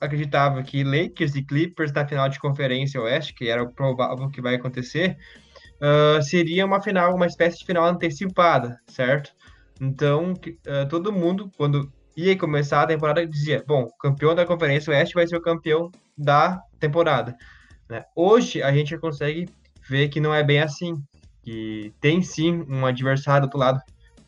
acreditava 0.00 0.62
que 0.64 0.82
Lakers 0.82 1.36
e 1.36 1.44
Clippers 1.44 1.92
na 1.92 2.06
final 2.06 2.28
de 2.28 2.40
conferência 2.40 3.00
oeste, 3.00 3.32
que 3.32 3.48
era 3.48 3.62
o 3.62 3.72
provável 3.72 4.28
que 4.28 4.42
vai 4.42 4.56
acontecer, 4.56 5.16
uh, 5.80 6.20
seria 6.20 6.66
uma 6.66 6.82
final, 6.82 7.14
uma 7.14 7.26
espécie 7.26 7.58
de 7.58 7.64
final 7.64 7.84
antecipada, 7.84 8.76
certo? 8.88 9.32
Então, 9.80 10.32
uh, 10.32 10.88
todo 10.88 11.12
mundo, 11.12 11.50
quando 11.56 11.90
ia 12.16 12.36
começar 12.36 12.82
a 12.82 12.86
temporada, 12.86 13.24
dizia: 13.24 13.62
bom, 13.64 13.84
o 13.84 13.96
campeão 13.98 14.34
da 14.34 14.44
conferência 14.44 14.90
oeste 14.90 15.14
vai 15.14 15.26
ser 15.26 15.36
o 15.36 15.42
campeão 15.42 15.88
da 16.18 16.60
temporada. 16.80 17.36
Né? 17.88 18.04
Hoje, 18.16 18.60
a 18.60 18.72
gente 18.72 18.98
consegue 18.98 19.48
ver 19.88 20.08
que 20.08 20.20
não 20.20 20.34
é 20.34 20.42
bem 20.42 20.60
assim, 20.60 21.00
que 21.44 21.92
tem 22.00 22.22
sim 22.22 22.64
um 22.68 22.84
adversário 22.84 23.42
do 23.42 23.44
outro 23.44 23.60
lado 23.60 23.80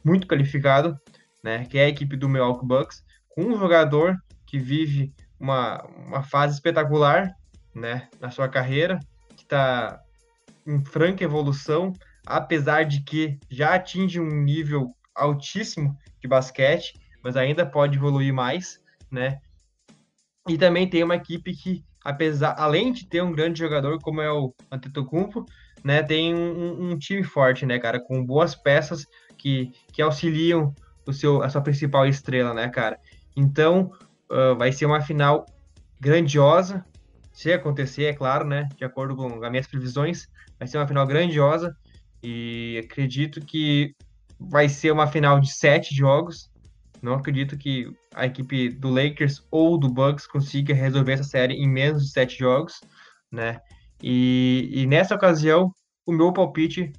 muito 0.04 0.26
qualificado, 0.26 0.98
né, 1.42 1.64
que 1.64 1.78
é 1.78 1.84
a 1.84 1.88
equipe 1.88 2.16
do 2.16 2.28
Milwaukee 2.28 2.66
Bucks, 2.66 3.04
com 3.28 3.42
um 3.42 3.58
jogador 3.58 4.16
que 4.46 4.58
vive 4.58 5.12
uma, 5.38 5.82
uma 6.06 6.22
fase 6.22 6.54
espetacular 6.54 7.34
né, 7.74 8.08
na 8.20 8.30
sua 8.30 8.48
carreira, 8.48 9.00
que 9.36 9.42
está 9.42 10.00
em 10.66 10.84
franca 10.84 11.24
evolução, 11.24 11.92
apesar 12.26 12.84
de 12.84 13.02
que 13.02 13.38
já 13.50 13.74
atinge 13.74 14.20
um 14.20 14.42
nível 14.42 14.88
altíssimo 15.14 15.96
de 16.20 16.28
basquete, 16.28 16.94
mas 17.22 17.36
ainda 17.36 17.66
pode 17.66 17.98
evoluir 17.98 18.32
mais, 18.32 18.80
né? 19.10 19.38
E 20.48 20.58
também 20.58 20.88
tem 20.88 21.02
uma 21.02 21.16
equipe 21.16 21.54
que, 21.54 21.84
apesar, 22.02 22.54
além 22.58 22.92
de 22.92 23.06
ter 23.06 23.22
um 23.22 23.32
grande 23.32 23.58
jogador 23.58 23.98
como 24.00 24.20
é 24.20 24.30
o 24.30 24.54
Antetokounmpo, 24.70 25.44
né, 25.82 26.02
tem 26.02 26.34
um, 26.34 26.92
um 26.92 26.98
time 26.98 27.22
forte, 27.22 27.66
né, 27.66 27.78
cara, 27.78 28.00
com 28.00 28.24
boas 28.24 28.54
peças 28.54 29.06
que, 29.36 29.72
que 29.92 30.02
auxiliam 30.02 30.74
o 31.06 31.12
seu, 31.12 31.42
a 31.42 31.48
sua 31.48 31.60
principal 31.60 32.06
estrela, 32.06 32.54
né, 32.54 32.68
cara. 32.68 32.98
Então, 33.36 33.90
uh, 34.30 34.56
vai 34.56 34.72
ser 34.72 34.86
uma 34.86 35.00
final 35.00 35.46
grandiosa, 36.00 36.84
se 37.32 37.52
acontecer, 37.52 38.04
é 38.04 38.12
claro, 38.12 38.46
né? 38.46 38.68
De 38.76 38.84
acordo 38.84 39.16
com 39.16 39.44
as 39.44 39.50
minhas 39.50 39.66
previsões, 39.66 40.28
vai 40.58 40.68
ser 40.68 40.78
uma 40.78 40.86
final 40.86 41.06
grandiosa 41.06 41.76
e 42.22 42.80
acredito 42.84 43.40
que 43.40 43.92
vai 44.38 44.68
ser 44.68 44.92
uma 44.92 45.06
final 45.06 45.40
de 45.40 45.52
sete 45.52 45.94
jogos. 45.94 46.50
Não 47.02 47.14
acredito 47.14 47.58
que 47.58 47.92
a 48.14 48.24
equipe 48.26 48.70
do 48.70 48.88
Lakers 48.88 49.44
ou 49.50 49.76
do 49.76 49.88
Bucks 49.88 50.26
consiga 50.26 50.72
resolver 50.72 51.12
essa 51.12 51.24
série 51.24 51.54
em 51.54 51.68
menos 51.68 52.04
de 52.04 52.10
sete 52.10 52.38
jogos, 52.38 52.80
né? 53.30 53.60
E, 54.02 54.70
e 54.72 54.86
nessa 54.86 55.14
ocasião, 55.14 55.72
o 56.06 56.12
meu 56.12 56.32
palpite 56.32 56.92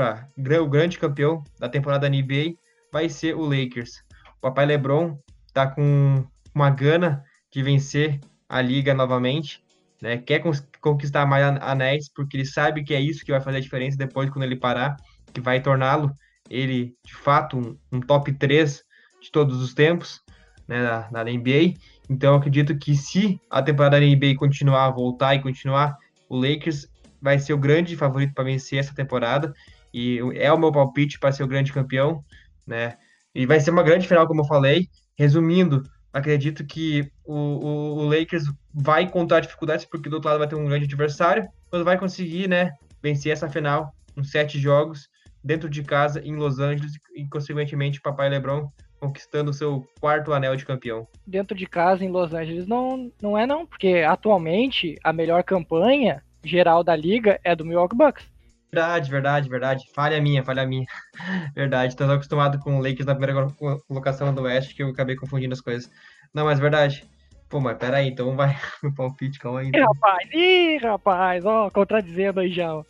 para 0.00 0.62
o 0.62 0.68
grande 0.68 0.98
campeão 0.98 1.44
da 1.58 1.68
temporada 1.68 2.08
NBA 2.08 2.54
vai 2.90 3.08
ser 3.10 3.36
o 3.36 3.42
Lakers. 3.42 4.02
O 4.38 4.40
papai 4.40 4.64
LeBron 4.64 5.18
tá 5.52 5.66
com 5.66 6.24
uma 6.54 6.70
gana 6.70 7.22
de 7.52 7.62
vencer 7.62 8.18
a 8.48 8.62
liga 8.62 8.94
novamente, 8.94 9.62
né? 10.00 10.16
Quer 10.16 10.42
conquistar 10.80 11.26
mais 11.26 11.44
anéis 11.60 12.08
porque 12.08 12.38
ele 12.38 12.46
sabe 12.46 12.82
que 12.82 12.94
é 12.94 13.00
isso 13.00 13.24
que 13.24 13.30
vai 13.30 13.42
fazer 13.42 13.58
a 13.58 13.60
diferença 13.60 13.98
depois 13.98 14.30
quando 14.30 14.44
ele 14.44 14.56
parar, 14.56 14.96
que 15.34 15.40
vai 15.40 15.60
torná-lo 15.60 16.10
ele 16.48 16.96
de 17.04 17.14
fato 17.14 17.58
um, 17.58 17.76
um, 17.92 18.00
top 18.00 18.32
3 18.32 18.82
de 19.20 19.30
todos 19.30 19.60
os 19.60 19.74
tempos, 19.74 20.22
né, 20.66 20.82
na, 20.82 21.10
na 21.10 21.24
NBA. 21.24 21.74
Então 22.08 22.34
acredito 22.34 22.76
que 22.78 22.96
se 22.96 23.38
a 23.50 23.62
temporada 23.62 24.00
da 24.00 24.06
NBA 24.06 24.34
continuar, 24.36 24.90
voltar 24.92 25.34
e 25.34 25.42
continuar, 25.42 25.96
o 26.26 26.36
Lakers 26.36 26.88
vai 27.20 27.38
ser 27.38 27.52
o 27.52 27.58
grande 27.58 27.96
favorito 27.96 28.32
para 28.32 28.44
vencer 28.44 28.78
essa 28.78 28.94
temporada 28.94 29.52
e 29.92 30.20
é 30.34 30.52
o 30.52 30.58
meu 30.58 30.72
palpite 30.72 31.18
para 31.18 31.32
ser 31.32 31.42
o 31.42 31.48
grande 31.48 31.72
campeão, 31.72 32.24
né? 32.66 32.96
E 33.34 33.46
vai 33.46 33.60
ser 33.60 33.70
uma 33.70 33.82
grande 33.82 34.08
final, 34.08 34.26
como 34.26 34.40
eu 34.40 34.46
falei. 34.46 34.88
Resumindo, 35.16 35.82
acredito 36.12 36.64
que 36.64 37.10
o, 37.24 37.34
o, 37.34 37.96
o, 37.98 38.08
Lakers 38.08 38.44
vai 38.72 39.02
encontrar 39.02 39.40
dificuldades, 39.40 39.84
porque 39.84 40.08
do 40.08 40.14
outro 40.14 40.28
lado 40.28 40.38
vai 40.38 40.48
ter 40.48 40.56
um 40.56 40.64
grande 40.64 40.86
adversário, 40.86 41.46
mas 41.70 41.82
vai 41.82 41.98
conseguir, 41.98 42.48
né, 42.48 42.72
vencer 43.02 43.32
essa 43.32 43.48
final 43.48 43.94
com 44.14 44.24
sete 44.24 44.58
jogos 44.58 45.08
dentro 45.42 45.68
de 45.68 45.82
casa 45.82 46.20
em 46.20 46.36
Los 46.36 46.58
Angeles 46.58 46.92
e, 47.14 47.26
consequentemente, 47.28 48.00
papai 48.00 48.28
LeBron 48.28 48.70
conquistando 49.00 49.50
o 49.50 49.54
seu 49.54 49.86
quarto 49.98 50.32
anel 50.32 50.54
de 50.54 50.66
campeão. 50.66 51.08
Dentro 51.26 51.56
de 51.56 51.66
casa 51.66 52.04
em 52.04 52.10
Los 52.10 52.34
Angeles 52.34 52.66
não, 52.66 53.10
não 53.20 53.36
é 53.36 53.46
não, 53.46 53.66
porque 53.66 54.04
atualmente 54.06 54.96
a 55.02 55.12
melhor 55.12 55.42
campanha 55.42 56.22
geral 56.44 56.84
da 56.84 56.94
liga 56.94 57.40
é 57.42 57.56
do 57.56 57.64
Milwaukee 57.64 57.96
Bucks. 57.96 58.24
Verdade, 58.72 59.10
verdade, 59.10 59.48
verdade. 59.48 59.84
Falha 59.92 60.20
minha, 60.20 60.44
falha 60.44 60.64
minha. 60.64 60.86
Verdade. 61.54 61.96
Tô 61.96 62.04
acostumado 62.04 62.58
com 62.60 62.78
o 62.78 62.82
Lakers 62.82 63.06
na 63.06 63.16
primeira 63.16 63.48
colocação 63.88 64.32
do 64.32 64.42
Oeste 64.42 64.74
que 64.74 64.82
eu 64.82 64.88
acabei 64.88 65.16
confundindo 65.16 65.52
as 65.52 65.60
coisas. 65.60 65.90
Não, 66.32 66.44
mas 66.44 66.60
verdade. 66.60 67.04
Pô, 67.48 67.58
mas 67.58 67.76
peraí, 67.76 68.08
então 68.08 68.36
vai 68.36 68.56
no 68.80 68.94
palpite, 68.94 69.40
calma 69.40 69.60
aí. 69.60 69.68
Então. 69.68 69.80
Ih, 69.80 69.84
rapaz, 69.84 70.30
ih, 70.32 70.76
rapaz, 70.78 71.44
ó, 71.44 71.68
contradizendo 71.68 72.38
aí 72.38 72.52
já, 72.52 72.72
ó. 72.72 72.84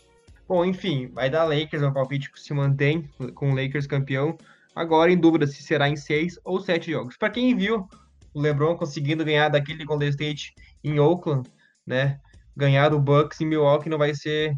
Bom, 0.47 0.65
enfim, 0.65 1.09
vai 1.15 1.31
dar 1.31 1.45
Lakers, 1.45 1.81
meu 1.81 1.93
palpite 1.93 2.31
se 2.35 2.53
mantém 2.53 3.09
com 3.35 3.53
o 3.53 3.55
Lakers 3.55 3.87
campeão. 3.87 4.37
Agora 4.75 5.11
em 5.11 5.17
dúvida 5.17 5.47
se 5.47 5.63
será 5.63 5.89
em 5.89 5.97
seis 5.97 6.39
ou 6.45 6.61
sete 6.61 6.91
jogos. 6.91 7.17
Para 7.17 7.31
quem 7.31 7.57
viu 7.57 7.89
o 8.35 8.41
LeBron 8.41 8.77
conseguindo 8.77 9.25
ganhar 9.25 9.49
daquele 9.49 9.85
Golden 9.85 10.11
State 10.11 10.53
em 10.85 10.99
Oakland, 10.99 11.49
né? 11.87 12.21
Ganhar 12.57 12.89
do 12.89 13.01
Bucks 13.01 13.41
em 13.41 13.47
Milwaukee 13.47 13.89
não 13.89 13.99
vai 13.99 14.15
ser 14.15 14.55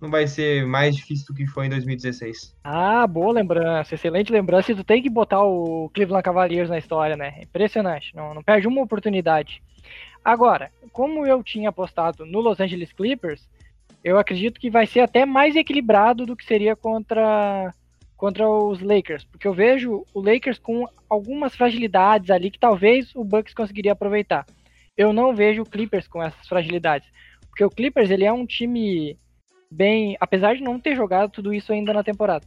não 0.00 0.10
vai 0.10 0.26
ser 0.26 0.66
mais 0.66 0.96
difícil 0.96 1.26
do 1.26 1.34
que 1.34 1.46
foi 1.46 1.66
em 1.66 1.70
2016. 1.70 2.56
Ah, 2.64 3.06
boa 3.06 3.32
lembrança, 3.32 3.94
excelente 3.94 4.32
lembrança. 4.32 4.72
E 4.72 4.74
tu 4.74 4.82
tem 4.82 5.02
que 5.02 5.10
botar 5.10 5.42
o 5.42 5.90
Cleveland 5.92 6.22
Cavaliers 6.22 6.70
na 6.70 6.78
história, 6.78 7.16
né? 7.16 7.40
Impressionante, 7.42 8.14
não, 8.16 8.32
não 8.32 8.42
perde 8.42 8.66
uma 8.66 8.82
oportunidade. 8.82 9.62
Agora, 10.24 10.70
como 10.92 11.26
eu 11.26 11.42
tinha 11.42 11.68
apostado 11.68 12.24
no 12.24 12.40
Los 12.40 12.60
Angeles 12.60 12.92
Clippers, 12.92 13.48
eu 14.02 14.18
acredito 14.18 14.60
que 14.60 14.70
vai 14.70 14.86
ser 14.86 15.00
até 15.00 15.26
mais 15.26 15.54
equilibrado 15.54 16.24
do 16.24 16.36
que 16.36 16.44
seria 16.44 16.74
contra 16.74 17.74
contra 18.16 18.46
os 18.46 18.82
Lakers, 18.82 19.24
porque 19.24 19.48
eu 19.48 19.54
vejo 19.54 20.04
o 20.12 20.20
Lakers 20.20 20.58
com 20.58 20.86
algumas 21.08 21.56
fragilidades 21.56 22.28
ali 22.28 22.50
que 22.50 22.58
talvez 22.58 23.14
o 23.14 23.24
Bucks 23.24 23.54
conseguiria 23.54 23.92
aproveitar. 23.92 24.44
Eu 24.94 25.10
não 25.10 25.34
vejo 25.34 25.62
o 25.62 25.64
Clippers 25.64 26.06
com 26.06 26.22
essas 26.22 26.46
fragilidades, 26.46 27.08
porque 27.48 27.64
o 27.64 27.70
Clippers 27.70 28.10
ele 28.10 28.26
é 28.26 28.32
um 28.32 28.44
time 28.44 29.18
bem, 29.70 30.16
apesar 30.20 30.54
de 30.54 30.62
não 30.62 30.80
ter 30.80 30.96
jogado 30.96 31.30
tudo 31.30 31.54
isso 31.54 31.72
ainda 31.72 31.92
na 31.92 32.02
temporada, 32.02 32.44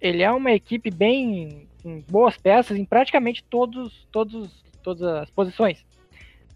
ele 0.00 0.22
é 0.22 0.30
uma 0.30 0.52
equipe 0.52 0.90
bem 0.90 1.68
com 1.82 2.00
boas 2.10 2.36
peças 2.36 2.76
em 2.76 2.84
praticamente 2.84 3.44
todos, 3.44 4.06
todos, 4.10 4.64
todas 4.82 5.02
as 5.02 5.30
posições, 5.30 5.80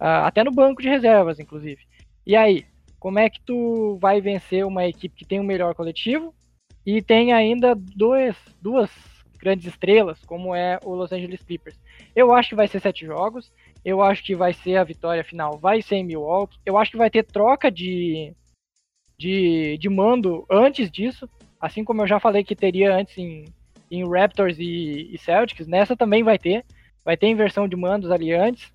uh, 0.01 0.25
até 0.25 0.43
no 0.43 0.53
banco 0.53 0.81
de 0.81 0.89
reservas, 0.89 1.39
inclusive. 1.39 1.83
E 2.27 2.35
aí, 2.35 2.65
como 2.99 3.19
é 3.19 3.29
que 3.29 3.41
tu 3.41 3.99
vai 4.01 4.21
vencer 4.21 4.65
uma 4.65 4.87
equipe 4.87 5.15
que 5.15 5.25
tem 5.25 5.39
um 5.39 5.45
melhor 5.45 5.75
coletivo 5.75 6.35
e 6.85 7.03
tem 7.03 7.33
ainda 7.33 7.75
dois, 7.75 8.37
duas 8.61 8.91
grandes 9.39 9.67
estrelas, 9.67 10.19
como 10.25 10.55
é 10.55 10.79
o 10.85 10.95
Los 10.95 11.13
Angeles 11.13 11.43
Clippers? 11.43 11.79
Eu 12.15 12.33
acho 12.33 12.51
que 12.51 12.55
vai 12.55 12.67
ser 12.67 12.81
sete 12.81 13.05
jogos. 13.05 13.53
Eu 13.85 14.03
acho 14.03 14.25
que 14.25 14.35
vai 14.35 14.53
ser 14.53 14.77
a 14.77 14.85
vitória 14.85 15.23
final, 15.23 15.57
vai 15.59 15.81
ser 15.81 15.97
em 15.97 16.05
Milwaukee. 16.05 16.59
Eu 16.67 16.77
acho 16.77 16.91
que 16.91 16.97
vai 16.97 17.09
ter 17.09 17.23
troca 17.23 17.71
de, 17.71 18.35
de, 19.19 19.79
de 19.79 19.89
mando 19.89 20.45
antes 20.51 20.91
disso, 20.91 21.29
assim 21.61 21.85
como 21.85 22.03
eu 22.03 22.07
já 22.07 22.21
falei 22.21 22.45
que 22.45 22.55
teria 22.55 22.95
antes 22.95 23.17
em, 23.17 23.45
em 23.91 24.09
Raptors 24.09 24.59
e, 24.59 25.15
e 25.15 25.19
Celtics, 25.19 25.67
nessa 25.67 25.97
também 25.97 26.23
vai 26.23 26.39
ter. 26.39 26.65
Vai 27.05 27.17
ter 27.17 27.29
inversão 27.29 27.69
de 27.69 27.77
mandos 27.77 28.11
ali 28.11 28.33
antes. 28.33 28.73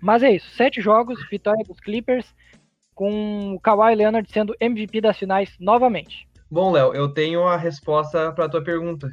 Mas 0.00 0.22
é 0.22 0.32
isso, 0.32 0.50
sete 0.56 0.80
jogos, 0.80 1.18
vitória 1.28 1.62
dos 1.62 1.78
Clippers, 1.78 2.34
com 2.94 3.54
o 3.54 3.60
Kawhi 3.60 3.94
Leonard 3.94 4.30
sendo 4.32 4.56
MVP 4.58 5.00
das 5.00 5.18
finais 5.18 5.54
novamente. 5.60 6.26
Bom, 6.50 6.72
Léo, 6.72 6.94
eu 6.94 7.08
tenho 7.08 7.44
a 7.44 7.56
resposta 7.56 8.32
para 8.32 8.46
a 8.46 8.48
tua 8.48 8.62
pergunta. 8.62 9.08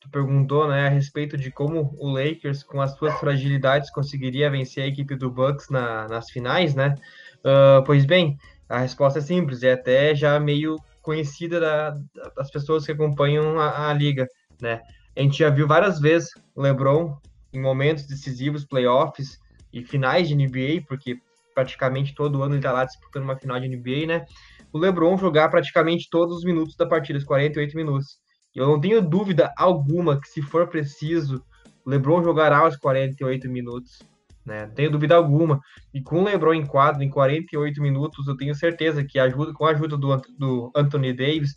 Tu 0.00 0.10
perguntou, 0.10 0.66
né, 0.66 0.86
a 0.86 0.90
respeito 0.90 1.36
de 1.36 1.50
como 1.50 1.94
o 1.98 2.10
Lakers, 2.10 2.64
com 2.64 2.80
as 2.80 2.96
suas 2.96 3.14
fragilidades, 3.20 3.90
conseguiria 3.90 4.50
vencer 4.50 4.82
a 4.82 4.86
equipe 4.86 5.14
do 5.14 5.30
Bucks 5.30 5.68
na, 5.68 6.08
nas 6.08 6.28
finais, 6.28 6.74
né? 6.74 6.96
Uh, 7.38 7.84
pois 7.84 8.04
bem, 8.04 8.36
a 8.72 8.78
resposta 8.78 9.18
é 9.18 9.22
simples, 9.22 9.62
é 9.62 9.72
até 9.74 10.14
já 10.14 10.40
meio 10.40 10.76
conhecida 11.02 11.60
da, 11.60 11.90
das 12.34 12.50
pessoas 12.50 12.86
que 12.86 12.92
acompanham 12.92 13.60
a, 13.60 13.90
a, 13.90 13.92
liga, 13.92 14.26
né? 14.60 14.80
A 15.14 15.20
gente 15.20 15.38
já 15.38 15.50
viu 15.50 15.68
várias 15.68 16.00
vezes 16.00 16.30
o 16.54 16.62
LeBron 16.62 17.18
em 17.52 17.60
momentos 17.60 18.06
decisivos, 18.06 18.64
playoffs 18.64 19.38
e 19.74 19.84
finais 19.84 20.26
de 20.26 20.34
NBA, 20.34 20.86
porque 20.88 21.18
praticamente 21.54 22.14
todo 22.14 22.42
ano 22.42 22.54
ele 22.54 22.60
está 22.60 22.72
lá 22.72 22.86
disputando 22.86 23.24
uma 23.24 23.36
final 23.36 23.60
de 23.60 23.68
NBA, 23.68 24.06
né? 24.06 24.24
O 24.72 24.78
LeBron 24.78 25.18
jogar 25.18 25.50
praticamente 25.50 26.08
todos 26.10 26.38
os 26.38 26.44
minutos 26.44 26.74
da 26.74 26.86
partida, 26.86 27.18
os 27.18 27.24
48 27.24 27.76
minutos. 27.76 28.18
Eu 28.54 28.66
não 28.66 28.80
tenho 28.80 29.02
dúvida 29.02 29.52
alguma 29.58 30.18
que 30.18 30.28
se 30.28 30.40
for 30.40 30.66
preciso, 30.68 31.44
o 31.84 31.90
LeBron 31.90 32.22
jogará 32.24 32.66
os 32.66 32.78
48 32.78 33.50
minutos 33.50 33.98
né? 34.44 34.70
Tenho 34.74 34.90
dúvida 34.90 35.14
alguma. 35.14 35.60
E 35.92 36.00
com 36.00 36.20
o 36.20 36.24
LeBron 36.24 36.54
em 36.54 36.66
quadro 36.66 37.02
em 37.02 37.10
48 37.10 37.80
minutos, 37.80 38.26
eu 38.26 38.36
tenho 38.36 38.54
certeza 38.54 39.04
que 39.04 39.18
ajuda, 39.18 39.52
com 39.52 39.64
a 39.64 39.70
ajuda 39.70 39.96
do, 39.96 40.16
do 40.38 40.72
Anthony 40.74 41.12
Davis, 41.12 41.54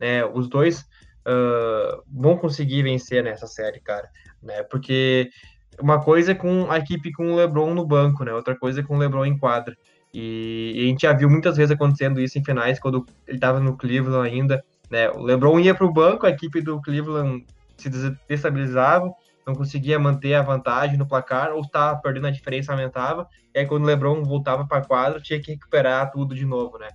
né, 0.00 0.24
os 0.24 0.48
dois 0.48 0.80
uh, 1.26 2.02
vão 2.08 2.36
conseguir 2.36 2.82
vencer 2.82 3.22
nessa 3.22 3.46
série, 3.46 3.80
cara. 3.80 4.08
Né? 4.42 4.62
Porque 4.64 5.30
uma 5.80 6.02
coisa 6.02 6.32
é 6.32 6.34
com 6.34 6.70
a 6.70 6.78
equipe 6.78 7.12
com 7.12 7.32
o 7.32 7.36
LeBron 7.36 7.74
no 7.74 7.86
banco, 7.86 8.24
né? 8.24 8.32
Outra 8.32 8.56
coisa 8.56 8.80
é 8.80 8.82
com 8.82 8.96
o 8.96 8.98
LeBron 8.98 9.24
em 9.24 9.38
quadra. 9.38 9.76
E, 10.12 10.72
e 10.76 10.84
a 10.84 10.86
gente 10.88 11.02
já 11.02 11.12
viu 11.12 11.30
muitas 11.30 11.56
vezes 11.56 11.70
acontecendo 11.70 12.20
isso 12.20 12.38
em 12.38 12.44
finais, 12.44 12.78
quando 12.78 13.06
ele 13.26 13.38
estava 13.38 13.58
no 13.58 13.76
Cleveland 13.76 14.28
ainda. 14.28 14.62
Né? 14.90 15.08
O 15.10 15.22
LeBron 15.22 15.58
ia 15.58 15.74
para 15.74 15.86
o 15.86 15.92
banco, 15.92 16.26
a 16.26 16.30
equipe 16.30 16.60
do 16.60 16.80
Cleveland 16.82 17.46
se 17.78 17.88
desestabilizava 17.88 19.10
não 19.46 19.54
conseguia 19.54 19.98
manter 19.98 20.34
a 20.34 20.42
vantagem 20.42 20.96
no 20.96 21.06
placar, 21.06 21.52
ou 21.52 21.60
estava 21.60 22.00
perdendo 22.00 22.26
a 22.26 22.30
diferença, 22.30 22.72
aumentava, 22.72 23.26
e 23.54 23.58
aí 23.58 23.66
quando 23.66 23.82
o 23.82 23.86
LeBron 23.86 24.22
voltava 24.22 24.66
para 24.66 24.78
a 24.78 24.84
quadra, 24.84 25.20
tinha 25.20 25.40
que 25.40 25.52
recuperar 25.52 26.10
tudo 26.10 26.34
de 26.34 26.44
novo, 26.44 26.78
né? 26.78 26.88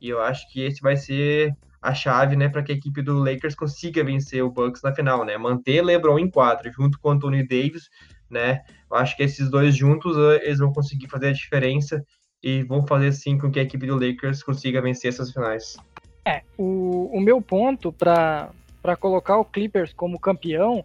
E 0.00 0.08
eu 0.08 0.20
acho 0.20 0.50
que 0.50 0.62
esse 0.62 0.80
vai 0.80 0.96
ser 0.96 1.54
a 1.80 1.94
chave, 1.94 2.36
né, 2.36 2.48
para 2.48 2.62
que 2.62 2.72
a 2.72 2.74
equipe 2.74 3.00
do 3.00 3.18
Lakers 3.18 3.54
consiga 3.54 4.04
vencer 4.04 4.42
o 4.44 4.50
Bucks 4.50 4.82
na 4.82 4.94
final, 4.94 5.24
né? 5.24 5.36
Manter 5.38 5.82
LeBron 5.82 6.18
em 6.18 6.30
quadra 6.30 6.70
junto 6.70 6.98
com 7.00 7.10
Anthony 7.10 7.46
Davis, 7.46 7.88
né? 8.28 8.62
Eu 8.90 8.96
acho 8.96 9.16
que 9.16 9.22
esses 9.22 9.50
dois 9.50 9.74
juntos 9.74 10.16
eh, 10.16 10.46
eles 10.46 10.58
vão 10.58 10.72
conseguir 10.72 11.08
fazer 11.08 11.28
a 11.28 11.32
diferença 11.32 12.04
e 12.42 12.62
vão 12.62 12.86
fazer 12.86 13.12
sim 13.12 13.38
com 13.38 13.50
que 13.50 13.58
a 13.58 13.62
equipe 13.62 13.86
do 13.86 13.94
Lakers 13.94 14.42
consiga 14.42 14.80
vencer 14.80 15.08
essas 15.08 15.32
finais. 15.32 15.76
É, 16.24 16.42
o, 16.56 17.10
o 17.12 17.20
meu 17.20 17.40
ponto 17.40 17.92
para 17.92 18.52
colocar 18.98 19.38
o 19.38 19.44
Clippers 19.44 19.92
como 19.92 20.20
campeão 20.20 20.84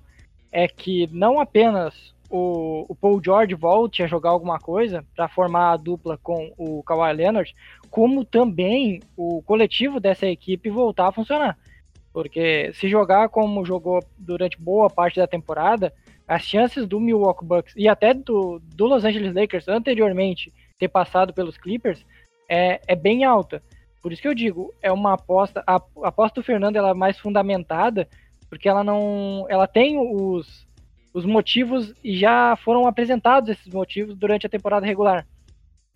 é 0.51 0.67
que 0.67 1.07
não 1.11 1.39
apenas 1.39 2.13
o, 2.29 2.85
o 2.89 2.95
Paul 2.95 3.21
George 3.23 3.53
volte 3.55 4.03
a 4.03 4.07
jogar 4.07 4.31
alguma 4.31 4.59
coisa 4.59 5.05
para 5.15 5.27
formar 5.27 5.71
a 5.71 5.77
dupla 5.77 6.17
com 6.21 6.51
o 6.57 6.83
Kawhi 6.83 7.13
Leonard, 7.13 7.55
como 7.89 8.25
também 8.25 9.01
o 9.15 9.41
coletivo 9.43 9.99
dessa 9.99 10.25
equipe 10.25 10.69
voltar 10.69 11.07
a 11.07 11.11
funcionar. 11.11 11.57
Porque 12.11 12.71
se 12.73 12.87
jogar 12.87 13.29
como 13.29 13.65
jogou 13.65 14.03
durante 14.17 14.59
boa 14.59 14.89
parte 14.89 15.19
da 15.19 15.27
temporada, 15.27 15.93
as 16.27 16.43
chances 16.43 16.87
do 16.87 16.99
Milwaukee 16.99 17.45
Bucks 17.45 17.73
e 17.75 17.87
até 17.87 18.13
do, 18.13 18.59
do 18.59 18.85
Los 18.85 19.03
Angeles 19.05 19.33
Lakers 19.33 19.67
anteriormente 19.67 20.51
ter 20.79 20.87
passado 20.87 21.33
pelos 21.33 21.57
Clippers 21.57 22.05
é, 22.49 22.81
é 22.87 22.95
bem 22.95 23.23
alta. 23.23 23.61
Por 24.01 24.11
isso 24.11 24.21
que 24.21 24.27
eu 24.27 24.35
digo, 24.35 24.73
é 24.81 24.91
uma 24.91 25.13
aposta, 25.13 25.63
a, 25.65 25.75
aposta 26.03 26.39
do 26.39 26.45
Fernando 26.45 26.75
ela 26.75 26.89
é 26.89 26.93
mais 26.93 27.17
fundamentada 27.17 28.07
porque 28.49 28.69
ela 28.69 28.83
não, 28.83 29.45
ela 29.49 29.67
tem 29.67 29.97
os, 29.97 30.67
os 31.13 31.25
motivos 31.25 31.93
e 32.03 32.17
já 32.17 32.55
foram 32.57 32.87
apresentados 32.87 33.49
esses 33.49 33.71
motivos 33.73 34.15
durante 34.15 34.45
a 34.45 34.49
temporada 34.49 34.85
regular. 34.85 35.25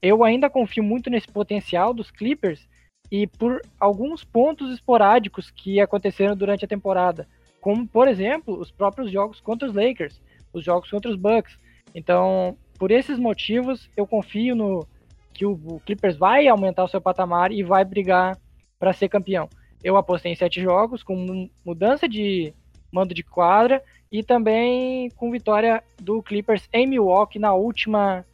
Eu 0.01 0.23
ainda 0.23 0.49
confio 0.49 0.83
muito 0.83 1.09
nesse 1.09 1.27
potencial 1.27 1.93
dos 1.93 2.09
Clippers 2.09 2.67
e 3.11 3.27
por 3.27 3.61
alguns 3.79 4.23
pontos 4.23 4.71
esporádicos 4.71 5.51
que 5.51 5.79
aconteceram 5.79 6.35
durante 6.35 6.63
a 6.63 6.67
temporada, 6.67 7.27
como 7.59 7.87
por 7.87 8.07
exemplo 8.07 8.57
os 8.57 8.71
próprios 8.71 9.11
jogos 9.11 9.41
contra 9.41 9.67
os 9.67 9.73
Lakers, 9.73 10.21
os 10.53 10.63
jogos 10.63 10.89
contra 10.89 11.11
os 11.11 11.17
Bucks. 11.17 11.57
Então, 11.93 12.57
por 12.77 12.91
esses 12.91 13.19
motivos, 13.19 13.89
eu 13.97 14.07
confio 14.07 14.55
no 14.55 14.87
que 15.33 15.45
o 15.45 15.81
Clippers 15.85 16.17
vai 16.17 16.47
aumentar 16.47 16.83
o 16.83 16.87
seu 16.87 17.01
patamar 17.01 17.51
e 17.51 17.63
vai 17.63 17.83
brigar 17.83 18.37
para 18.77 18.93
ser 18.93 19.09
campeão 19.09 19.49
eu 19.83 19.97
apostei 19.97 20.31
em 20.31 20.35
sete 20.35 20.61
jogos, 20.61 21.03
com 21.03 21.49
mudança 21.65 22.07
de 22.07 22.53
mando 22.91 23.13
de 23.13 23.23
quadra 23.23 23.83
e 24.11 24.23
também 24.23 25.09
com 25.11 25.31
vitória 25.31 25.83
do 26.01 26.21
Clippers 26.21 26.67
em 26.73 26.87
Milwaukee 26.87 27.39
na 27.39 27.53
última, 27.53 28.25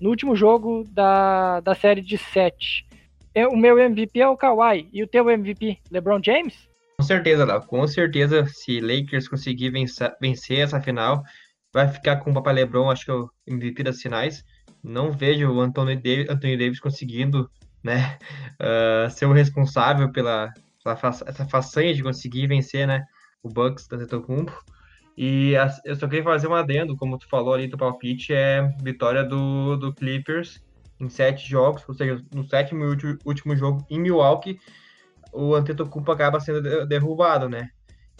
no 0.00 0.10
último 0.10 0.34
jogo 0.34 0.84
da, 0.90 1.60
da 1.60 1.74
série 1.74 2.00
de 2.00 2.18
sete. 2.18 2.86
Eu, 3.34 3.50
o 3.50 3.56
meu 3.56 3.78
MVP 3.78 4.20
é 4.20 4.28
o 4.28 4.36
Kawhi. 4.36 4.88
E 4.92 5.02
o 5.02 5.08
teu 5.08 5.28
MVP, 5.28 5.78
LeBron 5.90 6.20
James? 6.22 6.68
Com 6.98 7.04
certeza, 7.04 7.44
Léo. 7.44 7.62
Com 7.62 7.86
certeza, 7.86 8.46
se 8.46 8.80
Lakers 8.80 9.28
conseguir 9.28 9.70
vencer, 9.70 10.14
vencer 10.20 10.60
essa 10.60 10.80
final, 10.80 11.22
vai 11.72 11.88
ficar 11.88 12.16
com 12.16 12.30
o 12.30 12.34
Papai 12.34 12.54
LeBron, 12.54 12.90
acho 12.90 13.04
que 13.04 13.10
é 13.10 13.14
o 13.14 13.28
MVP 13.46 13.82
das 13.82 14.00
finais. 14.00 14.44
Não 14.82 15.10
vejo 15.10 15.50
o 15.50 15.60
Anthony 15.60 15.96
Davis, 15.96 16.28
Anthony 16.28 16.56
Davis 16.56 16.78
conseguindo 16.78 17.50
né, 17.82 18.18
uh, 18.60 19.10
ser 19.10 19.26
o 19.26 19.32
responsável 19.32 20.12
pela, 20.12 20.52
essa 20.84 21.46
façanha 21.46 21.94
de 21.94 22.02
conseguir 22.02 22.46
vencer, 22.46 22.86
né, 22.86 23.04
o 23.42 23.48
Bucks 23.48 23.86
da 23.88 23.98
Tetocumpo. 23.98 24.52
E 25.16 25.56
a, 25.56 25.68
eu 25.84 25.94
só 25.96 26.08
queria 26.08 26.24
fazer 26.24 26.48
um 26.48 26.54
adendo, 26.54 26.96
como 26.96 27.18
tu 27.18 27.28
falou 27.28 27.54
ali 27.54 27.68
do 27.68 27.78
palpite, 27.78 28.32
é 28.32 28.62
vitória 28.82 29.24
do, 29.24 29.76
do 29.76 29.94
Clippers 29.94 30.60
em 31.00 31.08
sete 31.08 31.48
jogos, 31.48 31.82
ou 31.88 31.94
seja, 31.94 32.20
no 32.32 32.44
sétimo 32.44 32.84
e 32.84 33.18
último, 33.24 33.56
jogo 33.56 33.84
em 33.90 34.00
Milwaukee. 34.00 34.58
o 35.32 35.54
Antetokounmpo 35.54 36.10
acaba 36.12 36.40
sendo 36.40 36.86
derrubado, 36.86 37.48
né? 37.48 37.68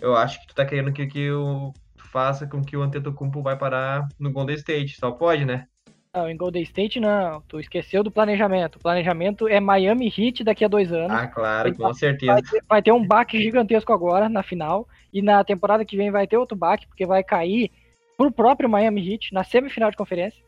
Eu 0.00 0.16
acho 0.16 0.40
que 0.40 0.48
tu 0.48 0.54
tá 0.54 0.64
querendo 0.64 0.92
que, 0.92 1.06
que 1.06 1.30
o 1.30 1.72
faça 2.14 2.46
com 2.46 2.62
que 2.62 2.76
o 2.76 2.82
Antetokounmpo 2.82 3.42
vai 3.42 3.58
parar 3.58 4.06
no 4.20 4.32
Golden 4.32 4.54
State, 4.54 4.96
só 4.96 5.10
pode, 5.10 5.44
né? 5.44 5.66
Não, 6.14 6.30
em 6.30 6.36
Golden 6.36 6.62
State 6.62 7.00
não. 7.00 7.42
Tu 7.48 7.58
esqueceu 7.58 8.04
do 8.04 8.10
planejamento. 8.10 8.76
O 8.76 8.80
planejamento 8.80 9.48
é 9.48 9.58
Miami 9.58 10.06
Heat 10.16 10.44
daqui 10.44 10.64
a 10.64 10.68
dois 10.68 10.92
anos. 10.92 11.10
Ah, 11.10 11.26
claro, 11.26 11.74
com 11.74 11.92
certeza. 11.92 12.32
Vai 12.32 12.42
ter, 12.42 12.64
vai 12.68 12.82
ter 12.82 12.92
um 12.92 13.04
baque 13.04 13.42
gigantesco 13.42 13.92
agora 13.92 14.28
na 14.28 14.42
final. 14.44 14.88
E 15.12 15.20
na 15.20 15.42
temporada 15.42 15.84
que 15.84 15.96
vem 15.96 16.12
vai 16.12 16.26
ter 16.26 16.36
outro 16.36 16.56
baque, 16.56 16.86
porque 16.86 17.04
vai 17.04 17.24
cair 17.24 17.70
pro 18.16 18.30
próprio 18.30 18.68
Miami 18.68 19.12
Heat 19.12 19.34
na 19.34 19.42
semifinal 19.42 19.90
de 19.90 19.96
conferência. 19.96 20.40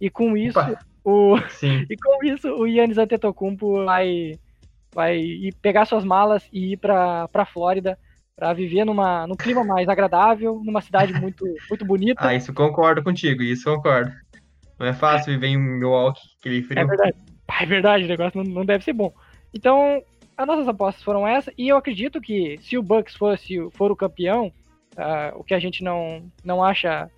E 0.00 0.08
com 0.08 0.36
isso, 0.36 0.58
Opa. 0.58 0.78
o 1.04 1.38
Sim. 1.50 1.84
e 1.90 1.96
com 1.96 2.24
isso 2.24 2.48
o 2.48 2.66
Yannis 2.66 2.96
Antetokounmpo 2.96 3.84
vai 3.84 4.32
vai 4.92 5.50
pegar 5.60 5.84
suas 5.84 6.04
malas 6.04 6.48
e 6.50 6.72
ir 6.72 6.76
para 6.78 7.28
para 7.28 7.44
Flórida 7.44 7.98
para 8.34 8.54
viver 8.54 8.86
numa 8.86 9.26
num 9.26 9.36
clima 9.36 9.62
mais 9.62 9.86
agradável, 9.86 10.62
numa 10.64 10.80
cidade 10.80 11.12
muito 11.12 11.44
muito 11.68 11.84
bonita. 11.84 12.26
Ah, 12.26 12.34
isso 12.34 12.54
concordo 12.54 13.02
contigo, 13.02 13.42
isso 13.42 13.64
concordo. 13.64 14.12
Não 14.80 14.86
é 14.86 14.94
fácil 14.94 15.34
viver 15.34 15.48
em 15.48 15.58
Milwaukee, 15.58 16.22
aquele 16.40 16.62
frio. 16.62 16.80
É 16.80 16.84
verdade. 16.86 17.16
É 17.60 17.66
verdade, 17.66 18.04
o 18.04 18.08
negócio 18.08 18.42
não, 18.42 18.50
não 18.50 18.64
deve 18.64 18.82
ser 18.82 18.94
bom. 18.94 19.12
Então, 19.52 20.02
as 20.34 20.46
nossas 20.46 20.66
apostas 20.66 21.04
foram 21.04 21.28
essas, 21.28 21.52
e 21.58 21.68
eu 21.68 21.76
acredito 21.76 22.18
que 22.18 22.58
se 22.62 22.78
o 22.78 22.82
Bucks 22.82 23.14
fosse, 23.14 23.58
for 23.72 23.90
o 23.90 23.96
campeão, 23.96 24.46
uh, 24.96 25.38
o 25.38 25.44
que 25.44 25.52
a 25.52 25.58
gente 25.58 25.84
não, 25.84 26.22
não 26.42 26.64
acha 26.64 27.10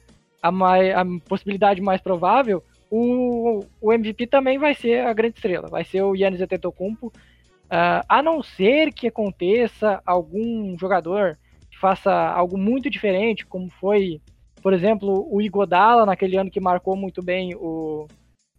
a, 0.43 0.51
mais, 0.51 0.93
a 0.93 1.05
possibilidade 1.29 1.81
mais 1.81 2.01
provável, 2.01 2.65
o, 2.91 3.65
o 3.81 3.93
MVP 3.93 4.27
também 4.27 4.59
vai 4.59 4.75
ser 4.75 5.07
a 5.07 5.13
grande 5.13 5.37
estrela, 5.37 5.69
vai 5.69 5.85
ser 5.85 6.03
o 6.03 6.17
Yannis 6.17 6.41
Antetokounmpo, 6.41 7.07
uh, 7.07 8.03
a 8.09 8.21
não 8.21 8.43
ser 8.43 8.93
que 8.93 9.07
aconteça 9.07 10.03
algum 10.05 10.77
jogador 10.77 11.39
que 11.71 11.79
faça 11.79 12.13
algo 12.13 12.59
muito 12.59 12.91
diferente, 12.91 13.47
como 13.47 13.71
foi 13.71 14.21
por 14.63 14.73
exemplo, 14.73 15.27
o 15.31 15.43
Igodala, 15.43 16.07
naquele 16.07 16.37
ano 16.37 16.51
que 16.51 16.61
marcou 16.61 16.97
muito 16.97 17.23
bem 17.23 17.55
o, 17.57 18.07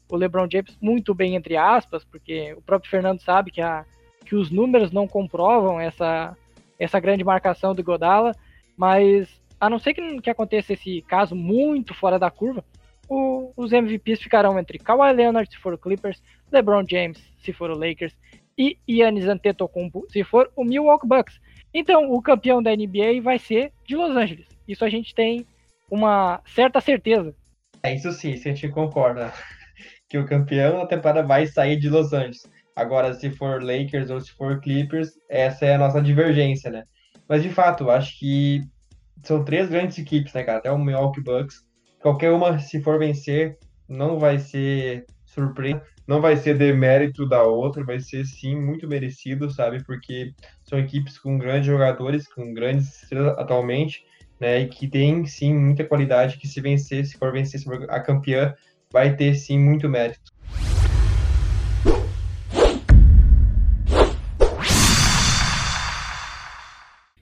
o 0.09 0.15
LeBron 0.15 0.47
James, 0.51 0.77
muito 0.81 1.15
bem 1.15 1.35
entre 1.35 1.55
aspas, 1.55 2.03
porque 2.03 2.53
o 2.53 2.61
próprio 2.61 2.91
Fernando 2.91 3.21
sabe 3.21 3.51
que, 3.51 3.61
a, 3.61 3.85
que 4.25 4.35
os 4.35 4.51
números 4.51 4.91
não 4.91 5.07
comprovam 5.07 5.79
essa, 5.79 6.35
essa 6.77 6.99
grande 6.99 7.23
marcação 7.23 7.73
do 7.73 7.81
Igodala, 7.81 8.35
mas 8.75 9.41
a 9.59 9.69
não 9.69 9.79
ser 9.79 9.93
que, 9.93 10.21
que 10.21 10.29
aconteça 10.29 10.73
esse 10.73 11.01
caso 11.03 11.35
muito 11.35 11.93
fora 11.93 12.19
da 12.19 12.29
curva, 12.29 12.63
o, 13.07 13.53
os 13.55 13.71
MVPs 13.71 14.21
ficarão 14.21 14.59
entre 14.59 14.77
Kawhi 14.77 15.13
Leonard, 15.13 15.49
se 15.49 15.57
for 15.57 15.73
o 15.73 15.77
Clippers, 15.77 16.21
LeBron 16.51 16.83
James, 16.87 17.23
se 17.39 17.53
for 17.53 17.69
o 17.69 17.77
Lakers, 17.77 18.15
e 18.57 18.77
Giannis 18.87 19.27
Antetokounmpo, 19.27 20.05
se 20.09 20.23
for 20.23 20.51
o 20.55 20.63
Milwaukee 20.63 21.07
Bucks. 21.07 21.39
Então, 21.73 22.11
o 22.11 22.21
campeão 22.21 22.61
da 22.61 22.75
NBA 22.75 23.21
vai 23.21 23.39
ser 23.39 23.71
de 23.85 23.95
Los 23.95 24.15
Angeles. 24.15 24.47
Isso 24.67 24.85
a 24.85 24.89
gente 24.89 25.15
tem 25.15 25.45
uma 25.93 26.41
certa 26.43 26.81
certeza. 26.81 27.35
É 27.83 27.93
isso 27.93 28.11
sim, 28.11 28.35
se 28.35 28.49
a 28.49 28.53
gente 28.53 28.67
concorda 28.69 29.31
que 30.09 30.17
o 30.17 30.25
campeão 30.25 30.79
da 30.79 30.87
temporada 30.87 31.21
vai 31.21 31.45
sair 31.45 31.77
de 31.79 31.87
Los 31.87 32.11
Angeles. 32.13 32.49
Agora, 32.75 33.13
se 33.13 33.29
for 33.29 33.61
Lakers 33.61 34.09
ou 34.09 34.19
se 34.19 34.31
for 34.31 34.59
Clippers, 34.59 35.11
essa 35.29 35.67
é 35.67 35.75
a 35.75 35.77
nossa 35.77 36.01
divergência, 36.01 36.71
né? 36.71 36.83
Mas 37.29 37.43
de 37.43 37.49
fato, 37.49 37.91
acho 37.91 38.17
que 38.17 38.61
são 39.21 39.45
três 39.45 39.69
grandes 39.69 39.99
equipes, 39.99 40.33
né, 40.33 40.43
cara? 40.43 40.57
Até 40.57 40.71
o 40.71 40.79
Milwaukee 40.79 41.21
Bucks. 41.21 41.63
Qualquer 42.01 42.31
uma, 42.31 42.57
se 42.57 42.81
for 42.81 42.97
vencer, 42.97 43.55
não 43.87 44.17
vai 44.17 44.39
ser 44.39 45.05
surpresa, 45.25 45.79
não 46.07 46.19
vai 46.19 46.35
ser 46.35 46.57
demérito 46.57 47.29
da 47.29 47.43
outra, 47.43 47.83
vai 47.83 47.99
ser 47.99 48.25
sim 48.25 48.55
muito 48.55 48.87
merecido, 48.87 49.51
sabe? 49.51 49.83
Porque 49.83 50.33
são 50.63 50.79
equipes 50.79 51.19
com 51.19 51.37
grandes 51.37 51.67
jogadores, 51.67 52.27
com 52.27 52.51
grandes 52.51 53.03
estrelas 53.03 53.37
atualmente, 53.37 54.03
né? 54.43 54.59
E 54.59 54.67
que 54.67 54.89
tem 54.89 55.25
sim 55.25 55.53
muita 55.53 55.85
qualidade, 55.85 56.37
que 56.37 56.47
se 56.47 56.59
vencer, 56.59 57.05
se 57.05 57.17
for 57.17 57.31
vencer 57.31 57.61
se 57.61 57.65
for 57.65 57.89
a 57.89 57.99
campeã, 58.01 58.53
vai 58.91 59.15
ter 59.15 59.33
sim 59.35 59.57
muito 59.57 59.87
mérito. 59.87 60.33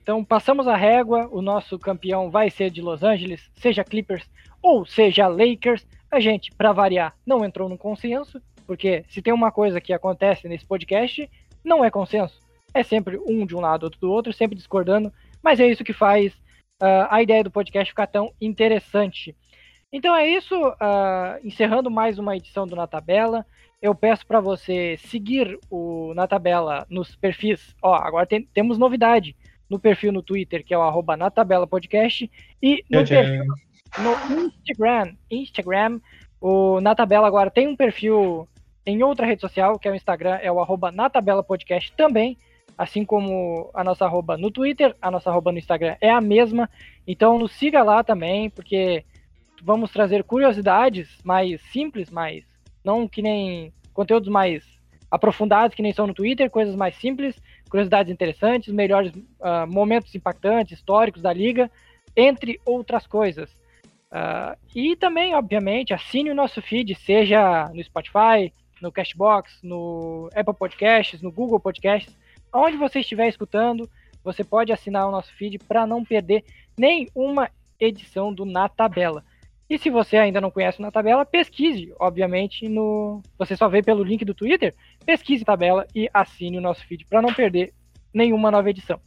Então 0.02 0.24
passamos 0.24 0.66
a 0.66 0.74
régua, 0.74 1.28
o 1.30 1.40
nosso 1.40 1.78
campeão 1.78 2.28
vai 2.28 2.50
ser 2.50 2.70
de 2.70 2.82
Los 2.82 3.04
Angeles, 3.04 3.48
seja 3.54 3.84
Clippers 3.84 4.28
ou 4.60 4.84
seja 4.84 5.28
Lakers. 5.28 5.86
A 6.10 6.18
gente, 6.18 6.50
para 6.50 6.72
variar, 6.72 7.14
não 7.24 7.44
entrou 7.44 7.68
no 7.68 7.78
consenso, 7.78 8.42
porque 8.66 9.04
se 9.08 9.22
tem 9.22 9.32
uma 9.32 9.52
coisa 9.52 9.80
que 9.80 9.92
acontece 9.92 10.48
nesse 10.48 10.66
podcast, 10.66 11.30
não 11.64 11.84
é 11.84 11.90
consenso. 11.90 12.40
É 12.74 12.82
sempre 12.82 13.16
um 13.16 13.46
de 13.46 13.54
um 13.54 13.60
lado, 13.60 13.84
outro 13.84 14.00
do 14.00 14.10
outro, 14.10 14.32
sempre 14.32 14.56
discordando, 14.56 15.12
mas 15.40 15.60
é 15.60 15.68
isso 15.68 15.84
que 15.84 15.92
faz 15.92 16.34
uh, 16.82 17.06
a 17.08 17.22
ideia 17.22 17.44
do 17.44 17.50
podcast 17.50 17.92
ficar 17.92 18.08
tão 18.08 18.32
interessante. 18.40 19.36
Então 19.92 20.16
é 20.16 20.28
isso, 20.28 20.54
uh, 20.56 21.38
encerrando 21.44 21.90
mais 21.90 22.18
uma 22.18 22.36
edição 22.36 22.66
do 22.66 22.74
Na 22.74 22.86
Tabela. 22.86 23.46
Eu 23.80 23.94
peço 23.94 24.26
para 24.26 24.40
você 24.40 24.96
seguir 24.98 25.58
o 25.70 26.12
Na 26.14 26.26
Tabela 26.26 26.84
nos 26.90 27.14
perfis. 27.14 27.74
Ó, 27.80 27.94
agora 27.94 28.26
tem, 28.26 28.42
temos 28.52 28.78
novidade 28.78 29.36
no 29.70 29.78
perfil 29.78 30.12
no 30.12 30.22
Twitter, 30.22 30.64
que 30.64 30.74
é 30.74 30.78
o 30.78 30.82
arroba 30.82 31.16
Na 31.16 31.30
Tabela 31.30 31.66
Podcast, 31.66 32.30
e 32.60 32.84
no, 32.90 33.06
perfil, 33.06 33.44
no 33.98 34.44
Instagram, 34.46 35.14
Instagram, 35.30 36.00
o 36.40 36.80
Na 36.80 36.94
Tabela 36.94 37.26
agora 37.26 37.50
tem 37.50 37.68
um 37.68 37.76
perfil 37.76 38.48
em 38.84 39.02
outra 39.02 39.24
rede 39.24 39.40
social, 39.40 39.78
que 39.78 39.88
é 39.88 39.92
o 39.92 39.94
Instagram, 39.94 40.38
é 40.42 40.50
o 40.50 40.60
arroba 40.60 40.90
Na 40.90 41.08
Tabela 41.08 41.42
Podcast 41.42 41.92
também 41.92 42.36
assim 42.76 43.04
como 43.04 43.70
a 43.74 43.84
nossa 43.84 44.04
arroba 44.04 44.36
no 44.36 44.50
Twitter, 44.50 44.94
a 45.00 45.10
nossa 45.10 45.30
arroba 45.30 45.52
no 45.52 45.58
Instagram 45.58 45.96
é 46.00 46.10
a 46.10 46.20
mesma. 46.20 46.68
Então 47.06 47.38
nos 47.38 47.52
siga 47.52 47.82
lá 47.82 48.02
também, 48.02 48.50
porque 48.50 49.04
vamos 49.62 49.90
trazer 49.92 50.24
curiosidades 50.24 51.08
mais 51.24 51.60
simples, 51.72 52.10
mais 52.10 52.44
não 52.84 53.06
que 53.06 53.22
nem 53.22 53.72
conteúdos 53.92 54.28
mais 54.28 54.64
aprofundados 55.10 55.76
que 55.76 55.82
nem 55.82 55.92
são 55.92 56.06
no 56.06 56.14
Twitter, 56.14 56.50
coisas 56.50 56.74
mais 56.74 56.96
simples, 56.96 57.36
curiosidades 57.68 58.10
interessantes, 58.10 58.72
melhores 58.72 59.12
uh, 59.14 59.66
momentos 59.70 60.14
impactantes, 60.14 60.78
históricos 60.78 61.20
da 61.20 61.32
liga, 61.32 61.70
entre 62.16 62.60
outras 62.64 63.06
coisas. 63.06 63.50
Uh, 64.10 64.56
e 64.74 64.96
também, 64.96 65.34
obviamente, 65.34 65.94
assine 65.94 66.30
o 66.30 66.34
nosso 66.34 66.60
feed, 66.60 66.94
seja 66.94 67.70
no 67.72 67.82
Spotify, 67.82 68.52
no 68.80 68.90
Cashbox, 68.90 69.58
no 69.62 70.28
Apple 70.34 70.54
Podcasts, 70.54 71.22
no 71.22 71.30
Google 71.30 71.60
Podcasts, 71.60 72.14
onde 72.52 72.76
você 72.76 73.00
estiver 73.00 73.28
escutando, 73.28 73.88
você 74.22 74.44
pode 74.44 74.72
assinar 74.72 75.06
o 75.06 75.10
nosso 75.10 75.32
feed 75.34 75.58
para 75.58 75.86
não 75.86 76.04
perder 76.04 76.44
nenhuma 76.78 77.50
edição 77.78 78.32
do 78.32 78.44
Na 78.44 78.68
Tabela. 78.68 79.24
E 79.68 79.78
se 79.78 79.88
você 79.88 80.16
ainda 80.16 80.40
não 80.40 80.50
conhece 80.50 80.78
o 80.78 80.82
Na 80.82 80.90
Tabela, 80.90 81.24
pesquise, 81.24 81.94
obviamente, 81.98 82.68
no. 82.68 83.22
Você 83.38 83.56
só 83.56 83.68
vê 83.68 83.82
pelo 83.82 84.04
link 84.04 84.24
do 84.24 84.34
Twitter, 84.34 84.74
pesquise 85.04 85.44
tabela 85.44 85.86
e 85.94 86.08
assine 86.12 86.58
o 86.58 86.60
nosso 86.60 86.86
feed 86.86 87.06
para 87.06 87.22
não 87.22 87.32
perder 87.32 87.72
nenhuma 88.12 88.50
nova 88.50 88.68
edição. 88.68 89.00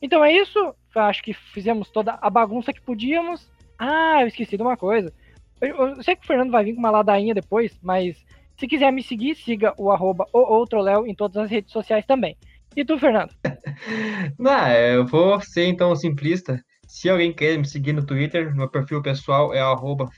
Então 0.00 0.24
é 0.24 0.32
isso. 0.32 0.74
Acho 0.94 1.22
que 1.22 1.32
fizemos 1.32 1.90
toda 1.90 2.18
a 2.20 2.30
bagunça 2.30 2.72
que 2.72 2.80
podíamos. 2.80 3.48
Ah, 3.78 4.22
eu 4.22 4.28
esqueci 4.28 4.56
de 4.56 4.62
uma 4.62 4.76
coisa. 4.76 5.12
Eu, 5.60 5.76
eu 5.76 6.02
sei 6.02 6.16
que 6.16 6.24
o 6.24 6.26
Fernando 6.26 6.50
vai 6.50 6.64
vir 6.64 6.72
com 6.72 6.80
uma 6.80 6.90
ladainha 6.90 7.34
depois, 7.34 7.78
mas 7.82 8.16
se 8.56 8.66
quiser 8.66 8.90
me 8.92 9.02
seguir, 9.02 9.36
siga 9.36 9.74
o 9.76 9.90
arroba 9.90 10.26
ou 10.32 10.66
em 11.06 11.14
todas 11.14 11.36
as 11.36 11.50
redes 11.50 11.72
sociais 11.72 12.04
também. 12.06 12.36
E 12.78 12.84
tu, 12.84 12.96
Fernando? 12.96 13.34
Não, 14.38 14.70
eu 14.70 15.04
vou 15.04 15.40
ser 15.40 15.64
então 15.64 15.96
simplista. 15.96 16.62
Se 16.86 17.10
alguém 17.10 17.32
quer 17.32 17.58
me 17.58 17.66
seguir 17.66 17.92
no 17.92 18.06
Twitter, 18.06 18.54
meu 18.54 18.70
perfil 18.70 19.02
pessoal 19.02 19.52
é 19.52 19.58
arroba 19.60 20.08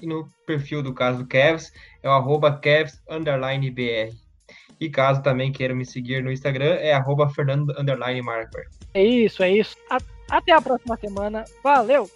e 0.00 0.06
no 0.06 0.28
perfil 0.46 0.80
do 0.80 0.94
caso 0.94 1.18
do 1.18 1.26
Kevs 1.26 1.72
é 2.00 2.08
kevs_br. 2.62 4.14
E 4.80 4.90
caso 4.90 5.22
também 5.22 5.50
queiram 5.50 5.74
me 5.74 5.84
seguir 5.84 6.22
no 6.22 6.30
Instagram, 6.30 6.74
é 6.74 6.92
arroba. 6.92 7.28
É 8.94 9.04
isso, 9.04 9.42
é 9.42 9.50
isso. 9.50 9.76
Até 10.30 10.52
a 10.52 10.62
próxima 10.62 10.96
semana. 10.96 11.44
Valeu! 11.64 12.08